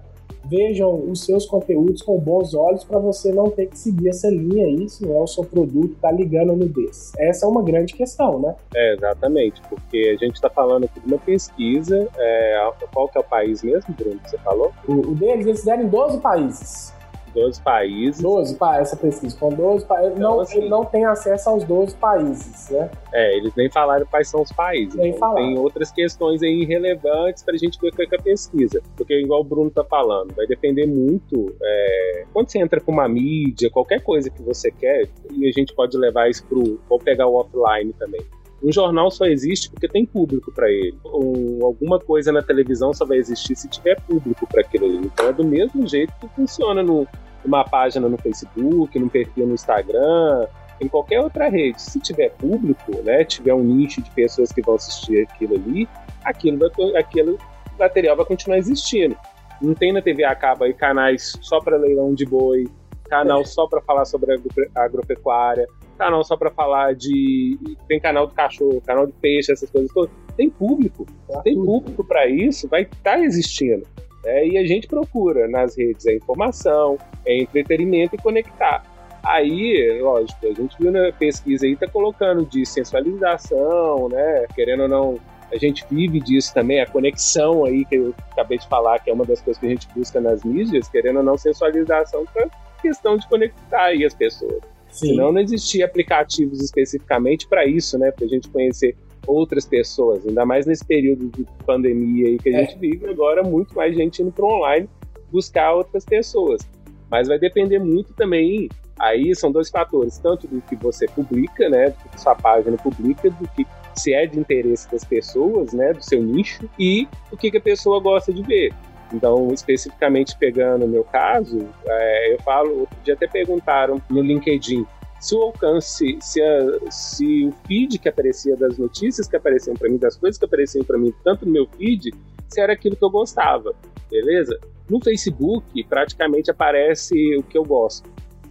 vejam 0.46 1.10
os 1.10 1.26
seus 1.26 1.46
conteúdos 1.46 2.02
com 2.02 2.18
bons 2.20 2.54
olhos 2.54 2.84
para 2.84 3.00
você 3.00 3.32
não 3.32 3.50
ter 3.50 3.68
que 3.68 3.78
seguir 3.78 4.10
essa 4.10 4.30
linha 4.30 4.66
aí, 4.66 4.90
se 4.90 5.06
não 5.06 5.18
é 5.18 5.22
o 5.22 5.28
seu 5.28 5.44
produto 5.44 5.96
tá 6.02 6.12
ligando 6.12 6.56
no 6.56 6.68
desse. 6.68 7.14
Essa 7.18 7.46
é 7.46 7.50
uma 7.50 7.64
grande 7.64 7.94
questão, 7.94 8.40
né? 8.40 8.56
É, 8.76 8.94
exatamente, 8.94 9.62
porque 9.70 10.16
a 10.16 10.24
gente 10.24 10.36
está 10.36 10.50
falando 10.50 10.86
aqui 10.86 11.00
de 11.00 11.08
uma 11.08 11.18
pesquisa, 11.18 12.08
é, 12.18 12.72
qual 12.94 13.08
que 13.08 13.18
é 13.18 13.22
o 13.22 13.24
país 13.24 13.64
mesmo, 13.64 13.94
Bruno, 13.94 14.20
que 14.20 14.30
você 14.30 14.38
falou? 14.40 14.72
O, 14.88 14.94
o 14.94 15.16
deles, 15.16 15.46
eles 15.46 15.60
fizeram 15.60 15.84
em 15.84 15.88
12 15.88 16.20
países. 16.20 16.94
12 17.34 17.62
países. 17.62 18.22
12 18.22 18.58
essa 18.80 18.96
pesquisa, 18.96 19.38
com 19.38 19.50
12 19.50 19.86
países. 19.86 20.14
Então, 20.14 20.32
não, 20.32 20.40
assim, 20.40 20.58
ele 20.60 20.70
não 20.70 20.86
tem 20.86 21.06
acesso 21.06 21.50
aos 21.50 21.64
12 21.64 21.96
países, 21.96 22.70
né? 22.70 22.90
É, 23.12 23.36
eles 23.38 23.54
nem 23.56 23.70
falaram 23.70 24.06
quais 24.06 24.30
são 24.30 24.42
os 24.42 24.52
países. 24.52 24.96
Nem 24.96 25.12
então, 25.12 25.36
Tem 25.36 25.58
outras 25.58 25.92
questões 25.92 26.42
aí 26.42 26.62
irrelevantes 26.62 27.44
para 27.44 27.56
a 27.56 27.58
gente 27.58 27.80
ver 27.80 27.90
o 27.90 27.92
que 27.92 28.04
é 28.04 28.18
a 28.18 28.22
pesquisa. 28.22 28.82
Porque, 28.96 29.20
igual 29.20 29.42
o 29.42 29.44
Bruno 29.44 29.70
tá 29.70 29.84
falando, 29.84 30.34
vai 30.34 30.46
depender 30.48 30.86
muito. 30.86 31.56
É, 31.62 32.26
quando 32.34 32.50
você 32.50 32.60
entra 32.60 32.80
com 32.80 32.92
uma 32.92 33.08
mídia, 33.08 33.70
qualquer 33.70 34.02
coisa 34.02 34.30
que 34.30 34.42
você 34.42 34.72
quer, 34.72 35.08
e 35.32 35.48
a 35.48 35.52
gente 35.52 35.74
pode 35.74 35.98
levar 35.98 36.30
isso 36.30 36.46
pro. 36.46 36.80
Vou 36.88 37.00
pegar 37.00 37.28
o 37.28 37.36
offline 37.36 37.94
também. 37.94 38.22
Um 38.64 38.72
jornal 38.72 39.12
só 39.12 39.26
existe 39.26 39.70
porque 39.70 39.90
tem 39.90 40.06
público 40.06 40.52
para 40.54 40.70
ele. 40.72 40.98
Alguma 41.04 42.00
coisa 42.00 42.32
na 42.32 42.42
televisão 42.42 42.94
só 42.94 43.06
vai 43.06 43.18
existir 43.18 43.56
se 43.56 43.68
tiver 43.68 44.00
público 44.02 44.48
para 44.48 44.62
aquilo 44.62 44.86
ali. 44.86 44.98
Então 45.06 45.28
é 45.28 45.34
do 45.34 45.44
mesmo 45.44 45.86
jeito 45.86 46.14
que 46.22 46.28
funciona 46.30 46.82
no, 46.82 47.06
numa 47.44 47.66
página 47.66 48.08
no 48.08 48.18
Facebook, 48.18 48.98
num 48.98 49.10
perfil 49.10 49.48
no 49.48 49.54
Instagram, 49.54 50.48
em 50.80 50.88
qualquer 50.88 51.20
outra 51.20 51.50
rede. 51.50 51.82
Se 51.82 52.00
tiver 52.00 52.30
público, 52.30 52.92
né, 53.04 53.26
tiver 53.26 53.54
um 53.54 53.64
nicho 53.64 54.02
de 54.02 54.10
pessoas 54.12 54.52
que 54.52 54.62
vão 54.62 54.76
assistir 54.76 55.28
aquilo 55.30 55.56
ali, 55.56 55.88
aquilo, 56.24 56.58
vai, 56.58 56.96
aquilo 56.96 57.38
material 57.78 58.16
vai 58.16 58.26
continuar 58.26 58.58
existindo. 58.58 59.18
Não 59.62 59.74
tem 59.74 59.92
na 59.92 60.02
TV 60.02 60.24
a 60.24 60.36
cabo 60.36 60.64
aí 60.64 60.74
canais 60.74 61.38
só 61.42 61.60
para 61.60 61.78
leilão 61.78 62.14
de 62.14 62.26
boi, 62.26 62.68
canal 63.10 63.42
é. 63.42 63.46
só 63.46 63.68
para 63.68 63.82
falar 63.82 64.06
sobre 64.06 64.40
agropecuária, 64.76 65.68
canal 65.94 66.24
só 66.24 66.36
para 66.36 66.52
falar 66.52 66.96
de. 66.96 67.58
Tem 67.88 68.00
canal 68.00 68.28
do 68.28 68.34
cachorro, 68.34 68.82
canal 68.82 69.06
de 69.06 69.14
peixe, 69.14 69.52
essas 69.52 69.70
coisas 69.70 69.92
todas. 69.92 70.12
Tem 70.36 70.50
público. 70.50 71.06
Tá 71.28 71.42
tem 71.42 71.56
público 71.56 72.04
para 72.04 72.28
isso, 72.28 72.68
vai 72.68 72.84
estar 72.84 73.18
tá 73.18 73.20
existindo. 73.20 73.86
É, 74.26 74.48
e 74.48 74.58
a 74.58 74.66
gente 74.66 74.88
procura 74.88 75.48
nas 75.48 75.78
redes 75.78 76.08
a 76.08 76.14
informação, 76.14 76.98
é 77.26 77.38
entretenimento 77.38 78.16
e 78.16 78.18
conectar. 78.18 78.84
Aí, 79.22 80.00
lógico, 80.02 80.46
a 80.46 80.54
gente 80.54 80.76
viu 80.80 80.92
na 80.92 81.12
pesquisa 81.12 81.66
aí, 81.66 81.76
tá 81.76 81.88
colocando 81.88 82.46
de 82.46 82.66
sensualização, 82.66 84.10
né? 84.10 84.46
Querendo 84.54 84.84
ou 84.84 84.90
não, 84.90 85.20
a 85.52 85.58
gente 85.58 85.86
vive 85.90 86.20
disso 86.20 86.54
também, 86.54 86.82
a 86.82 86.86
conexão 86.86 87.64
aí 87.64 87.86
que 87.86 87.96
eu 87.96 88.16
acabei 88.32 88.58
de 88.58 88.68
falar, 88.68 89.00
que 89.00 89.10
é 89.10 89.14
uma 89.14 89.26
das 89.26 89.42
coisas 89.42 89.60
que 89.60 89.68
a 89.68 89.70
gente 89.70 89.88
busca 89.96 90.20
nas 90.20 90.44
mídias, 90.44 90.90
querendo 90.90 91.18
ou 91.18 91.24
não, 91.24 91.38
sensualização 91.38 92.26
para 92.34 92.48
questão 92.82 93.18
de 93.18 93.28
conectar 93.28 93.84
aí 93.84 94.04
as 94.04 94.14
pessoas. 94.14 94.62
Sim. 94.94 95.08
Senão 95.08 95.32
não 95.32 95.42
existia 95.42 95.86
aplicativos 95.86 96.62
especificamente 96.62 97.48
para 97.48 97.66
isso, 97.66 97.98
né? 97.98 98.12
Para 98.12 98.26
a 98.26 98.30
gente 98.30 98.48
conhecer 98.48 98.96
outras 99.26 99.66
pessoas, 99.66 100.26
ainda 100.28 100.46
mais 100.46 100.66
nesse 100.66 100.86
período 100.86 101.30
de 101.30 101.46
pandemia 101.66 102.28
aí 102.28 102.38
que 102.38 102.50
a 102.50 102.60
é. 102.60 102.66
gente 102.66 102.78
vive 102.78 103.08
agora, 103.08 103.42
muito 103.42 103.74
mais 103.76 103.96
gente 103.96 104.22
indo 104.22 104.32
para 104.32 104.46
online 104.46 104.88
buscar 105.32 105.74
outras 105.74 106.06
pessoas. 106.06 106.62
Mas 107.10 107.28
vai 107.28 107.40
depender 107.40 107.80
muito 107.80 108.14
também, 108.14 108.70
aí 109.00 109.34
são 109.36 109.52
dois 109.52 109.70
fatores, 109.70 110.18
tanto 110.20 110.48
do 110.48 110.62
que 110.62 110.76
você 110.76 111.08
publica, 111.08 111.70
né, 111.70 111.90
do 111.90 112.10
que 112.10 112.22
sua 112.22 112.36
página 112.36 112.78
publica, 112.78 113.30
do 113.30 113.48
que 113.56 113.66
se 113.96 114.14
é 114.14 114.26
de 114.26 114.40
interesse 114.40 114.92
das 114.92 115.04
pessoas, 115.04 115.74
né, 115.74 115.94
do 115.94 116.04
seu 116.04 116.22
nicho, 116.22 116.70
e 116.78 117.08
o 117.32 117.38
que, 117.38 117.50
que 117.50 117.58
a 117.58 117.62
pessoa 117.62 118.00
gosta 118.00 118.32
de 118.32 118.44
ver. 118.44 118.74
Então, 119.14 119.54
especificamente 119.54 120.36
pegando 120.38 120.86
o 120.86 120.88
meu 120.88 121.04
caso, 121.04 121.68
é, 121.86 122.34
eu 122.34 122.42
falo, 122.42 122.80
outro 122.82 122.98
dia 123.04 123.14
até 123.14 123.28
perguntaram 123.28 124.02
no 124.10 124.22
LinkedIn 124.22 124.86
se 125.24 125.36
o 125.36 125.42
alcance, 125.42 126.18
se, 126.20 126.42
a, 126.42 126.92
se 126.92 127.46
o 127.46 127.52
feed 127.66 127.98
que 127.98 128.10
aparecia 128.10 128.58
das 128.58 128.78
notícias 128.78 129.26
que 129.26 129.38
apareciam 129.38 129.74
para 129.74 129.90
mim, 129.90 129.98
das 129.98 130.18
coisas 130.18 130.38
que 130.38 130.44
apareciam 130.44 130.84
para 130.84 130.98
mim, 130.98 131.14
tanto 131.24 131.46
no 131.46 131.52
meu 131.54 131.66
feed, 131.66 132.12
se 132.50 132.60
era 132.60 132.74
aquilo 132.74 132.98
que 132.98 133.06
eu 133.06 133.10
gostava, 133.10 133.74
beleza? 134.12 134.60
No 134.90 135.02
Facebook, 135.02 135.82
praticamente 135.86 136.52
aparece 136.52 137.38
o 137.38 137.44
que 137.44 137.58
eu 137.58 137.64
gosto. 137.64 138.10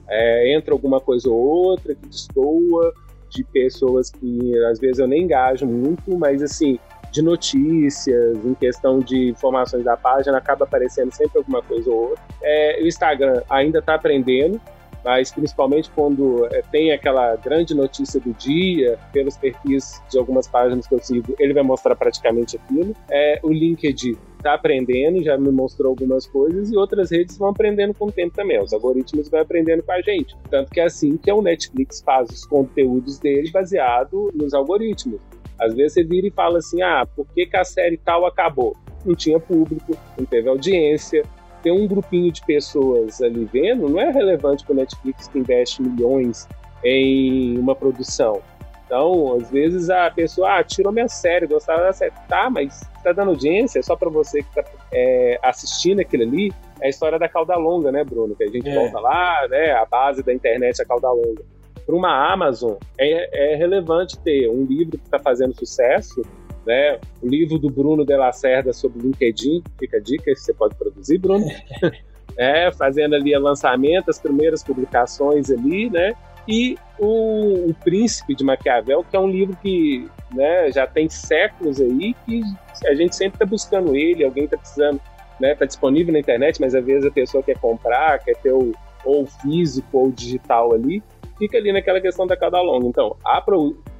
É, 0.08 0.56
entra 0.56 0.72
alguma 0.72 0.98
coisa 0.98 1.28
ou 1.28 1.38
outra 1.38 1.94
que 1.94 2.06
destoa 2.06 2.94
de 3.28 3.44
pessoas 3.44 4.10
que 4.10 4.58
às 4.64 4.78
vezes 4.78 4.98
eu 4.98 5.06
nem 5.06 5.24
engajo 5.24 5.66
muito, 5.66 6.16
mas 6.16 6.42
assim, 6.42 6.78
de 7.12 7.22
notícias, 7.22 8.44
em 8.44 8.54
questão 8.54 8.98
de 8.98 9.28
informações 9.28 9.84
da 9.84 9.96
página, 9.96 10.38
acaba 10.38 10.64
aparecendo 10.64 11.12
sempre 11.12 11.38
alguma 11.38 11.62
coisa 11.62 11.88
ou 11.90 12.10
outra. 12.10 12.24
É, 12.42 12.80
o 12.82 12.86
Instagram 12.86 13.42
ainda 13.50 13.80
está 13.80 13.94
aprendendo, 13.94 14.58
mas 15.04 15.30
principalmente 15.30 15.90
quando 15.90 16.46
é, 16.46 16.62
tem 16.72 16.90
aquela 16.90 17.36
grande 17.36 17.74
notícia 17.74 18.18
do 18.18 18.32
dia, 18.32 18.98
pelos 19.12 19.36
perfis 19.36 20.02
de 20.10 20.18
algumas 20.18 20.48
páginas 20.48 20.86
que 20.86 20.94
eu 20.94 21.00
sigo, 21.00 21.34
ele 21.38 21.52
vai 21.52 21.62
mostrar 21.62 21.94
praticamente 21.96 22.56
aquilo. 22.56 22.96
É, 23.10 23.38
o 23.42 23.52
LinkedIn 23.52 24.16
está 24.38 24.54
aprendendo, 24.54 25.22
já 25.22 25.36
me 25.36 25.50
mostrou 25.50 25.90
algumas 25.90 26.26
coisas, 26.26 26.70
e 26.70 26.76
outras 26.76 27.10
redes 27.10 27.36
vão 27.36 27.50
aprendendo 27.50 27.92
com 27.92 28.06
o 28.06 28.12
tempo 28.12 28.34
também. 28.34 28.58
Os 28.58 28.72
algoritmos 28.72 29.28
vão 29.28 29.40
aprendendo 29.40 29.82
com 29.82 29.92
a 29.92 30.00
gente. 30.00 30.34
Tanto 30.50 30.70
que 30.70 30.80
é 30.80 30.84
assim 30.84 31.16
que 31.18 31.30
o 31.30 31.42
Netflix 31.42 32.00
faz 32.00 32.30
os 32.30 32.46
conteúdos 32.46 33.18
dele 33.18 33.50
baseado 33.50 34.32
nos 34.34 34.54
algoritmos. 34.54 35.20
Às 35.58 35.74
vezes 35.74 35.94
você 35.94 36.04
vira 36.04 36.26
e 36.26 36.30
fala 36.30 36.58
assim: 36.58 36.82
ah, 36.82 37.06
por 37.14 37.26
que, 37.34 37.46
que 37.46 37.56
a 37.56 37.64
série 37.64 37.96
tal 37.96 38.26
acabou? 38.26 38.76
Não 39.04 39.14
tinha 39.14 39.38
público, 39.38 39.96
não 40.16 40.24
teve 40.24 40.48
audiência, 40.48 41.24
ter 41.62 41.70
um 41.70 41.86
grupinho 41.86 42.30
de 42.30 42.44
pessoas 42.44 43.22
ali 43.22 43.48
vendo 43.52 43.88
não 43.88 44.00
é 44.00 44.10
relevante 44.10 44.64
para 44.64 44.72
o 44.72 44.76
Netflix 44.76 45.28
que 45.28 45.38
investe 45.38 45.82
milhões 45.82 46.48
em 46.84 47.56
uma 47.58 47.74
produção. 47.74 48.42
Então, 48.84 49.36
às 49.36 49.50
vezes 49.50 49.88
a 49.88 50.10
pessoa, 50.10 50.58
ah, 50.58 50.62
tirou 50.62 50.92
minha 50.92 51.08
série, 51.08 51.46
gostava 51.46 51.82
da 51.82 51.94
série. 51.94 52.12
Tá, 52.28 52.50
mas 52.50 52.82
tá 53.02 53.12
dando 53.12 53.30
audiência, 53.30 53.78
é 53.78 53.82
só 53.82 53.96
para 53.96 54.10
você 54.10 54.42
que 54.42 54.54
tá 54.54 54.62
é, 54.92 55.38
assistindo 55.42 56.00
aquilo 56.00 56.24
ali. 56.24 56.52
É 56.78 56.88
a 56.88 56.90
história 56.90 57.18
da 57.18 57.26
cauda 57.26 57.56
longa, 57.56 57.90
né, 57.90 58.04
Bruno? 58.04 58.36
Que 58.36 58.44
a 58.44 58.48
gente 58.48 58.68
é. 58.68 58.74
volta 58.74 59.00
lá, 59.00 59.48
né? 59.48 59.72
A 59.72 59.86
base 59.86 60.22
da 60.22 60.34
internet 60.34 60.78
é 60.78 60.82
a 60.82 60.86
cauda 60.86 61.10
longa. 61.10 61.42
Para 61.84 61.96
uma 61.96 62.32
Amazon, 62.32 62.74
é, 62.98 63.52
é 63.52 63.56
relevante 63.56 64.18
ter 64.20 64.48
um 64.48 64.64
livro 64.64 64.98
que 64.98 65.04
está 65.04 65.18
fazendo 65.18 65.54
sucesso 65.54 66.22
né? 66.66 66.98
O 67.20 67.28
livro 67.28 67.58
do 67.58 67.68
Bruno 67.68 68.04
de 68.04 68.16
Lacerda 68.16 68.72
sobre 68.72 69.02
LinkedIn, 69.02 69.62
fica 69.78 69.96
a 69.96 70.00
dica, 70.00 70.34
você 70.34 70.54
pode 70.54 70.74
produzir, 70.76 71.18
Bruno. 71.18 71.46
é, 72.36 72.70
fazendo 72.72 73.14
ali 73.14 73.36
o 73.36 73.40
lançamento, 73.40 74.10
as 74.10 74.18
primeiras 74.18 74.62
publicações 74.62 75.50
ali, 75.50 75.90
né? 75.90 76.12
E 76.46 76.76
o, 76.98 77.70
o, 77.70 77.74
Príncipe 77.84 78.34
de 78.34 78.42
Maquiavel, 78.42 79.04
que 79.08 79.16
é 79.16 79.20
um 79.20 79.28
livro 79.28 79.56
que 79.62 80.08
né, 80.32 80.72
já 80.72 80.86
tem 80.88 81.08
séculos 81.08 81.80
aí, 81.80 82.14
que 82.26 82.42
a 82.86 82.94
gente 82.94 83.14
sempre 83.14 83.36
está 83.36 83.46
buscando 83.46 83.94
ele, 83.94 84.24
alguém 84.24 84.44
está 84.44 84.56
precisando, 84.56 85.00
né? 85.38 85.52
Está 85.52 85.66
disponível 85.66 86.12
na 86.12 86.18
internet, 86.18 86.60
mas 86.60 86.74
às 86.74 86.84
vezes 86.84 87.06
a 87.06 87.12
pessoa 87.12 87.42
quer 87.42 87.58
comprar, 87.58 88.18
quer 88.20 88.36
ter 88.36 88.52
o 88.52 88.72
ou 89.04 89.26
físico 89.26 89.98
ou 89.98 90.12
digital 90.12 90.72
ali, 90.72 91.02
fica 91.38 91.58
ali 91.58 91.72
naquela 91.72 92.00
questão 92.00 92.26
da 92.26 92.36
cada 92.36 92.60
longa. 92.60 92.86
Então, 92.86 93.16
há 93.24 93.40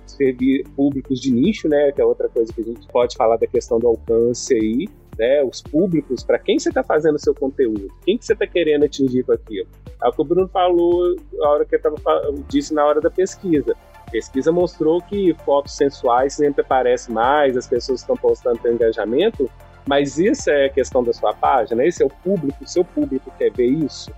servir 0.07 0.65
públicos 0.77 1.21
de 1.21 1.33
nicho, 1.33 1.69
né? 1.69 1.93
Que 1.93 2.01
é 2.01 2.05
outra 2.05 2.29
coisa 2.29 2.53
que 2.53 2.61
a 2.61 2.65
gente 2.65 2.87
pode 2.89 3.17
falar 3.17 3.37
da 3.37 3.47
questão 3.47 3.79
do 3.79 3.89
alcance 3.89 4.55
aí, 4.55 4.89
né? 5.19 5.43
Os 5.43 5.63
públicos, 5.63 6.23
para 6.23 6.39
quem 6.39 6.59
você 6.59 6.69
está 6.69 6.83
fazendo 6.83 7.17
o 7.17 7.19
seu 7.19 7.35
conteúdo, 7.35 7.89
quem 8.05 8.19
que 8.19 8.25
você 8.25 8.33
está 8.33 8.47
querendo 8.47 8.85
atingir 8.85 9.25
com 9.25 9.33
aquilo. 9.33 9.69
É 10.03 10.09
o 10.09 10.13
que 10.13 10.21
o 10.21 10.25
Bruno 10.25 10.49
falou 10.49 11.17
a 11.41 11.49
hora 11.49 11.65
que 11.65 11.77
eu 11.77 11.81
tava, 11.81 11.97
disse 12.49 12.75
na 12.75 12.85
hora 12.85 13.01
da 13.01 13.11
pesquisa. 13.11 13.75
A 14.07 14.11
pesquisa 14.11 14.53
mostrou 14.53 15.01
que 15.01 15.35
fotos 15.45 15.77
sensuais 15.77 16.35
sempre 16.35 16.61
aparecem 16.61 17.15
mais, 17.15 17.57
as 17.57 17.67
pessoas 17.67 18.01
estão 18.01 18.17
postando 18.17 18.59
para 18.59 18.73
engajamento, 18.73 19.49
mas 19.87 20.19
isso 20.19 20.51
é 20.51 20.67
a 20.67 20.71
questão 20.71 21.03
da 21.03 21.13
sua 21.13 21.33
página, 21.33 21.85
esse 21.85 22.03
é 22.03 22.07
o 22.07 22.11
público, 22.11 22.63
o 22.63 22.69
seu 22.69 22.85
público 22.85 23.33
quer 23.39 23.51
ver 23.51 23.67
isso. 23.67 24.13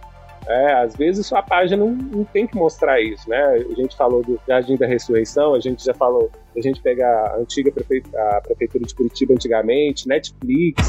É, 0.47 0.75
às 0.75 0.95
vezes 0.95 1.27
sua 1.27 1.43
página 1.43 1.85
não, 1.85 1.93
não, 1.93 2.25
tem 2.25 2.47
que 2.47 2.57
mostrar 2.57 3.01
isso, 3.01 3.29
né? 3.29 3.43
A 3.71 3.75
gente 3.75 3.97
falou 3.97 4.23
do 4.23 4.39
Jardim 4.47 4.77
da 4.77 4.87
Ressurreição, 4.87 5.55
a 5.55 5.61
gente 5.61 5.85
já 5.85 5.95
falou 5.95 6.31
a 6.57 6.61
gente 6.61 6.81
pegar 6.83 7.29
a 7.29 7.39
antiga 7.39 7.73
prefeitura, 7.73 8.37
a 8.37 8.41
prefeitura 8.41 8.85
de 8.85 8.95
Curitiba 8.95 9.35
antigamente, 9.35 10.07
Netflix, 10.07 10.87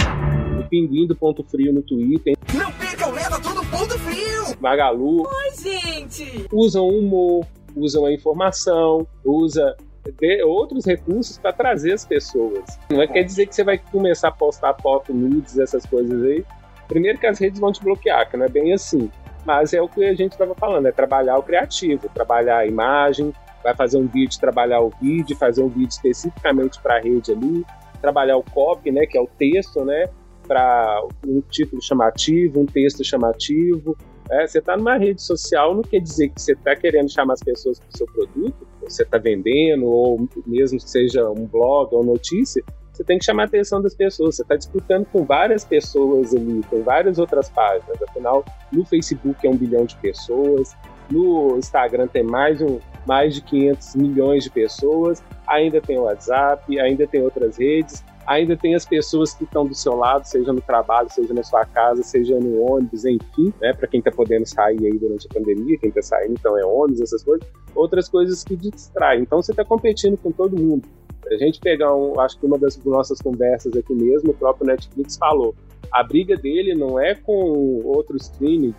o 0.59 0.67
Pinguim 0.69 1.07
do 1.07 1.15
Ponto 1.15 1.43
Frio 1.43 1.71
no 1.71 1.81
Twitter. 1.81 2.35
Não 2.53 2.71
percam, 2.73 3.11
leva 3.11 3.39
todo 3.39 3.65
Ponto 3.67 3.97
Frio! 3.99 4.57
Magalu. 4.59 5.21
Oi, 5.21 5.51
gente! 5.61 6.47
Usam 6.51 6.87
humor, 6.87 7.45
usam 7.75 8.05
a 8.05 8.11
informação, 8.11 9.07
usa 9.23 9.75
de 10.19 10.43
outros 10.43 10.85
recursos 10.85 11.37
para 11.37 11.51
trazer 11.51 11.93
as 11.93 12.05
pessoas. 12.05 12.63
Não 12.89 13.01
é 13.01 13.07
quer 13.07 13.23
dizer 13.23 13.47
que 13.47 13.55
você 13.55 13.63
vai 13.63 13.77
começar 13.77 14.27
a 14.27 14.31
postar 14.31 14.73
foto 14.75 15.13
nudes, 15.13 15.57
essas 15.57 15.85
coisas 15.85 16.23
aí. 16.23 16.45
Primeiro 16.87 17.17
que 17.17 17.25
as 17.25 17.39
redes 17.39 17.59
vão 17.59 17.71
te 17.71 17.83
bloquear, 17.83 18.29
que 18.29 18.37
não 18.37 18.45
é 18.45 18.49
bem 18.49 18.73
assim. 18.73 19.09
Mas 19.45 19.73
é 19.73 19.81
o 19.81 19.88
que 19.88 20.03
a 20.03 20.13
gente 20.13 20.31
estava 20.31 20.55
falando, 20.55 20.88
é 20.88 20.91
trabalhar 20.91 21.38
o 21.38 21.43
criativo, 21.43 22.10
trabalhar 22.13 22.58
a 22.58 22.65
imagem, 22.65 23.31
vai 23.63 23.75
fazer 23.75 23.97
um 23.97 24.08
vídeo, 24.08 24.39
trabalhar 24.39 24.81
o 24.81 24.91
vídeo, 25.01 25.36
fazer 25.36 25.62
um 25.62 25.69
vídeo 25.69 25.89
especificamente 25.89 26.79
para 26.81 26.97
a 26.97 26.99
rede 26.99 27.31
ali, 27.31 27.65
trabalhar 28.01 28.38
o 28.38 28.43
copy, 28.43 28.91
né, 28.91 29.05
que 29.05 29.17
é 29.17 29.21
o 29.21 29.27
texto, 29.27 29.86
né, 29.86 30.08
para 30.47 31.01
um 31.25 31.41
título 31.41 31.81
chamativo, 31.81 32.60
um 32.60 32.65
texto 32.65 33.03
chamativo. 33.03 33.97
É, 34.29 34.47
você 34.47 34.58
está 34.58 34.75
numa 34.75 34.97
rede 34.97 35.21
social, 35.21 35.75
não 35.75 35.84
quer 35.84 35.99
dizer 35.99 36.29
que 36.29 36.41
você 36.41 36.53
está 36.53 36.75
querendo 36.75 37.12
chamar 37.12 37.34
as 37.34 37.43
pessoas 37.43 37.79
para 37.79 37.89
o 37.89 37.97
seu 37.97 38.08
produto, 38.08 38.67
você 38.81 39.03
está 39.03 39.19
vendendo, 39.19 39.86
ou 39.86 40.27
mesmo 40.45 40.79
que 40.79 40.89
seja 40.89 41.29
um 41.29 41.45
blog 41.45 41.93
ou 41.93 42.03
notícia, 42.03 42.63
você 42.95 43.03
tem 43.03 43.17
que 43.17 43.25
chamar 43.25 43.43
a 43.43 43.45
atenção 43.45 43.81
das 43.81 43.93
pessoas. 43.93 44.38
Você 44.38 44.41
está 44.41 44.55
disputando 44.55 45.05
com 45.08 45.25
várias 45.25 45.65
pessoas 45.65 46.34
ali, 46.34 46.62
com 46.69 46.81
várias 46.81 47.19
outras 47.19 47.49
páginas. 47.49 48.01
Afinal, 48.01 48.45
no 48.71 48.86
Facebook 48.86 49.45
é 49.45 49.49
um 49.49 49.58
bilhão 49.58 49.86
de 49.86 49.95
pessoas, 49.97 50.75
no 51.12 51.58
Instagram 51.58 52.08
tem 52.08 52.23
mais, 52.23 52.62
um, 52.62 52.79
mais 53.05 53.36
de 53.36 53.41
500 53.41 53.95
milhões 53.95 54.43
de 54.45 54.49
pessoas, 54.49 55.21
ainda 55.45 55.81
tem 55.81 55.97
o 55.97 56.03
WhatsApp, 56.03 56.79
ainda 56.79 57.05
tem 57.05 57.21
outras 57.21 57.58
redes, 57.58 58.03
ainda 58.25 58.55
tem 58.55 58.73
as 58.73 58.86
pessoas 58.86 59.34
que 59.34 59.43
estão 59.43 59.67
do 59.67 59.75
seu 59.75 59.93
lado, 59.95 60.25
seja 60.25 60.51
no 60.51 60.62
trabalho, 60.62 61.10
seja 61.12 61.34
na 61.34 61.43
sua 61.43 61.65
casa, 61.65 62.01
seja 62.01 62.39
no 62.39 62.62
ônibus, 62.62 63.05
enfim, 63.05 63.53
né? 63.62 63.73
Para 63.73 63.88
quem 63.88 63.99
está 63.99 64.12
podendo 64.12 64.45
sair 64.45 64.84
aí 64.86 64.97
durante 64.97 65.27
a 65.29 65.34
pandemia, 65.34 65.77
quem 65.77 65.89
está 65.89 66.01
saindo, 66.01 66.34
então 66.34 66.58
é 66.58 66.65
ônibus, 66.65 67.01
essas 67.01 67.23
coisas, 67.23 67.45
outras 67.75 68.08
coisas 68.08 68.43
que 68.43 68.55
distraem. 68.55 69.21
Então 69.21 69.41
você 69.41 69.51
está 69.51 69.65
competindo 69.65 70.17
com 70.17 70.31
todo 70.31 70.58
mundo. 70.58 70.88
A 71.31 71.38
gente 71.38 71.59
pegar, 71.59 71.95
um, 71.95 72.19
acho 72.19 72.39
que 72.39 72.45
uma 72.45 72.57
das 72.57 72.77
nossas 72.83 73.19
conversas 73.21 73.75
aqui 73.75 73.93
mesmo, 73.93 74.31
o 74.31 74.33
próprio 74.33 74.67
Netflix 74.67 75.17
falou. 75.17 75.55
A 75.91 76.03
briga 76.03 76.35
dele 76.35 76.75
não 76.75 76.99
é 76.99 77.15
com 77.15 77.81
outro 77.83 78.17
streaming, 78.17 78.73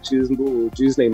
Disney, 0.72 1.10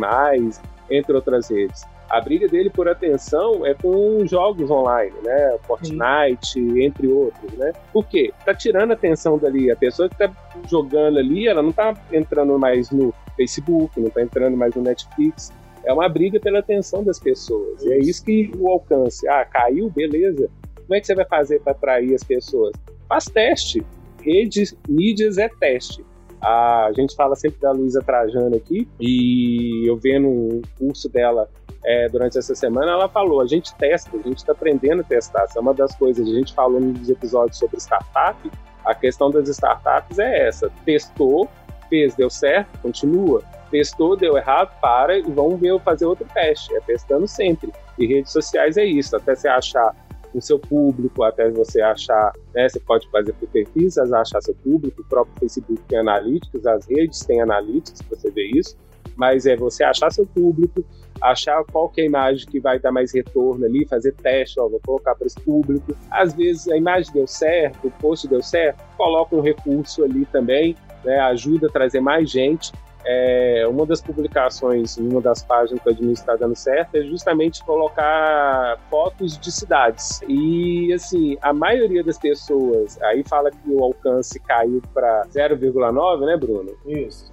entre 0.91 1.15
outras 1.15 1.49
redes. 1.49 1.85
A 2.11 2.21
briga 2.21 2.47
dele 2.47 2.69
por 2.69 2.89
atenção 2.89 3.65
é 3.65 3.73
com 3.73 4.27
jogos 4.27 4.71
online, 4.71 5.15
né? 5.25 5.57
Fortnite, 5.63 6.61
entre 6.83 7.07
outros, 7.07 7.51
né? 7.55 7.73
Por 7.91 8.07
quê? 8.07 8.35
Tá 8.45 8.55
tirando 8.55 8.91
a 8.91 8.95
atenção 8.95 9.39
dali. 9.39 9.71
A 9.71 9.77
pessoa 9.77 10.11
que 10.11 10.19
tá 10.19 10.31
jogando 10.69 11.19
ali, 11.19 11.49
ela 11.49 11.63
não 11.63 11.73
tá 11.73 11.95
entrando 12.13 12.59
mais 12.59 12.91
no 12.91 13.15
Facebook, 13.35 13.99
não 13.99 14.11
tá 14.11 14.21
entrando 14.21 14.57
mais 14.57 14.75
no 14.75 14.83
Netflix. 14.83 15.53
É 15.85 15.93
uma 15.93 16.09
briga 16.09 16.39
pela 16.39 16.59
atenção 16.59 17.03
das 17.03 17.19
pessoas. 17.19 17.83
E 17.83 17.93
é 17.93 17.99
isso 17.99 18.23
que 18.23 18.53
o 18.59 18.69
alcance. 18.69 19.27
Ah, 19.27 19.45
caiu, 19.47 19.89
beleza 19.89 20.51
como 20.83 20.95
é 20.95 21.01
que 21.01 21.07
você 21.07 21.15
vai 21.15 21.25
fazer 21.25 21.61
para 21.61 21.73
atrair 21.73 22.15
as 22.15 22.23
pessoas? 22.23 22.73
Faz 23.09 23.25
teste. 23.25 23.85
Redes, 24.21 24.77
mídias 24.89 25.39
é 25.39 25.49
teste. 25.49 26.05
A 26.41 26.91
gente 26.97 27.15
fala 27.15 27.37
sempre 27.37 27.61
da 27.61 27.71
Luísa 27.71 28.03
Trajano 28.03 28.57
aqui, 28.57 28.89
e 29.01 29.89
eu 29.89 29.97
vendo 29.97 30.29
um 30.29 30.63
curso 30.77 31.09
dela 31.09 31.49
é, 31.85 32.09
durante 32.09 32.39
essa 32.39 32.55
semana, 32.55 32.93
ela 32.93 33.09
falou: 33.09 33.41
a 33.41 33.47
gente 33.47 33.75
testa, 33.77 34.17
a 34.17 34.23
gente 34.23 34.39
está 34.39 34.53
aprendendo 34.53 35.01
a 35.01 35.05
testar. 35.05 35.43
Essa 35.43 35.59
é 35.59 35.63
uma 35.63 35.75
das 35.75 35.95
coisas, 35.95 36.27
a 36.27 36.33
gente 36.33 36.53
falou 36.55 36.81
nos 36.81 37.09
episódios 37.09 37.59
sobre 37.59 37.79
startup, 37.79 38.51
a 38.85 38.95
questão 38.95 39.31
das 39.31 39.49
startups 39.49 40.19
é 40.19 40.49
essa: 40.49 40.71
testou, 40.85 41.49
fez, 41.89 42.15
deu 42.15 42.31
certo, 42.31 42.79
continua. 42.81 43.43
Testou, 43.71 44.17
deu 44.17 44.37
errado, 44.37 44.79
para 44.81 45.19
e 45.19 45.23
vamos 45.23 45.59
ver 45.59 45.79
fazer 45.81 46.05
outro 46.05 46.27
teste. 46.35 46.75
É 46.75 46.81
testando 46.81 47.27
sempre. 47.27 47.73
E 47.99 48.07
redes 48.07 48.33
sociais 48.33 48.77
é 48.77 48.85
isso, 48.85 49.17
até 49.17 49.35
você 49.35 49.49
achar 49.49 49.95
o 50.35 50.41
seu 50.41 50.59
público, 50.59 51.23
até 51.23 51.51
você 51.51 51.81
achar, 51.81 52.33
né, 52.55 52.69
você 52.69 52.81
pode 52.81 53.09
fazer 53.11 53.33
por 53.35 53.49
pesquisas, 53.49 54.13
achar 54.13 54.41
seu 54.43 54.55
público, 54.55 55.03
o 55.03 55.05
próprio 55.05 55.35
Facebook 55.41 55.81
tem 55.89 55.99
analíticos, 55.99 56.67
as 56.67 56.87
redes 56.87 57.21
têm 57.21 57.41
analíticos 57.41 58.01
você 58.09 58.31
ver 58.31 58.51
isso, 58.55 58.77
mas 59.17 59.47
é 59.47 59.57
você 59.57 59.85
achar 59.85 60.11
seu 60.11 60.27
público, 60.27 60.85
achar 61.21 61.63
qual 61.65 61.89
que 61.89 62.01
é 62.01 62.05
a 62.05 62.07
imagem 62.07 62.47
que 62.47 62.59
vai 62.59 62.79
dar 62.79 62.91
mais 62.91 63.13
retorno 63.13 63.65
ali, 63.65 63.87
fazer 63.87 64.13
teste, 64.15 64.59
ó, 64.59 64.69
vou 64.69 64.81
colocar 64.85 65.15
para 65.15 65.27
esse 65.27 65.41
público. 65.41 65.95
Às 66.11 66.35
vezes 66.35 66.69
a 66.69 66.77
imagem 66.77 67.13
deu 67.13 67.27
certo, 67.27 67.89
o 67.89 67.91
post 67.91 68.27
deu 68.27 68.43
certo, 68.43 68.83
coloca 68.97 69.37
um 69.37 69.41
recurso 69.41 70.03
ali 70.05 70.25
também, 70.27 70.77
né, 71.05 71.19
ajuda 71.21 71.67
a 71.67 71.71
trazer 71.71 72.01
mais 72.01 72.31
gente 72.31 72.73
é, 73.05 73.67
uma 73.69 73.85
das 73.85 74.01
publicações, 74.01 74.97
uma 74.97 75.21
das 75.21 75.43
páginas 75.43 75.83
que 75.83 75.91
admin 75.91 76.13
está 76.13 76.37
dando 76.37 76.55
certo 76.55 76.97
é 76.97 77.03
justamente 77.03 77.65
colocar 77.65 78.79
fotos 78.89 79.39
de 79.39 79.51
cidades. 79.51 80.21
E, 80.29 80.93
assim, 80.93 81.37
a 81.43 81.53
maioria 81.53 82.05
das 82.05 82.19
pessoas, 82.19 83.01
aí 83.03 83.25
fala 83.27 83.51
que 83.51 83.69
o 83.69 83.83
alcance 83.83 84.39
caiu 84.41 84.81
para 84.95 85.23
0,9, 85.29 86.27
né, 86.27 86.37
Bruno? 86.37 86.77
Isso. 86.87 87.31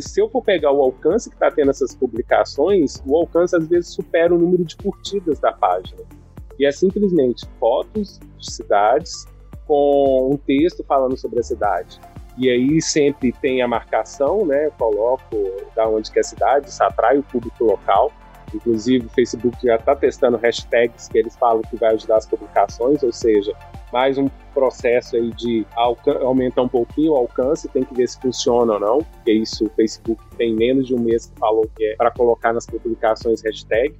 Se 0.00 0.20
eu 0.20 0.28
for 0.28 0.42
pegar 0.42 0.72
o 0.72 0.82
alcance 0.82 1.30
que 1.30 1.36
está 1.36 1.50
tendo 1.50 1.70
essas 1.70 1.94
publicações, 1.94 3.02
o 3.06 3.16
alcance 3.16 3.56
às 3.56 3.66
vezes 3.66 3.94
supera 3.94 4.34
o 4.34 4.38
número 4.38 4.64
de 4.64 4.76
curtidas 4.76 5.38
da 5.38 5.52
página. 5.52 6.02
E 6.58 6.66
é 6.66 6.72
simplesmente 6.72 7.46
fotos 7.58 8.18
de 8.36 8.52
cidades 8.52 9.26
com 9.66 10.30
um 10.32 10.36
texto 10.36 10.82
falando 10.82 11.16
sobre 11.16 11.40
a 11.40 11.42
cidade. 11.42 12.00
E 12.38 12.48
aí 12.48 12.80
sempre 12.80 13.32
tem 13.32 13.60
a 13.62 13.68
marcação, 13.68 14.46
né? 14.46 14.70
Coloco 14.78 15.36
da 15.74 15.88
onde 15.88 16.10
que 16.10 16.18
é 16.18 16.20
a 16.20 16.24
cidade, 16.24 16.68
isso 16.68 16.82
atrai 16.84 17.18
o 17.18 17.22
público 17.22 17.64
local. 17.64 18.12
Inclusive 18.54 19.06
o 19.06 19.10
Facebook 19.10 19.58
já 19.62 19.74
está 19.74 19.94
testando 19.94 20.36
hashtags 20.38 21.08
que 21.08 21.18
eles 21.18 21.36
falam 21.36 21.62
que 21.62 21.76
vai 21.76 21.94
ajudar 21.94 22.16
as 22.16 22.26
publicações, 22.26 23.02
ou 23.02 23.12
seja, 23.12 23.52
mais 23.92 24.16
um 24.16 24.28
processo 24.54 25.16
aí 25.16 25.30
de 25.32 25.66
aumentar 25.74 26.62
um 26.62 26.68
pouquinho 26.68 27.12
o 27.12 27.16
alcance, 27.16 27.68
tem 27.68 27.82
que 27.82 27.94
ver 27.94 28.08
se 28.08 28.20
funciona 28.20 28.74
ou 28.74 28.80
não, 28.80 28.98
porque 28.98 29.32
isso 29.32 29.64
o 29.64 29.70
Facebook 29.70 30.22
tem 30.36 30.54
menos 30.54 30.86
de 30.86 30.94
um 30.94 31.00
mês 31.00 31.26
que 31.26 31.38
falou 31.38 31.68
que 31.76 31.84
é 31.84 31.96
para 31.96 32.10
colocar 32.10 32.52
nas 32.52 32.66
publicações 32.66 33.42
hashtag. 33.42 33.94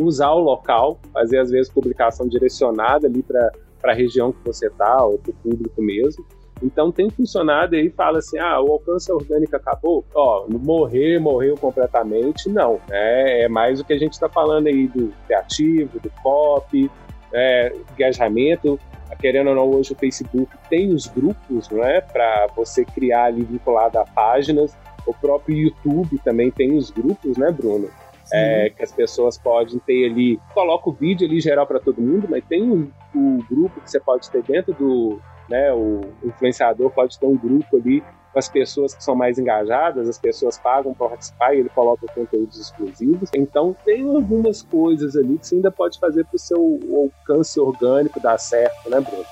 Usar 0.00 0.30
o 0.30 0.40
local, 0.40 0.98
fazer 1.12 1.38
às 1.38 1.50
vezes 1.50 1.70
publicação 1.70 2.26
direcionada 2.26 3.06
ali 3.06 3.22
para 3.22 3.52
a 3.84 3.92
região 3.92 4.32
que 4.32 4.44
você 4.44 4.66
está, 4.66 5.04
ou 5.04 5.18
para 5.18 5.30
o 5.30 5.34
público 5.34 5.80
mesmo. 5.80 6.24
Então 6.62 6.90
tem 6.90 7.10
funcionado 7.10 7.74
aí, 7.74 7.90
fala 7.90 8.18
assim, 8.18 8.38
ah, 8.38 8.60
o 8.60 8.72
alcance 8.72 9.10
orgânico 9.12 9.54
acabou? 9.56 10.04
Ó, 10.14 10.46
morrer, 10.48 11.18
morreu 11.18 11.56
completamente, 11.56 12.48
não. 12.48 12.80
É, 12.90 13.44
é 13.44 13.48
mais 13.48 13.80
o 13.80 13.84
que 13.84 13.92
a 13.92 13.98
gente 13.98 14.12
está 14.12 14.28
falando 14.28 14.66
aí 14.66 14.86
do 14.86 15.12
criativo, 15.26 15.98
do 16.00 16.10
pop, 16.22 16.90
é, 17.32 17.74
engajamento. 17.92 18.78
Querendo 19.20 19.50
ou 19.50 19.54
não, 19.54 19.70
hoje 19.70 19.92
o 19.92 19.96
Facebook 19.96 20.50
tem 20.68 20.92
os 20.92 21.06
grupos, 21.06 21.68
não 21.70 21.84
é? 21.84 22.00
Para 22.00 22.48
você 22.56 22.84
criar 22.84 23.24
ali 23.24 23.42
vinculado 23.42 23.98
a 23.98 24.04
páginas. 24.04 24.76
O 25.06 25.14
próprio 25.14 25.56
YouTube 25.56 26.18
também 26.24 26.50
tem 26.50 26.76
os 26.76 26.90
grupos, 26.90 27.36
né, 27.36 27.50
Bruno? 27.50 27.88
É, 28.32 28.70
que 28.70 28.82
as 28.82 28.90
pessoas 28.90 29.36
podem 29.36 29.78
ter 29.80 30.10
ali, 30.10 30.40
coloca 30.54 30.88
o 30.88 30.92
vídeo 30.92 31.26
ali 31.26 31.40
geral 31.40 31.66
para 31.66 31.78
todo 31.78 32.00
mundo, 32.00 32.26
mas 32.28 32.42
tem 32.46 32.62
o, 32.62 32.90
o, 33.14 33.44
grupo 33.48 33.80
que 33.82 33.90
você 33.90 34.00
pode 34.00 34.30
ter 34.30 34.42
dentro 34.42 34.72
do, 34.72 35.20
né? 35.48 35.72
O 35.72 36.00
influenciador 36.22 36.90
pode 36.90 37.18
ter 37.18 37.26
um 37.26 37.36
grupo 37.36 37.76
ali 37.76 38.02
com 38.34 38.38
as 38.40 38.48
pessoas 38.48 38.92
que 38.92 39.02
são 39.02 39.14
mais 39.14 39.38
engajadas, 39.38 40.08
as 40.08 40.18
pessoas 40.18 40.58
pagam 40.58 40.92
para 40.92 41.10
participar 41.10 41.54
e 41.54 41.60
ele 41.60 41.68
coloca 41.68 42.04
conteúdos 42.12 42.58
exclusivos. 42.58 43.30
Então 43.32 43.76
tem 43.84 44.02
algumas 44.02 44.60
coisas 44.60 45.16
ali 45.16 45.38
que 45.38 45.46
você 45.46 45.54
ainda 45.54 45.70
pode 45.70 46.00
fazer 46.00 46.24
para 46.24 46.34
o 46.34 46.38
seu 46.38 46.80
alcance 46.92 47.60
orgânico 47.60 48.18
dar 48.20 48.36
certo, 48.38 48.90
né, 48.90 49.00
Bruno? 49.00 49.24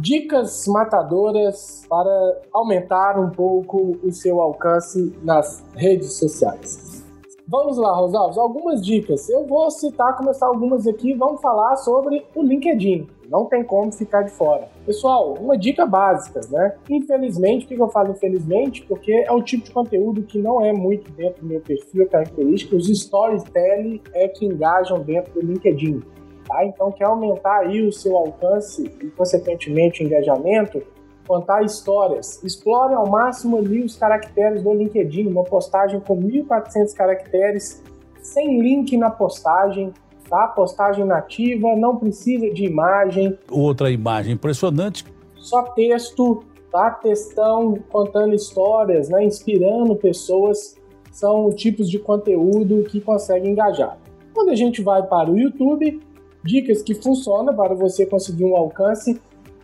Dicas 0.00 0.66
matadoras 0.66 1.86
para 1.88 2.40
aumentar 2.52 3.16
um 3.20 3.30
pouco 3.30 3.96
o 4.02 4.10
seu 4.10 4.40
alcance 4.40 5.16
nas 5.22 5.64
redes 5.76 6.14
sociais. 6.14 6.89
Vamos 7.50 7.78
lá, 7.78 7.92
Rosalves, 7.92 8.38
algumas 8.38 8.80
dicas. 8.80 9.28
Eu 9.28 9.44
vou 9.44 9.68
citar, 9.72 10.16
começar 10.16 10.46
algumas 10.46 10.86
aqui. 10.86 11.14
Vamos 11.14 11.40
falar 11.40 11.74
sobre 11.78 12.24
o 12.32 12.44
LinkedIn. 12.44 13.08
Não 13.28 13.46
tem 13.46 13.64
como 13.64 13.90
ficar 13.90 14.22
de 14.22 14.30
fora. 14.30 14.68
Pessoal, 14.86 15.34
uma 15.34 15.58
dica 15.58 15.84
básica, 15.84 16.40
né? 16.48 16.76
Infelizmente, 16.88 17.66
por 17.66 17.74
que 17.74 17.82
eu 17.82 17.88
falo 17.88 18.12
infelizmente? 18.12 18.82
Porque 18.82 19.10
é 19.10 19.32
um 19.32 19.42
tipo 19.42 19.64
de 19.64 19.72
conteúdo 19.72 20.22
que 20.22 20.38
não 20.38 20.64
é 20.64 20.72
muito 20.72 21.10
dentro 21.10 21.42
do 21.42 21.48
meu 21.48 21.60
perfil, 21.60 22.08
característica. 22.08 22.76
Os 22.76 22.88
storytelling 22.88 24.00
é 24.14 24.28
que 24.28 24.46
engajam 24.46 25.00
dentro 25.00 25.32
do 25.34 25.40
LinkedIn. 25.44 26.04
Tá? 26.46 26.64
Então, 26.64 26.92
quer 26.92 27.06
aumentar 27.06 27.62
aí 27.62 27.82
o 27.82 27.92
seu 27.92 28.16
alcance 28.16 28.84
e, 29.02 29.06
consequentemente, 29.08 30.04
o 30.04 30.06
engajamento? 30.06 30.80
Contar 31.30 31.62
histórias. 31.62 32.42
Explore 32.42 32.92
ao 32.92 33.08
máximo 33.08 33.58
ali 33.58 33.84
os 33.84 33.94
caracteres 33.94 34.64
do 34.64 34.74
LinkedIn, 34.74 35.28
uma 35.28 35.44
postagem 35.44 36.00
com 36.00 36.20
1.400 36.20 36.92
caracteres, 36.92 37.80
sem 38.20 38.60
link 38.60 38.96
na 38.96 39.10
postagem, 39.10 39.92
tá? 40.28 40.48
Postagem 40.48 41.04
nativa, 41.04 41.76
não 41.76 41.94
precisa 41.96 42.50
de 42.50 42.64
imagem. 42.64 43.38
Outra 43.48 43.92
imagem 43.92 44.34
impressionante. 44.34 45.04
Só 45.36 45.62
texto, 45.62 46.42
tá? 46.68 46.90
Textão, 46.90 47.78
contando 47.88 48.34
histórias, 48.34 49.08
né? 49.08 49.24
Inspirando 49.24 49.94
pessoas, 49.94 50.76
são 51.12 51.48
tipos 51.52 51.88
de 51.88 52.00
conteúdo 52.00 52.82
que 52.90 53.00
conseguem 53.00 53.52
engajar. 53.52 53.96
Quando 54.34 54.50
a 54.50 54.56
gente 54.56 54.82
vai 54.82 55.04
para 55.04 55.30
o 55.30 55.38
YouTube, 55.38 56.02
dicas 56.42 56.82
que 56.82 56.92
funcionam 56.92 57.54
para 57.54 57.72
você 57.72 58.04
conseguir 58.04 58.46
um 58.46 58.56
alcance 58.56 59.20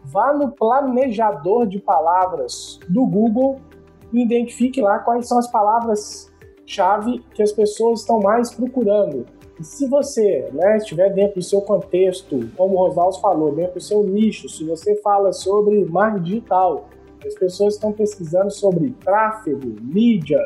vá 0.06 0.32
no 0.32 0.52
planejador 0.52 1.66
de 1.66 1.78
palavras 1.78 2.78
do 2.88 3.06
Google 3.06 3.60
e 4.12 4.22
identifique 4.22 4.80
lá 4.80 4.98
quais 4.98 5.26
são 5.26 5.38
as 5.38 5.50
palavras-chave 5.50 7.24
que 7.34 7.42
as 7.42 7.52
pessoas 7.52 8.00
estão 8.00 8.20
mais 8.20 8.52
procurando. 8.52 9.26
E 9.58 9.64
se 9.64 9.86
você 9.86 10.48
né, 10.52 10.76
estiver 10.76 11.12
dentro 11.12 11.36
do 11.36 11.42
seu 11.42 11.60
contexto, 11.62 12.48
como 12.56 12.74
o 12.74 12.86
Rosaldo 12.86 13.20
falou, 13.20 13.54
dentro 13.54 13.74
do 13.74 13.80
seu 13.80 14.02
nicho, 14.02 14.48
se 14.48 14.64
você 14.64 14.96
fala 14.96 15.32
sobre 15.32 15.84
marketing 15.86 16.24
digital, 16.24 16.88
as 17.24 17.34
pessoas 17.34 17.74
estão 17.74 17.92
pesquisando 17.92 18.50
sobre 18.50 18.90
tráfego, 19.02 19.74
mídia, 19.80 20.40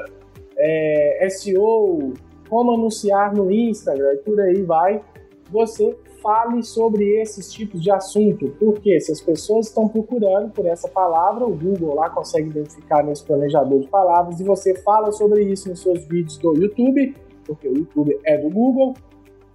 é, 0.56 1.28
SEO, 1.28 2.14
como 2.48 2.72
anunciar 2.72 3.34
no 3.34 3.50
Instagram 3.50 4.14
e 4.14 4.18
por 4.18 4.40
aí 4.40 4.62
vai, 4.62 5.02
você 5.50 5.96
fale 6.22 6.62
sobre 6.62 7.20
esses 7.20 7.52
tipos 7.52 7.82
de 7.82 7.90
assunto, 7.90 8.54
porque 8.58 9.00
se 9.00 9.12
as 9.12 9.20
pessoas 9.20 9.66
estão 9.66 9.88
procurando 9.88 10.50
por 10.50 10.66
essa 10.66 10.88
palavra, 10.88 11.44
o 11.44 11.54
Google 11.54 11.94
lá 11.94 12.10
consegue 12.10 12.48
identificar 12.48 13.02
nesse 13.02 13.24
planejador 13.24 13.80
de 13.80 13.88
palavras 13.88 14.40
e 14.40 14.44
você 14.44 14.74
fala 14.82 15.10
sobre 15.12 15.44
isso 15.44 15.68
nos 15.68 15.80
seus 15.80 16.04
vídeos 16.06 16.38
do 16.38 16.54
YouTube, 16.54 17.14
porque 17.44 17.68
o 17.68 17.76
YouTube 17.76 18.18
é 18.24 18.38
do 18.38 18.50
Google. 18.50 18.94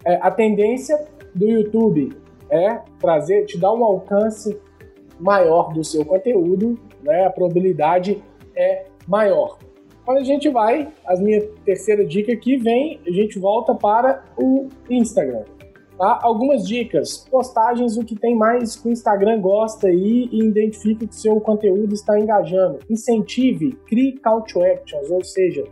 É, 0.03 0.15
a 0.21 0.29
tendência 0.29 1.07
do 1.33 1.47
YouTube 1.47 2.15
é 2.49 2.81
trazer, 2.99 3.45
te 3.45 3.57
dar 3.57 3.73
um 3.73 3.83
alcance 3.83 4.59
maior 5.19 5.73
do 5.73 5.83
seu 5.83 6.05
conteúdo, 6.05 6.77
né? 7.01 7.25
A 7.25 7.29
probabilidade 7.29 8.21
é 8.55 8.85
maior. 9.07 9.57
Quando 10.03 10.19
a 10.19 10.23
gente 10.23 10.49
vai, 10.49 10.87
a 11.05 11.15
minha 11.15 11.41
terceira 11.63 12.05
dica 12.05 12.31
aqui 12.31 12.57
vem, 12.57 12.99
a 13.07 13.11
gente 13.11 13.39
volta 13.39 13.73
para 13.73 14.23
o 14.37 14.69
Instagram. 14.89 15.43
Tá? 15.97 16.19
Algumas 16.21 16.67
dicas, 16.67 17.25
postagens, 17.31 17.95
o 17.95 18.03
que 18.03 18.15
tem 18.15 18.35
mais 18.35 18.75
que 18.75 18.89
o 18.89 18.91
Instagram 18.91 19.39
gosta 19.39 19.87
aí 19.87 20.27
e 20.31 20.43
identifique 20.43 21.07
que 21.07 21.15
seu 21.15 21.39
conteúdo 21.39 21.93
está 21.93 22.19
engajando. 22.19 22.79
Incentive, 22.89 23.73
crie 23.87 24.13
call 24.19 24.41
to 24.41 24.61
actions, 24.61 25.09
ou 25.09 25.23
seja, 25.23 25.63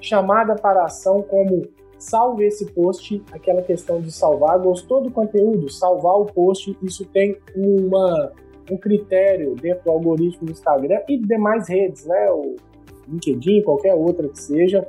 chamada 0.00 0.54
para 0.54 0.84
ação 0.84 1.22
como 1.22 1.66
salve 1.98 2.44
esse 2.44 2.66
post, 2.66 3.22
aquela 3.32 3.62
questão 3.62 4.00
de 4.00 4.10
salvar, 4.10 4.58
gostou 4.58 5.02
do 5.02 5.10
conteúdo, 5.10 5.68
salvar 5.70 6.14
o 6.14 6.26
post, 6.26 6.76
isso 6.82 7.04
tem 7.06 7.36
uma, 7.54 8.32
um 8.70 8.76
critério 8.76 9.54
dentro 9.54 9.84
do 9.84 9.90
algoritmo 9.90 10.46
do 10.46 10.52
Instagram 10.52 11.00
e 11.08 11.18
demais 11.18 11.68
redes, 11.68 12.04
né? 12.04 12.30
O 12.30 12.56
LinkedIn, 13.08 13.62
qualquer 13.62 13.94
outra 13.94 14.28
que 14.28 14.40
seja, 14.40 14.86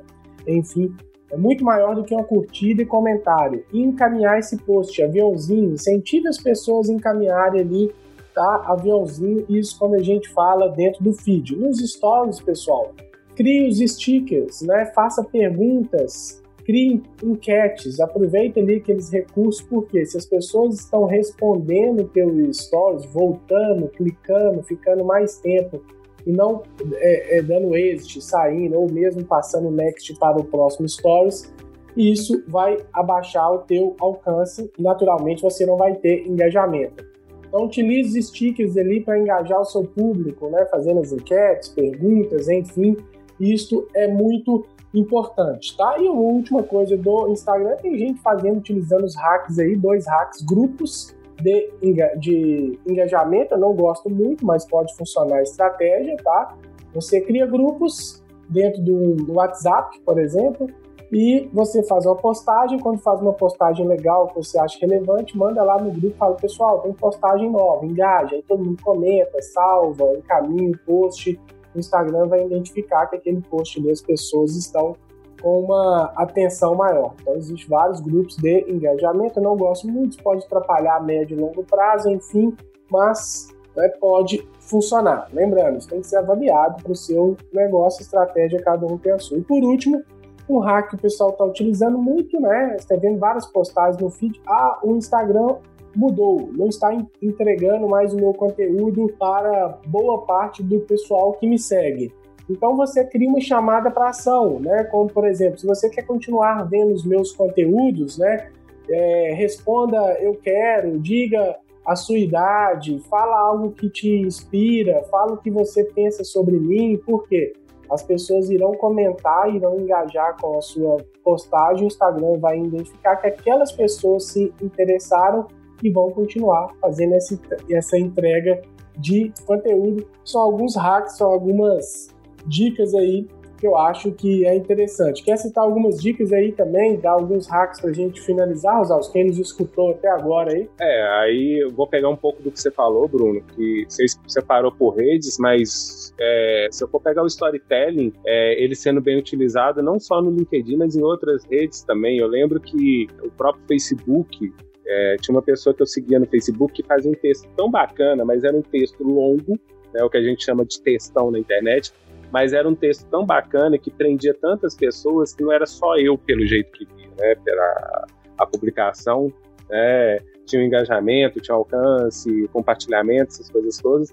enfim, 0.47 0.95
é 1.33 1.37
muito 1.37 1.63
maior 1.63 1.95
do 1.95 2.03
que 2.03 2.13
uma 2.13 2.23
curtida 2.23 2.83
e 2.83 2.85
comentário. 2.85 3.65
E 3.73 3.81
encaminhar 3.81 4.37
esse 4.37 4.55
post, 4.55 5.01
aviãozinho, 5.01 5.73
incentive 5.73 6.27
as 6.27 6.37
pessoas 6.37 6.89
a 6.89 6.93
encaminharem 6.93 7.61
ali, 7.61 7.91
tá? 8.35 8.63
Aviãozinho, 8.67 9.43
isso 9.49 9.77
quando 9.79 9.95
a 9.95 10.03
gente 10.03 10.29
fala 10.29 10.69
dentro 10.69 11.03
do 11.03 11.11
feed. 11.11 11.55
Nos 11.55 11.79
stories, 11.79 12.39
pessoal, 12.39 12.91
crie 13.35 13.67
os 13.67 13.79
stickers, 13.79 14.61
né? 14.61 14.85
Faça 14.93 15.23
perguntas, 15.23 16.39
crie 16.63 17.01
enquetes, 17.23 17.99
aproveite 17.99 18.59
ali 18.59 18.75
aqueles 18.75 19.09
recursos, 19.11 19.63
porque 19.63 20.05
se 20.05 20.15
as 20.15 20.27
pessoas 20.27 20.75
estão 20.75 21.05
respondendo 21.05 22.05
pelo 22.05 22.53
stories, 22.53 23.05
voltando, 23.05 23.87
clicando, 23.87 24.61
ficando 24.61 25.03
mais 25.03 25.37
tempo 25.39 25.81
e 26.25 26.31
não 26.31 26.63
é, 26.93 27.37
é, 27.37 27.41
dando 27.41 27.75
exit, 27.75 28.21
saindo, 28.21 28.79
ou 28.79 28.91
mesmo 28.91 29.23
passando 29.23 29.69
next 29.69 30.13
para 30.17 30.37
o 30.37 30.43
próximo 30.43 30.87
stories, 30.87 31.53
isso 31.95 32.43
vai 32.47 32.77
abaixar 32.91 33.51
o 33.53 33.59
teu 33.59 33.95
alcance 33.99 34.71
e 34.77 34.81
naturalmente 34.81 35.41
você 35.41 35.65
não 35.65 35.77
vai 35.77 35.95
ter 35.95 36.25
engajamento. 36.27 37.05
Então 37.47 37.65
utilize 37.65 38.17
os 38.17 38.27
stickers 38.27 38.75
ali 38.77 39.01
para 39.01 39.19
engajar 39.19 39.61
o 39.61 39.65
seu 39.65 39.83
público, 39.83 40.49
né? 40.49 40.65
fazendo 40.71 41.01
as 41.01 41.11
enquetes, 41.11 41.69
perguntas, 41.69 42.49
enfim, 42.49 42.97
isso 43.39 43.87
é 43.93 44.07
muito 44.07 44.65
importante, 44.93 45.75
tá? 45.75 45.97
E 45.99 46.07
a 46.07 46.11
última 46.11 46.63
coisa 46.63 46.95
do 46.95 47.27
Instagram, 47.29 47.75
tem 47.77 47.97
gente 47.97 48.21
fazendo, 48.21 48.57
utilizando 48.57 49.03
os 49.03 49.15
hacks 49.15 49.57
aí, 49.59 49.75
dois 49.75 50.07
hacks, 50.07 50.41
grupos 50.43 51.15
de, 51.43 52.19
de 52.19 52.79
engajamento, 52.87 53.53
eu 53.53 53.59
não 53.59 53.73
gosto 53.73 54.09
muito, 54.09 54.45
mas 54.45 54.65
pode 54.65 54.95
funcionar 54.95 55.37
a 55.37 55.43
estratégia, 55.43 56.15
tá? 56.17 56.55
Você 56.93 57.21
cria 57.21 57.45
grupos 57.45 58.23
dentro 58.49 58.81
do, 58.81 59.33
WhatsApp, 59.33 59.99
por 60.01 60.19
exemplo, 60.19 60.67
e 61.11 61.47
você 61.53 61.83
faz 61.83 62.05
uma 62.05 62.15
postagem, 62.15 62.79
quando 62.79 62.99
faz 62.99 63.21
uma 63.21 63.33
postagem 63.33 63.87
legal 63.87 64.27
que 64.27 64.35
você 64.35 64.57
acha 64.57 64.79
relevante, 64.79 65.37
manda 65.37 65.63
lá 65.63 65.77
no 65.77 65.91
grupo 65.91 66.07
e 66.07 66.17
fala, 66.17 66.35
pessoal, 66.35 66.79
tem 66.81 66.93
postagem 66.93 67.51
nova, 67.51 67.85
engaja, 67.85 68.35
aí 68.35 68.43
todo 68.43 68.63
mundo 68.63 68.81
comenta, 68.81 69.41
salva, 69.41 70.13
encaminha 70.17 70.71
o 70.71 70.77
post, 70.85 71.39
o 71.75 71.79
Instagram 71.79 72.27
vai 72.27 72.45
identificar 72.45 73.07
que 73.07 73.15
aquele 73.15 73.41
post 73.41 73.79
ali 73.79 73.91
as 73.91 74.01
pessoas 74.01 74.55
estão 74.55 74.95
com 75.43 75.59
uma 75.59 76.13
atenção 76.15 76.73
maior. 76.73 77.13
Então, 77.21 77.35
existem 77.35 77.67
vários 77.67 77.99
grupos 77.99 78.37
de 78.37 78.61
engajamento, 78.71 79.39
eu 79.39 79.43
não 79.43 79.57
gosto 79.57 79.87
muito, 79.89 80.23
pode 80.23 80.45
atrapalhar 80.45 80.95
a 80.95 80.99
médio 81.01 81.37
e 81.37 81.41
longo 81.41 81.63
prazo, 81.65 82.09
enfim, 82.09 82.55
mas 82.89 83.49
né, 83.75 83.89
pode 83.99 84.47
funcionar. 84.61 85.27
Lembrando, 85.33 85.79
isso 85.79 85.89
tem 85.89 85.99
que 85.99 86.07
ser 86.07 86.15
avaliado 86.15 86.81
para 86.81 86.93
o 86.93 86.95
seu 86.95 87.35
negócio, 87.51 88.01
estratégia, 88.01 88.61
cada 88.63 88.85
um 88.85 88.97
tem 88.97 89.11
a 89.11 89.19
sua. 89.19 89.37
E 89.37 89.41
por 89.41 89.61
último, 89.61 90.01
um 90.49 90.59
hack 90.59 90.89
que 90.89 90.95
o 90.95 90.99
pessoal 90.99 91.31
está 91.31 91.43
utilizando 91.43 91.97
muito, 91.97 92.39
né? 92.39 92.69
Você 92.69 92.75
está 92.75 92.95
vendo 92.95 93.19
várias 93.19 93.45
postagens 93.45 94.01
no 94.01 94.09
feed. 94.09 94.41
Ah, 94.47 94.79
o 94.81 94.95
Instagram 94.95 95.57
mudou, 95.95 96.49
não 96.53 96.67
está 96.67 96.91
entregando 97.21 97.87
mais 97.87 98.13
o 98.13 98.17
meu 98.17 98.33
conteúdo 98.33 99.13
para 99.19 99.77
boa 99.87 100.25
parte 100.25 100.63
do 100.63 100.79
pessoal 100.79 101.33
que 101.33 101.47
me 101.47 101.59
segue. 101.59 102.13
Então 102.49 102.75
você 102.75 103.03
cria 103.05 103.29
uma 103.29 103.39
chamada 103.39 103.89
para 103.89 104.09
ação, 104.09 104.59
né? 104.59 104.83
Como 104.85 105.09
por 105.09 105.25
exemplo, 105.25 105.59
se 105.59 105.65
você 105.65 105.89
quer 105.89 106.03
continuar 106.03 106.63
vendo 106.69 106.93
os 106.93 107.05
meus 107.05 107.31
conteúdos, 107.31 108.17
né? 108.17 108.49
É, 108.89 109.33
responda 109.33 109.97
eu 110.19 110.35
quero, 110.35 110.99
diga 110.99 111.55
a 111.85 111.95
sua 111.95 112.17
idade, 112.17 112.99
fala 113.09 113.37
algo 113.37 113.71
que 113.71 113.89
te 113.89 114.09
inspira, 114.09 115.03
fala 115.09 115.33
o 115.33 115.37
que 115.37 115.49
você 115.49 115.83
pensa 115.83 116.23
sobre 116.23 116.57
mim, 116.57 116.97
por 117.05 117.27
quê? 117.27 117.53
as 117.93 118.01
pessoas 118.01 118.49
irão 118.49 118.73
comentar, 118.73 119.53
irão 119.53 119.79
engajar 119.79 120.35
com 120.39 120.57
a 120.57 120.61
sua 120.61 120.97
postagem, 121.23 121.83
o 121.83 121.87
Instagram 121.87 122.39
vai 122.39 122.59
identificar 122.59 123.15
que 123.17 123.27
aquelas 123.27 123.71
pessoas 123.71 124.25
se 124.25 124.53
interessaram 124.61 125.47
e 125.81 125.89
vão 125.89 126.09
continuar 126.11 126.73
fazendo 126.81 127.13
essa, 127.13 127.39
essa 127.69 127.97
entrega 127.97 128.61
de 128.97 129.31
conteúdo. 129.45 130.07
São 130.23 130.41
alguns 130.41 130.75
hacks, 130.75 131.17
são 131.17 131.31
algumas 131.31 132.12
dicas 132.47 132.93
aí 132.93 133.27
que 133.63 133.67
eu 133.67 133.77
acho 133.77 134.11
que 134.11 134.45
é 134.45 134.53
interessante. 134.53 135.23
Quer 135.23 135.37
citar 135.37 135.63
algumas 135.63 136.01
dicas 136.01 136.33
aí 136.33 136.51
também, 136.51 136.99
dar 136.99 137.11
alguns 137.11 137.47
hacks 137.47 137.79
para 137.79 137.91
a 137.91 137.93
gente 137.93 138.19
finalizar, 138.19 138.77
Rosaus? 138.77 139.07
Quem 139.07 139.27
nos 139.27 139.39
escutou 139.39 139.91
até 139.91 140.09
agora 140.09 140.51
aí? 140.51 140.69
É, 140.81 141.07
aí 141.21 141.63
eu 141.63 141.71
vou 141.71 141.87
pegar 141.87 142.09
um 142.09 142.15
pouco 142.17 142.43
do 142.43 142.51
que 142.51 142.59
você 142.59 142.69
falou, 142.69 143.07
Bruno, 143.07 143.41
que 143.55 143.85
você 143.87 144.03
separou 144.27 144.69
por 144.69 144.97
redes, 144.97 145.37
mas 145.39 146.13
é, 146.19 146.67
se 146.69 146.83
eu 146.83 146.89
for 146.89 146.99
pegar 146.99 147.23
o 147.23 147.27
storytelling, 147.27 148.11
é, 148.25 148.61
ele 148.61 148.75
sendo 148.75 148.99
bem 148.99 149.17
utilizado 149.17 149.81
não 149.81 149.97
só 149.97 150.21
no 150.21 150.29
LinkedIn, 150.29 150.75
mas 150.75 150.97
em 150.97 151.01
outras 151.01 151.45
redes 151.45 151.83
também. 151.83 152.17
Eu 152.17 152.27
lembro 152.27 152.59
que 152.59 153.07
o 153.23 153.31
próprio 153.31 153.63
Facebook, 153.65 154.53
é, 154.85 155.15
tinha 155.21 155.33
uma 155.33 155.41
pessoa 155.41 155.73
que 155.73 155.81
eu 155.81 155.87
seguia 155.87 156.19
no 156.19 156.25
Facebook 156.25 156.73
que 156.73 156.83
fazia 156.83 157.09
um 157.09 157.15
texto 157.15 157.47
tão 157.55 157.71
bacana, 157.71 158.25
mas 158.25 158.43
era 158.43 158.57
um 158.57 158.61
texto 158.61 159.05
longo, 159.05 159.57
né, 159.93 160.03
o 160.03 160.09
que 160.09 160.17
a 160.17 160.21
gente 160.21 160.43
chama 160.43 160.65
de 160.65 160.81
textão 160.81 161.31
na 161.31 161.39
internet, 161.39 161.93
mas 162.33 162.51
era 162.51 162.67
um 162.67 162.73
texto 162.73 163.07
tão 163.11 163.23
bacana 163.23 163.77
que 163.77 163.91
prendia 163.91 164.33
tantas 164.33 164.75
pessoas 164.75 165.35
que 165.35 165.43
não 165.43 165.51
era 165.51 165.67
só 165.67 165.95
eu 165.97 166.17
pelo 166.17 166.43
jeito 166.47 166.71
que 166.71 166.83
via, 166.95 167.09
né, 167.15 167.35
pela 167.45 168.07
a 168.39 168.45
publicação, 168.47 169.31
né, 169.69 170.17
tinha 170.43 170.59
um 170.59 170.65
engajamento, 170.65 171.39
tinha 171.39 171.53
alcance, 171.53 172.49
compartilhamento, 172.51 173.33
essas 173.33 173.51
coisas 173.51 173.77
todas, 173.77 174.09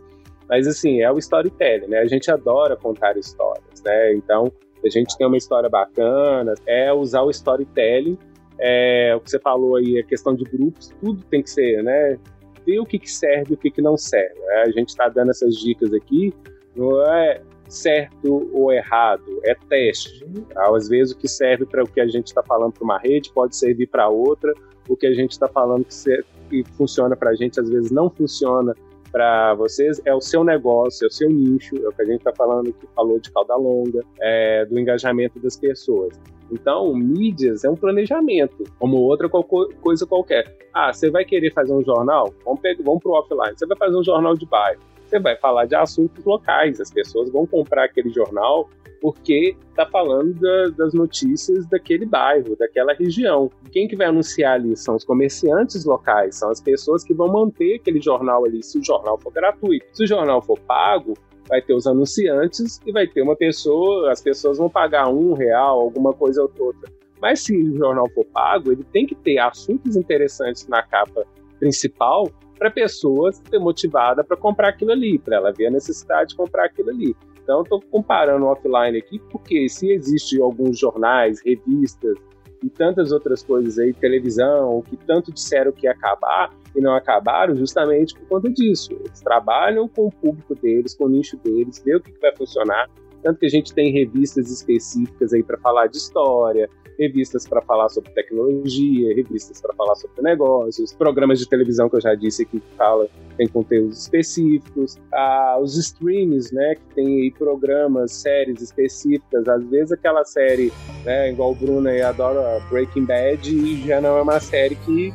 mas 0.47 0.67
assim, 0.67 1.01
é 1.01 1.11
o 1.11 1.17
storytelling, 1.17 1.87
né, 1.87 2.01
a 2.01 2.07
gente 2.07 2.31
adora 2.31 2.77
contar 2.77 3.17
histórias, 3.17 3.83
né, 3.83 4.13
então 4.13 4.53
a 4.85 4.89
gente 4.91 5.17
tem 5.17 5.27
uma 5.27 5.39
história 5.39 5.71
bacana, 5.71 6.53
é 6.67 6.93
usar 6.93 7.23
o 7.23 7.31
storytelling, 7.31 8.19
é, 8.59 9.15
o 9.17 9.21
que 9.21 9.31
você 9.31 9.39
falou 9.39 9.77
aí, 9.77 9.99
a 9.99 10.05
questão 10.05 10.35
de 10.35 10.45
grupos, 10.45 10.91
tudo 11.01 11.25
tem 11.25 11.43
que 11.43 11.49
ser, 11.49 11.83
né, 11.83 12.19
ver 12.67 12.81
o 12.81 12.85
que, 12.85 12.99
que 12.99 13.11
serve 13.11 13.53
e 13.53 13.55
o 13.55 13.57
que, 13.57 13.71
que 13.71 13.81
não 13.81 13.97
serve, 13.97 14.39
né? 14.39 14.65
a 14.67 14.71
gente 14.71 14.91
está 14.91 15.09
dando 15.09 15.31
essas 15.31 15.55
dicas 15.57 15.95
aqui, 15.95 16.35
não 16.77 17.03
é 17.07 17.41
certo 17.73 18.51
ou 18.53 18.73
errado, 18.73 19.41
é 19.45 19.55
teste. 19.69 20.25
Às 20.57 20.89
vezes 20.89 21.13
o 21.15 21.17
que 21.17 21.29
serve 21.29 21.65
para 21.65 21.83
o 21.83 21.89
que 21.89 22.01
a 22.01 22.07
gente 22.07 22.27
está 22.27 22.43
falando 22.43 22.73
para 22.73 22.85
uma 22.85 22.99
rede 22.99 23.31
pode 23.33 23.57
servir 23.57 23.87
para 23.87 24.09
outra, 24.09 24.53
o 24.89 24.97
que 24.97 25.07
a 25.07 25.15
gente 25.15 25.33
está 25.33 25.49
falando 25.49 25.85
que, 25.85 25.95
ser, 25.95 26.25
que 26.49 26.65
funciona 26.77 27.17
para 27.17 27.31
a 27.31 27.35
gente 27.35 27.61
às 27.61 27.69
vezes 27.69 27.91
não 27.91 28.11
funciona 28.11 28.75
para 29.13 29.55
vocês 29.55 30.01
é 30.05 30.15
o 30.15 30.21
seu 30.21 30.45
negócio, 30.45 31.05
é 31.05 31.09
o 31.09 31.11
seu 31.11 31.29
nicho, 31.29 31.77
é 31.77 31.89
o 31.89 31.93
que 31.93 32.03
a 32.03 32.05
gente 32.05 32.19
está 32.19 32.33
falando 32.33 32.73
que 32.73 32.87
falou 32.95 33.19
de 33.19 33.31
cauda 33.33 33.57
longa, 33.57 34.05
é, 34.21 34.65
do 34.65 34.79
engajamento 34.79 35.39
das 35.41 35.57
pessoas. 35.57 36.19
Então, 36.53 36.93
mídias 36.95 37.65
é 37.65 37.71
um 37.71 37.77
planejamento, 37.77 38.65
como 38.79 38.97
outra 38.99 39.29
coisa 39.29 40.07
qualquer. 40.07 40.57
Ah, 40.75 40.93
você 40.93 41.11
vai 41.11 41.25
querer 41.25 41.53
fazer 41.53 41.73
um 41.73 41.83
jornal? 41.83 42.33
Vamos 42.45 42.61
para 42.61 42.75
o 42.83 43.13
offline. 43.13 43.57
Você 43.57 43.67
vai 43.67 43.77
fazer 43.77 43.97
um 43.97 44.05
jornal 44.05 44.35
de 44.35 44.47
bairro 44.47 44.81
você 45.11 45.19
vai 45.19 45.37
falar 45.37 45.67
de 45.67 45.75
assuntos 45.75 46.25
locais. 46.25 46.81
As 46.81 46.91
pessoas 46.91 47.31
vão 47.31 47.47
comprar 47.47 47.85
aquele 47.85 48.11
jornal 48.11 48.69
porque 49.01 49.57
está 49.71 49.87
falando 49.87 50.35
da, 50.35 50.69
das 50.77 50.93
notícias 50.93 51.67
daquele 51.67 52.05
bairro, 52.05 52.55
daquela 52.57 52.93
região. 52.93 53.51
Quem 53.73 53.89
que 53.89 53.97
vai 53.97 54.07
anunciar 54.07 54.55
ali 54.55 54.77
são 54.77 54.95
os 54.95 55.05
comerciantes 55.05 55.87
locais, 55.87 56.37
são 56.37 56.51
as 56.51 56.61
pessoas 56.61 57.03
que 57.03 57.15
vão 57.15 57.29
manter 57.29 57.77
aquele 57.77 58.01
jornal 58.01 58.45
ali, 58.45 58.63
se 58.63 58.79
o 58.79 58.85
jornal 58.85 59.19
for 59.19 59.33
gratuito. 59.33 59.87
Se 59.95 60.05
o 60.05 60.07
jornal 60.07 60.43
for 60.43 60.59
pago, 60.61 61.15
vai 61.49 61.63
ter 61.63 61.73
os 61.73 61.87
anunciantes 61.87 62.79
e 62.87 62.93
vai 62.93 63.07
ter 63.07 63.23
uma 63.23 63.35
pessoa, 63.35 64.13
as 64.13 64.21
pessoas 64.21 64.59
vão 64.59 64.69
pagar 64.69 65.09
um 65.09 65.33
real, 65.33 65.81
alguma 65.81 66.13
coisa 66.13 66.43
ou 66.43 66.51
outra. 66.59 66.93
Mas 67.23 67.41
se 67.41 67.57
o 67.57 67.79
jornal 67.79 68.09
for 68.11 68.27
pago, 68.27 68.71
ele 68.71 68.85
tem 68.85 69.07
que 69.07 69.15
ter 69.15 69.39
assuntos 69.39 69.97
interessantes 69.97 70.67
na 70.69 70.83
capa 70.83 71.25
principal 71.59 72.31
para 72.61 72.69
a 72.69 72.71
pessoa 72.71 73.33
ser 73.33 73.59
motivada 73.59 74.23
para 74.23 74.37
comprar 74.37 74.69
aquilo 74.69 74.93
ali, 74.93 75.19
para 75.19 75.37
ela 75.37 75.51
ver 75.51 75.69
a 75.69 75.71
necessidade 75.71 76.31
de 76.31 76.37
comprar 76.37 76.67
aquilo 76.67 76.91
ali. 76.91 77.17
Então, 77.43 77.63
estou 77.63 77.81
comparando 77.91 78.45
offline 78.45 78.99
aqui, 78.99 79.19
porque 79.31 79.67
se 79.67 79.91
existem 79.91 80.43
alguns 80.43 80.79
jornais, 80.79 81.41
revistas 81.43 82.19
e 82.63 82.69
tantas 82.69 83.13
outras 83.13 83.43
coisas 83.43 83.79
aí, 83.79 83.95
televisão, 83.95 84.83
que 84.83 84.95
tanto 84.95 85.33
disseram 85.33 85.73
que 85.73 85.87
ia 85.87 85.93
acabar 85.93 86.51
e 86.77 86.81
não 86.83 86.95
acabaram, 86.95 87.57
justamente 87.57 88.15
por 88.15 88.29
conta 88.29 88.51
disso. 88.51 88.93
Eles 88.93 89.21
trabalham 89.23 89.89
com 89.89 90.09
o 90.09 90.13
público 90.13 90.55
deles, 90.55 90.95
com 90.95 91.07
o 91.07 91.09
nicho 91.09 91.39
deles, 91.39 91.83
vê 91.83 91.97
o 91.97 92.01
que, 92.01 92.13
que 92.13 92.21
vai 92.21 92.37
funcionar. 92.37 92.91
Tanto 93.23 93.39
que 93.39 93.47
a 93.47 93.51
gente 93.51 93.75
tem 93.75 93.93
revistas 93.93 94.51
específicas 94.51 95.33
aí 95.33 95.43
para 95.43 95.59
falar 95.59 95.87
de 95.87 95.97
história, 95.97 96.69
revistas 97.01 97.49
para 97.49 97.63
falar 97.63 97.89
sobre 97.89 98.11
tecnologia, 98.11 99.15
revistas 99.15 99.59
para 99.61 99.75
falar 99.75 99.95
sobre 99.95 100.21
negócios, 100.23 100.93
programas 100.93 101.39
de 101.39 101.49
televisão 101.49 101.89
que 101.89 101.97
eu 101.97 102.01
já 102.01 102.15
disse 102.15 102.43
aqui 102.43 102.61
que 102.61 102.77
fala 102.77 103.09
tem 103.39 103.49
conteúdos 103.49 104.03
específicos, 104.03 104.99
ah, 105.15 105.59
os 105.63 105.75
streams, 105.79 106.53
né, 106.53 106.75
que 106.75 106.95
tem 106.95 107.23
aí 107.23 107.31
programas, 107.31 108.13
séries 108.13 108.61
específicas, 108.61 109.49
às 109.49 109.65
vezes 109.65 109.93
aquela 109.93 110.25
série, 110.25 110.71
né, 111.07 111.33
igual 111.33 111.53
o 111.53 111.55
Bruno 111.55 111.89
aí 111.89 112.03
adora 112.03 112.61
Breaking 112.69 113.07
Bad 113.07 113.49
e 113.49 113.87
já 113.87 113.99
não 113.99 114.19
é 114.19 114.23
uma 114.23 114.41
série 114.41 114.75
que, 114.75 115.15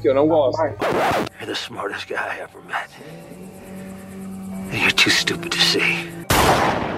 que 0.00 0.08
eu 0.08 0.14
não 0.14 0.28
gosto. 0.28 0.60
You're 0.60 1.46
the 1.46 1.52
smartest 1.52 2.08
guy 2.08 2.14
I 2.14 2.42
ever 2.42 2.62
met. 2.68 2.88
And 4.72 4.78
you're 4.78 4.92
too 4.92 5.10
stupid 5.10 5.50
to 5.50 5.58
see 5.58 6.93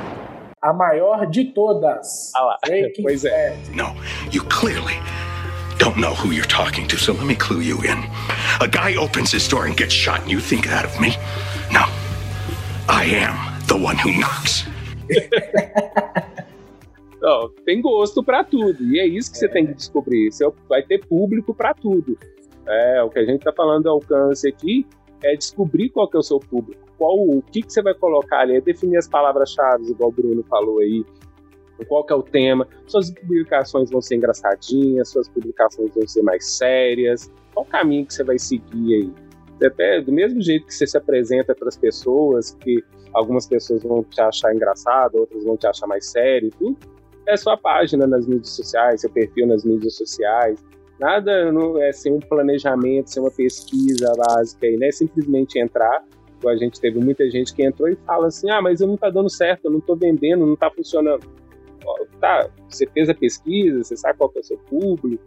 a 0.67 0.73
maior 0.73 1.27
de 1.27 1.45
todas. 1.45 2.33
Ah 2.35 2.43
lá, 2.43 2.59
pois 3.03 3.25
é. 3.25 3.57
No, 3.73 3.95
you 4.33 4.43
clearly 4.45 4.99
don't 5.79 5.97
know 5.97 6.13
who 6.13 6.33
you're 6.33 6.49
talking 6.49 6.89
to, 6.89 6.97
so 6.97 7.13
let 7.13 7.27
me 7.27 7.37
clue 7.37 7.61
you 7.61 7.81
in. 7.83 8.03
A 8.61 8.67
guy 8.67 8.97
opens 8.97 9.33
his 9.33 9.49
door 9.49 9.67
and 9.67 9.77
gets 9.77 9.95
shot, 9.95 10.23
and 10.23 10.31
you 10.31 10.41
think 10.41 10.67
that 10.67 10.85
of 10.85 11.01
me? 11.01 11.17
No, 11.71 11.85
I 12.89 13.05
am 13.05 13.63
the 13.67 13.77
one 13.77 13.97
who 13.97 14.13
knocks. 14.19 14.67
oh, 17.23 17.49
tem 17.65 17.81
gosto 17.81 18.25
para 18.25 18.43
tudo, 18.43 18.83
e 18.83 18.99
é 18.99 19.07
isso 19.07 19.31
que 19.31 19.37
é. 19.37 19.41
você 19.41 19.49
tem 19.49 19.67
que 19.67 19.75
descobrir. 19.75 20.33
Você 20.33 20.51
vai 20.69 20.83
ter 20.83 21.07
público 21.07 21.55
para 21.55 21.75
tudo. 21.75 22.19
É, 22.67 23.03
o 23.03 23.11
que 23.11 23.21
a 23.21 23.25
gente 23.25 23.45
tá 23.45 23.53
falando 23.53 23.85
do 23.85 23.91
alcance 23.91 24.49
aqui 24.49 24.85
é 25.23 25.37
descobrir 25.37 25.91
qual 25.91 26.09
que 26.09 26.17
é 26.17 26.21
o 26.21 26.23
seu 26.23 26.41
público 26.41 26.86
qual 26.99 27.17
o 27.17 27.43
que, 27.43 27.63
que 27.63 27.73
você 27.73 27.83
vai 27.83 27.95
colocar 27.95 28.41
ali, 28.41 28.57
é 28.57 28.61
definir 28.61 28.97
as 28.97 29.09
palavras-chave, 29.09 29.91
igual 29.91 30.11
o 30.11 30.13
Bruno 30.13 30.43
falou 30.45 30.81
aí, 30.81 31.05
qual 31.89 32.05
que 32.05 32.13
é 32.13 32.17
o 32.17 32.23
tema, 32.23 32.67
suas 32.87 33.11
publicações 33.11 33.91
vão 33.91 34.01
ser 34.01 34.17
engraçadinhas, 34.17 35.11
suas 35.11 35.29
publicações 35.29 35.95
vão 35.95 36.07
ser 36.07 36.23
mais 36.23 36.47
sérias, 36.47 37.31
qual 37.53 37.67
o 37.67 37.69
caminho 37.69 38.07
que 38.07 38.15
você 38.15 38.25
vai 38.25 38.39
seguir 38.39 38.95
aí? 38.95 39.13
Até 39.67 40.01
do 40.01 40.13
mesmo 40.13 40.41
jeito 40.41 40.67
que 40.67 40.75
você 40.75 40.87
se 40.87 40.97
apresenta 40.97 41.55
para 41.55 41.69
as 41.69 41.77
pessoas, 41.77 42.55
que 42.61 42.83
algumas 43.13 43.47
pessoas 43.47 43.83
vão 43.83 44.03
te 44.03 44.21
achar 44.21 44.55
engraçado, 44.55 45.17
outras 45.17 45.45
vão 45.45 45.57
te 45.57 45.67
achar 45.67 45.87
mais 45.87 46.07
sério, 46.07 46.51
tudo, 46.59 46.77
é 47.27 47.37
sua 47.37 47.57
página 47.57 48.07
nas 48.07 48.27
mídias 48.27 48.51
sociais, 48.51 49.01
seu 49.01 49.11
perfil 49.11 49.47
nas 49.47 49.65
mídias 49.65 49.97
sociais, 49.97 50.63
Nada 50.99 51.53
não 51.53 51.81
é 51.81 51.93
sem 51.93 52.13
um 52.13 52.21
planejamento, 52.21 53.11
sem 53.11 53.23
uma 53.23 53.31
pesquisa 53.31 54.13
básica 54.17 54.67
aí, 54.67 54.77
né? 54.77 54.91
Simplesmente 54.91 55.59
entrar. 55.59 56.03
A 56.49 56.57
gente 56.57 56.81
teve 56.81 56.99
muita 56.99 57.29
gente 57.31 57.55
que 57.55 57.65
entrou 57.65 57.89
e 57.89 57.97
fala 57.97 58.29
assim: 58.29 58.51
ah, 58.51 58.61
mas 58.61 58.81
eu 58.81 58.87
não 58.87 58.97
tá 58.97 59.11
dando 59.11 59.31
certo, 59.31 59.67
eu 59.67 59.71
não 59.71 59.81
tô 59.81 59.95
vendendo, 59.97 60.47
não 60.47 60.57
tá 60.57 60.71
funcionando. 60.71 61.27
Tá, 62.21 62.49
você 62.69 62.87
fez 62.87 63.09
a 63.09 63.15
pesquisa, 63.15 63.85
você 63.85 63.97
sabe 63.97 64.19
qual 64.19 64.33
é 64.35 64.41
o 64.41 64.43
seu 64.43 64.59
público. 64.59 65.23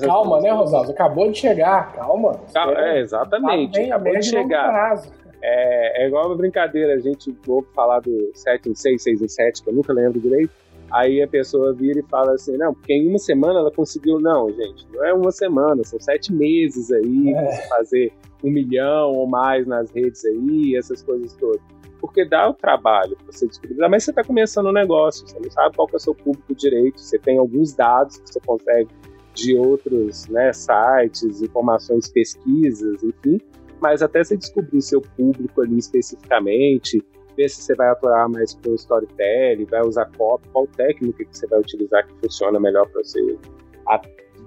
Calma, 0.00 0.32
coisas. 0.32 0.42
né, 0.44 0.50
Rosaldo? 0.50 0.90
Acabou 0.90 1.30
de 1.30 1.38
chegar, 1.38 1.92
calma. 1.94 2.40
calma 2.52 2.78
é, 2.78 3.00
exatamente. 3.00 3.72
Tá 3.72 3.78
bem, 3.78 3.92
acabou 3.92 4.18
de 4.18 4.26
chegar. 4.26 5.02
É, 5.40 6.02
é 6.02 6.06
igual 6.08 6.26
uma 6.26 6.36
brincadeira, 6.36 6.94
a 6.94 6.98
gente 6.98 7.34
ouve 7.46 7.68
falar 7.74 8.00
do 8.00 8.30
7 8.34 8.70
em 8.70 8.74
6, 8.74 9.02
6 9.02 9.22
em 9.22 9.28
7, 9.28 9.62
que 9.62 9.70
eu 9.70 9.74
nunca 9.74 9.92
lembro 9.92 10.20
direito. 10.20 10.50
Aí 10.90 11.22
a 11.22 11.28
pessoa 11.28 11.72
vira 11.74 12.00
e 12.00 12.02
fala 12.02 12.32
assim, 12.32 12.56
não, 12.56 12.72
porque 12.72 12.94
em 12.94 13.08
uma 13.08 13.18
semana 13.18 13.60
ela 13.60 13.70
conseguiu. 13.70 14.18
Não, 14.18 14.50
gente, 14.50 14.86
não 14.92 15.04
é 15.04 15.12
uma 15.12 15.30
semana, 15.30 15.84
são 15.84 16.00
sete 16.00 16.32
meses 16.32 16.90
aí, 16.90 17.34
é. 17.34 17.44
você 17.44 17.68
fazer 17.68 18.12
um 18.42 18.50
milhão 18.50 19.12
ou 19.12 19.26
mais 19.26 19.66
nas 19.66 19.90
redes 19.90 20.24
aí, 20.24 20.76
essas 20.76 21.02
coisas 21.02 21.34
todas. 21.34 21.60
Porque 22.00 22.24
dá 22.24 22.48
o 22.48 22.54
trabalho 22.54 23.16
para 23.16 23.32
você 23.32 23.46
descobrir. 23.46 23.76
Mas 23.88 24.04
você 24.04 24.10
está 24.10 24.22
começando 24.22 24.68
um 24.68 24.72
negócio, 24.72 25.26
você 25.26 25.38
não 25.38 25.50
sabe 25.50 25.74
qual 25.74 25.88
é 25.92 25.96
o 25.96 25.98
seu 25.98 26.14
público 26.14 26.54
direito, 26.54 27.00
você 27.00 27.18
tem 27.18 27.38
alguns 27.38 27.74
dados 27.74 28.18
que 28.18 28.32
você 28.32 28.40
consegue 28.40 28.88
de 29.34 29.56
outros 29.56 30.26
né, 30.28 30.52
sites, 30.52 31.42
informações, 31.42 32.08
pesquisas, 32.08 33.02
enfim. 33.02 33.40
Mas 33.80 34.02
até 34.02 34.22
você 34.22 34.36
descobrir 34.36 34.82
seu 34.82 35.00
público 35.00 35.60
ali 35.60 35.78
especificamente, 35.78 37.00
ver 37.36 37.48
se 37.48 37.62
você 37.62 37.74
vai 37.74 37.88
atuar 37.88 38.28
mais 38.28 38.54
com 38.54 38.74
storytelling, 38.74 39.64
vai 39.66 39.82
usar 39.82 40.06
copy, 40.16 40.48
qual 40.48 40.66
técnica 40.66 41.24
que 41.24 41.36
você 41.36 41.46
vai 41.46 41.60
utilizar 41.60 42.06
que 42.06 42.14
funciona 42.20 42.58
melhor 42.58 42.88
para 42.88 43.02
você 43.02 43.38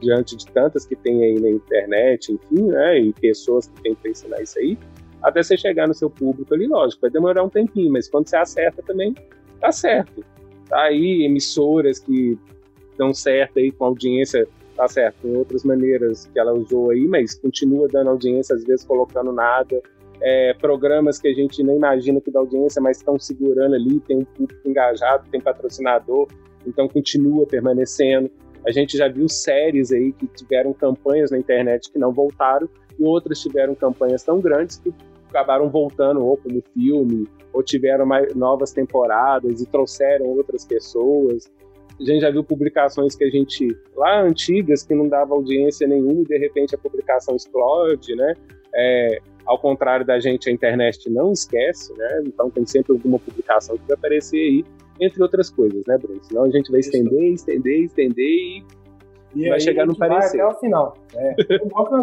diante 0.01 0.35
de 0.35 0.45
tantas 0.47 0.85
que 0.85 0.95
tem 0.95 1.23
aí 1.23 1.39
na 1.39 1.49
internet, 1.49 2.33
enfim, 2.33 2.63
né, 2.63 2.99
e 2.99 3.13
pessoas 3.13 3.67
que 3.67 3.81
tem 3.81 3.95
para 3.95 4.11
ensinar 4.11 4.41
isso 4.41 4.59
aí, 4.59 4.77
até 5.21 5.43
você 5.43 5.55
chegar 5.55 5.87
no 5.87 5.93
seu 5.93 6.09
público 6.09 6.53
ali, 6.53 6.67
lógico, 6.67 7.01
vai 7.01 7.11
demorar 7.11 7.43
um 7.43 7.49
tempinho, 7.49 7.91
mas 7.91 8.09
quando 8.09 8.27
você 8.27 8.35
acerta 8.35 8.81
também, 8.81 9.15
tá 9.59 9.71
certo. 9.71 10.25
Tá 10.67 10.83
aí 10.83 11.23
emissoras 11.23 11.99
que 11.99 12.37
dão 12.97 13.13
certo 13.13 13.59
aí 13.59 13.71
com 13.71 13.85
audiência, 13.85 14.47
tá 14.75 14.87
certo, 14.87 15.21
tem 15.21 15.35
outras 15.35 15.63
maneiras 15.63 16.25
que 16.25 16.39
ela 16.39 16.53
usou 16.53 16.89
aí, 16.89 17.07
mas 17.07 17.35
continua 17.35 17.87
dando 17.87 18.09
audiência, 18.09 18.55
às 18.55 18.63
vezes 18.63 18.83
colocando 18.83 19.31
nada, 19.31 19.81
é, 20.21 20.53
programas 20.53 21.19
que 21.19 21.27
a 21.27 21.33
gente 21.33 21.63
nem 21.63 21.75
imagina 21.75 22.21
que 22.21 22.31
dá 22.31 22.39
audiência, 22.39 22.81
mas 22.81 22.97
estão 22.97 23.19
segurando 23.19 23.75
ali, 23.75 23.99
tem 24.01 24.17
um 24.17 24.25
público 24.25 24.67
engajado, 24.67 25.27
tem 25.31 25.41
patrocinador, 25.41 26.27
então 26.65 26.87
continua 26.87 27.45
permanecendo. 27.45 28.29
A 28.66 28.72
gente 28.72 28.97
já 28.97 29.07
viu 29.07 29.28
séries 29.28 29.91
aí 29.91 30.12
que 30.14 30.28
tiveram 30.28 30.74
campanhas 30.74 31.32
na 31.32 31.38
internet 31.38 31.91
que 31.91 31.97
não 31.97 32.12
voltaram 32.12 32.70
e 32.99 33.03
outras 33.03 33.39
tiveram 33.39 33.74
campanhas 33.74 34.24
tão 34.24 34.39
grandes 34.39 34.78
que 34.78 34.93
acabaram 35.30 35.70
voltando 35.70 36.24
ou 36.24 36.38
como 36.38 36.62
filme, 36.74 37.28
ou 37.53 37.64
tiveram 37.64 38.05
mais, 38.05 38.36
novas 38.36 38.72
temporadas 38.72 39.62
e 39.62 39.66
trouxeram 39.66 40.28
outras 40.28 40.66
pessoas. 40.66 41.51
A 41.99 42.03
gente 42.03 42.22
já 42.22 42.32
viu 42.32 42.43
publicações 42.43 43.16
que 43.16 43.24
a 43.24 43.30
gente, 43.30 43.68
lá 43.95 44.22
antigas, 44.22 44.84
que 44.84 44.93
não 44.93 45.07
dava 45.07 45.34
audiência 45.34 45.88
nenhuma 45.88 46.22
e 46.22 46.26
de 46.26 46.38
repente 46.38 46.76
a 46.76 46.78
publicação 46.78 47.36
explode, 47.36 48.16
né? 48.16 48.34
É, 48.74 49.20
ao 49.45 49.59
contrário 49.59 50.05
da 50.05 50.20
gente, 50.20 50.49
a 50.49 50.51
internet 50.51 51.09
não 51.09 51.32
esquece, 51.32 51.93
né? 51.97 52.24
Então 52.26 52.49
tem 52.49 52.66
sempre 52.66 52.93
alguma 52.93 53.20
publicação 53.20 53.78
que 53.78 53.84
vai 53.88 53.95
aparecer 53.95 54.38
aí, 54.38 54.66
entre 55.01 55.21
outras 55.21 55.49
coisas, 55.49 55.83
né, 55.87 55.97
Bruno? 55.97 56.23
Senão 56.23 56.43
a 56.43 56.49
gente 56.49 56.69
vai 56.69 56.79
estender, 56.79 57.33
estender, 57.33 57.85
estender 57.85 58.23
e, 58.23 58.63
e 59.35 59.49
vai 59.49 59.59
chegar 59.59 59.87
no 59.87 59.97
parecer. 59.97 60.37
Vai 60.37 60.47
até 60.47 60.55
o 60.55 60.59
final. 60.59 60.93
É. 61.15 61.35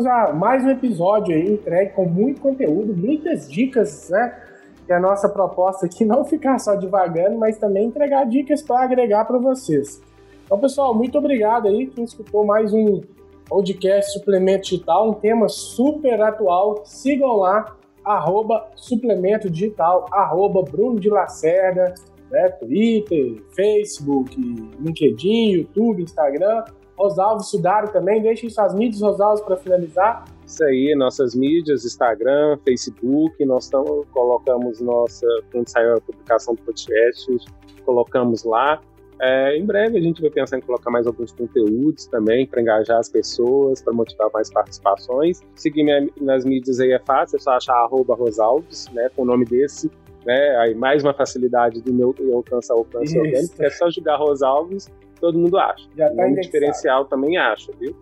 Já 0.02 0.32
mais 0.32 0.64
um 0.64 0.70
episódio 0.70 1.34
aí 1.34 1.52
entregue 1.52 1.92
com 1.92 2.04
muito 2.04 2.40
conteúdo, 2.40 2.94
muitas 2.94 3.48
dicas, 3.48 4.10
né? 4.10 4.36
Que 4.84 4.92
a 4.92 4.98
nossa 4.98 5.28
proposta 5.28 5.86
aqui 5.86 6.04
não 6.04 6.24
ficar 6.24 6.58
só 6.58 6.74
divagando, 6.74 7.38
mas 7.38 7.56
também 7.56 7.86
entregar 7.86 8.24
dicas 8.24 8.62
para 8.62 8.82
agregar 8.82 9.24
para 9.26 9.38
vocês. 9.38 10.02
Então, 10.44 10.58
pessoal, 10.58 10.94
muito 10.94 11.16
obrigado 11.18 11.68
aí 11.68 11.86
quem 11.86 12.04
escutou 12.04 12.44
mais 12.44 12.72
um 12.72 13.02
podcast 13.46 14.12
Suplemento 14.12 14.64
Digital, 14.64 15.10
um 15.10 15.14
tema 15.14 15.48
super 15.48 16.20
atual. 16.22 16.82
Sigam 16.84 17.36
lá, 17.36 17.76
arroba 18.02 18.66
Suplemento 18.74 19.50
Digital, 19.50 20.06
arroba 20.10 20.62
Bruno 20.62 20.98
de 20.98 21.10
Lacerda, 21.10 21.94
né? 22.30 22.48
Twitter, 22.50 23.42
Facebook, 23.54 24.36
LinkedIn, 24.80 25.50
YouTube, 25.52 26.02
Instagram. 26.02 26.64
Rosalvo 26.98 27.44
Sudaro 27.44 27.92
também, 27.92 28.20
deixem 28.20 28.50
suas 28.50 28.74
mídias, 28.74 29.00
Rosalvo, 29.00 29.44
para 29.44 29.56
finalizar. 29.56 30.24
Isso 30.44 30.64
aí, 30.64 30.94
nossas 30.96 31.34
mídias, 31.34 31.84
Instagram, 31.84 32.58
Facebook, 32.64 33.44
nós 33.44 33.68
tamo, 33.68 34.04
colocamos 34.10 34.80
nossa, 34.80 35.26
quando 35.52 35.68
saiu 35.68 35.94
a 35.94 36.00
publicação 36.00 36.54
do 36.54 36.62
podcast, 36.62 37.36
colocamos 37.84 38.42
lá. 38.42 38.80
É, 39.20 39.56
em 39.56 39.66
breve 39.66 39.98
a 39.98 40.00
gente 40.00 40.20
vai 40.20 40.30
pensar 40.30 40.58
em 40.58 40.60
colocar 40.60 40.90
mais 40.90 41.06
alguns 41.06 41.32
conteúdos 41.32 42.06
também 42.06 42.46
para 42.46 42.62
engajar 42.62 42.98
as 42.98 43.08
pessoas, 43.08 43.82
para 43.82 43.92
motivar 43.92 44.30
mais 44.32 44.50
participações. 44.50 45.40
Seguir 45.54 45.82
minha, 45.82 46.08
nas 46.20 46.44
mídias 46.44 46.78
aí 46.80 46.92
é 46.92 47.00
fácil, 47.00 47.36
é 47.36 47.40
só 47.40 47.52
achar 47.52 47.74
arroba 47.74 48.14
Rosalves, 48.14 48.86
né, 48.92 49.10
com 49.14 49.22
o 49.22 49.24
nome 49.24 49.44
desse. 49.44 49.90
Né, 50.28 50.56
aí 50.58 50.74
mais 50.74 51.02
uma 51.02 51.14
facilidade 51.14 51.80
do 51.80 51.90
meu 51.90 52.14
alcance 52.34 52.70
alcance 52.70 53.18
orgânico, 53.18 53.56
que 53.56 53.64
é 53.64 53.70
só 53.70 53.90
jogar 53.90 54.16
Rosalves, 54.16 54.86
todo 55.18 55.38
mundo 55.38 55.56
acha. 55.56 55.88
Já 55.96 56.10
tá 56.10 56.26
o 56.26 56.34
diferencial 56.34 57.06
também 57.06 57.38
acha, 57.38 57.72
viu? 57.80 57.96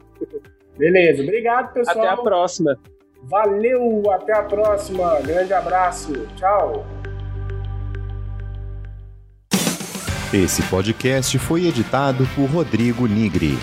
Beleza, 0.77 1.22
obrigado 1.22 1.72
pessoal. 1.72 2.05
Até 2.05 2.09
a 2.09 2.16
próxima. 2.16 2.77
Valeu, 3.22 4.03
até 4.11 4.33
a 4.33 4.43
próxima. 4.43 5.20
Grande 5.20 5.53
abraço. 5.53 6.14
Tchau. 6.35 6.85
Esse 10.35 10.68
podcast 10.68 11.39
foi 11.39 11.68
editado 11.68 12.27
por 12.35 12.47
Rodrigo 12.47 13.07
Nigri. 13.07 13.55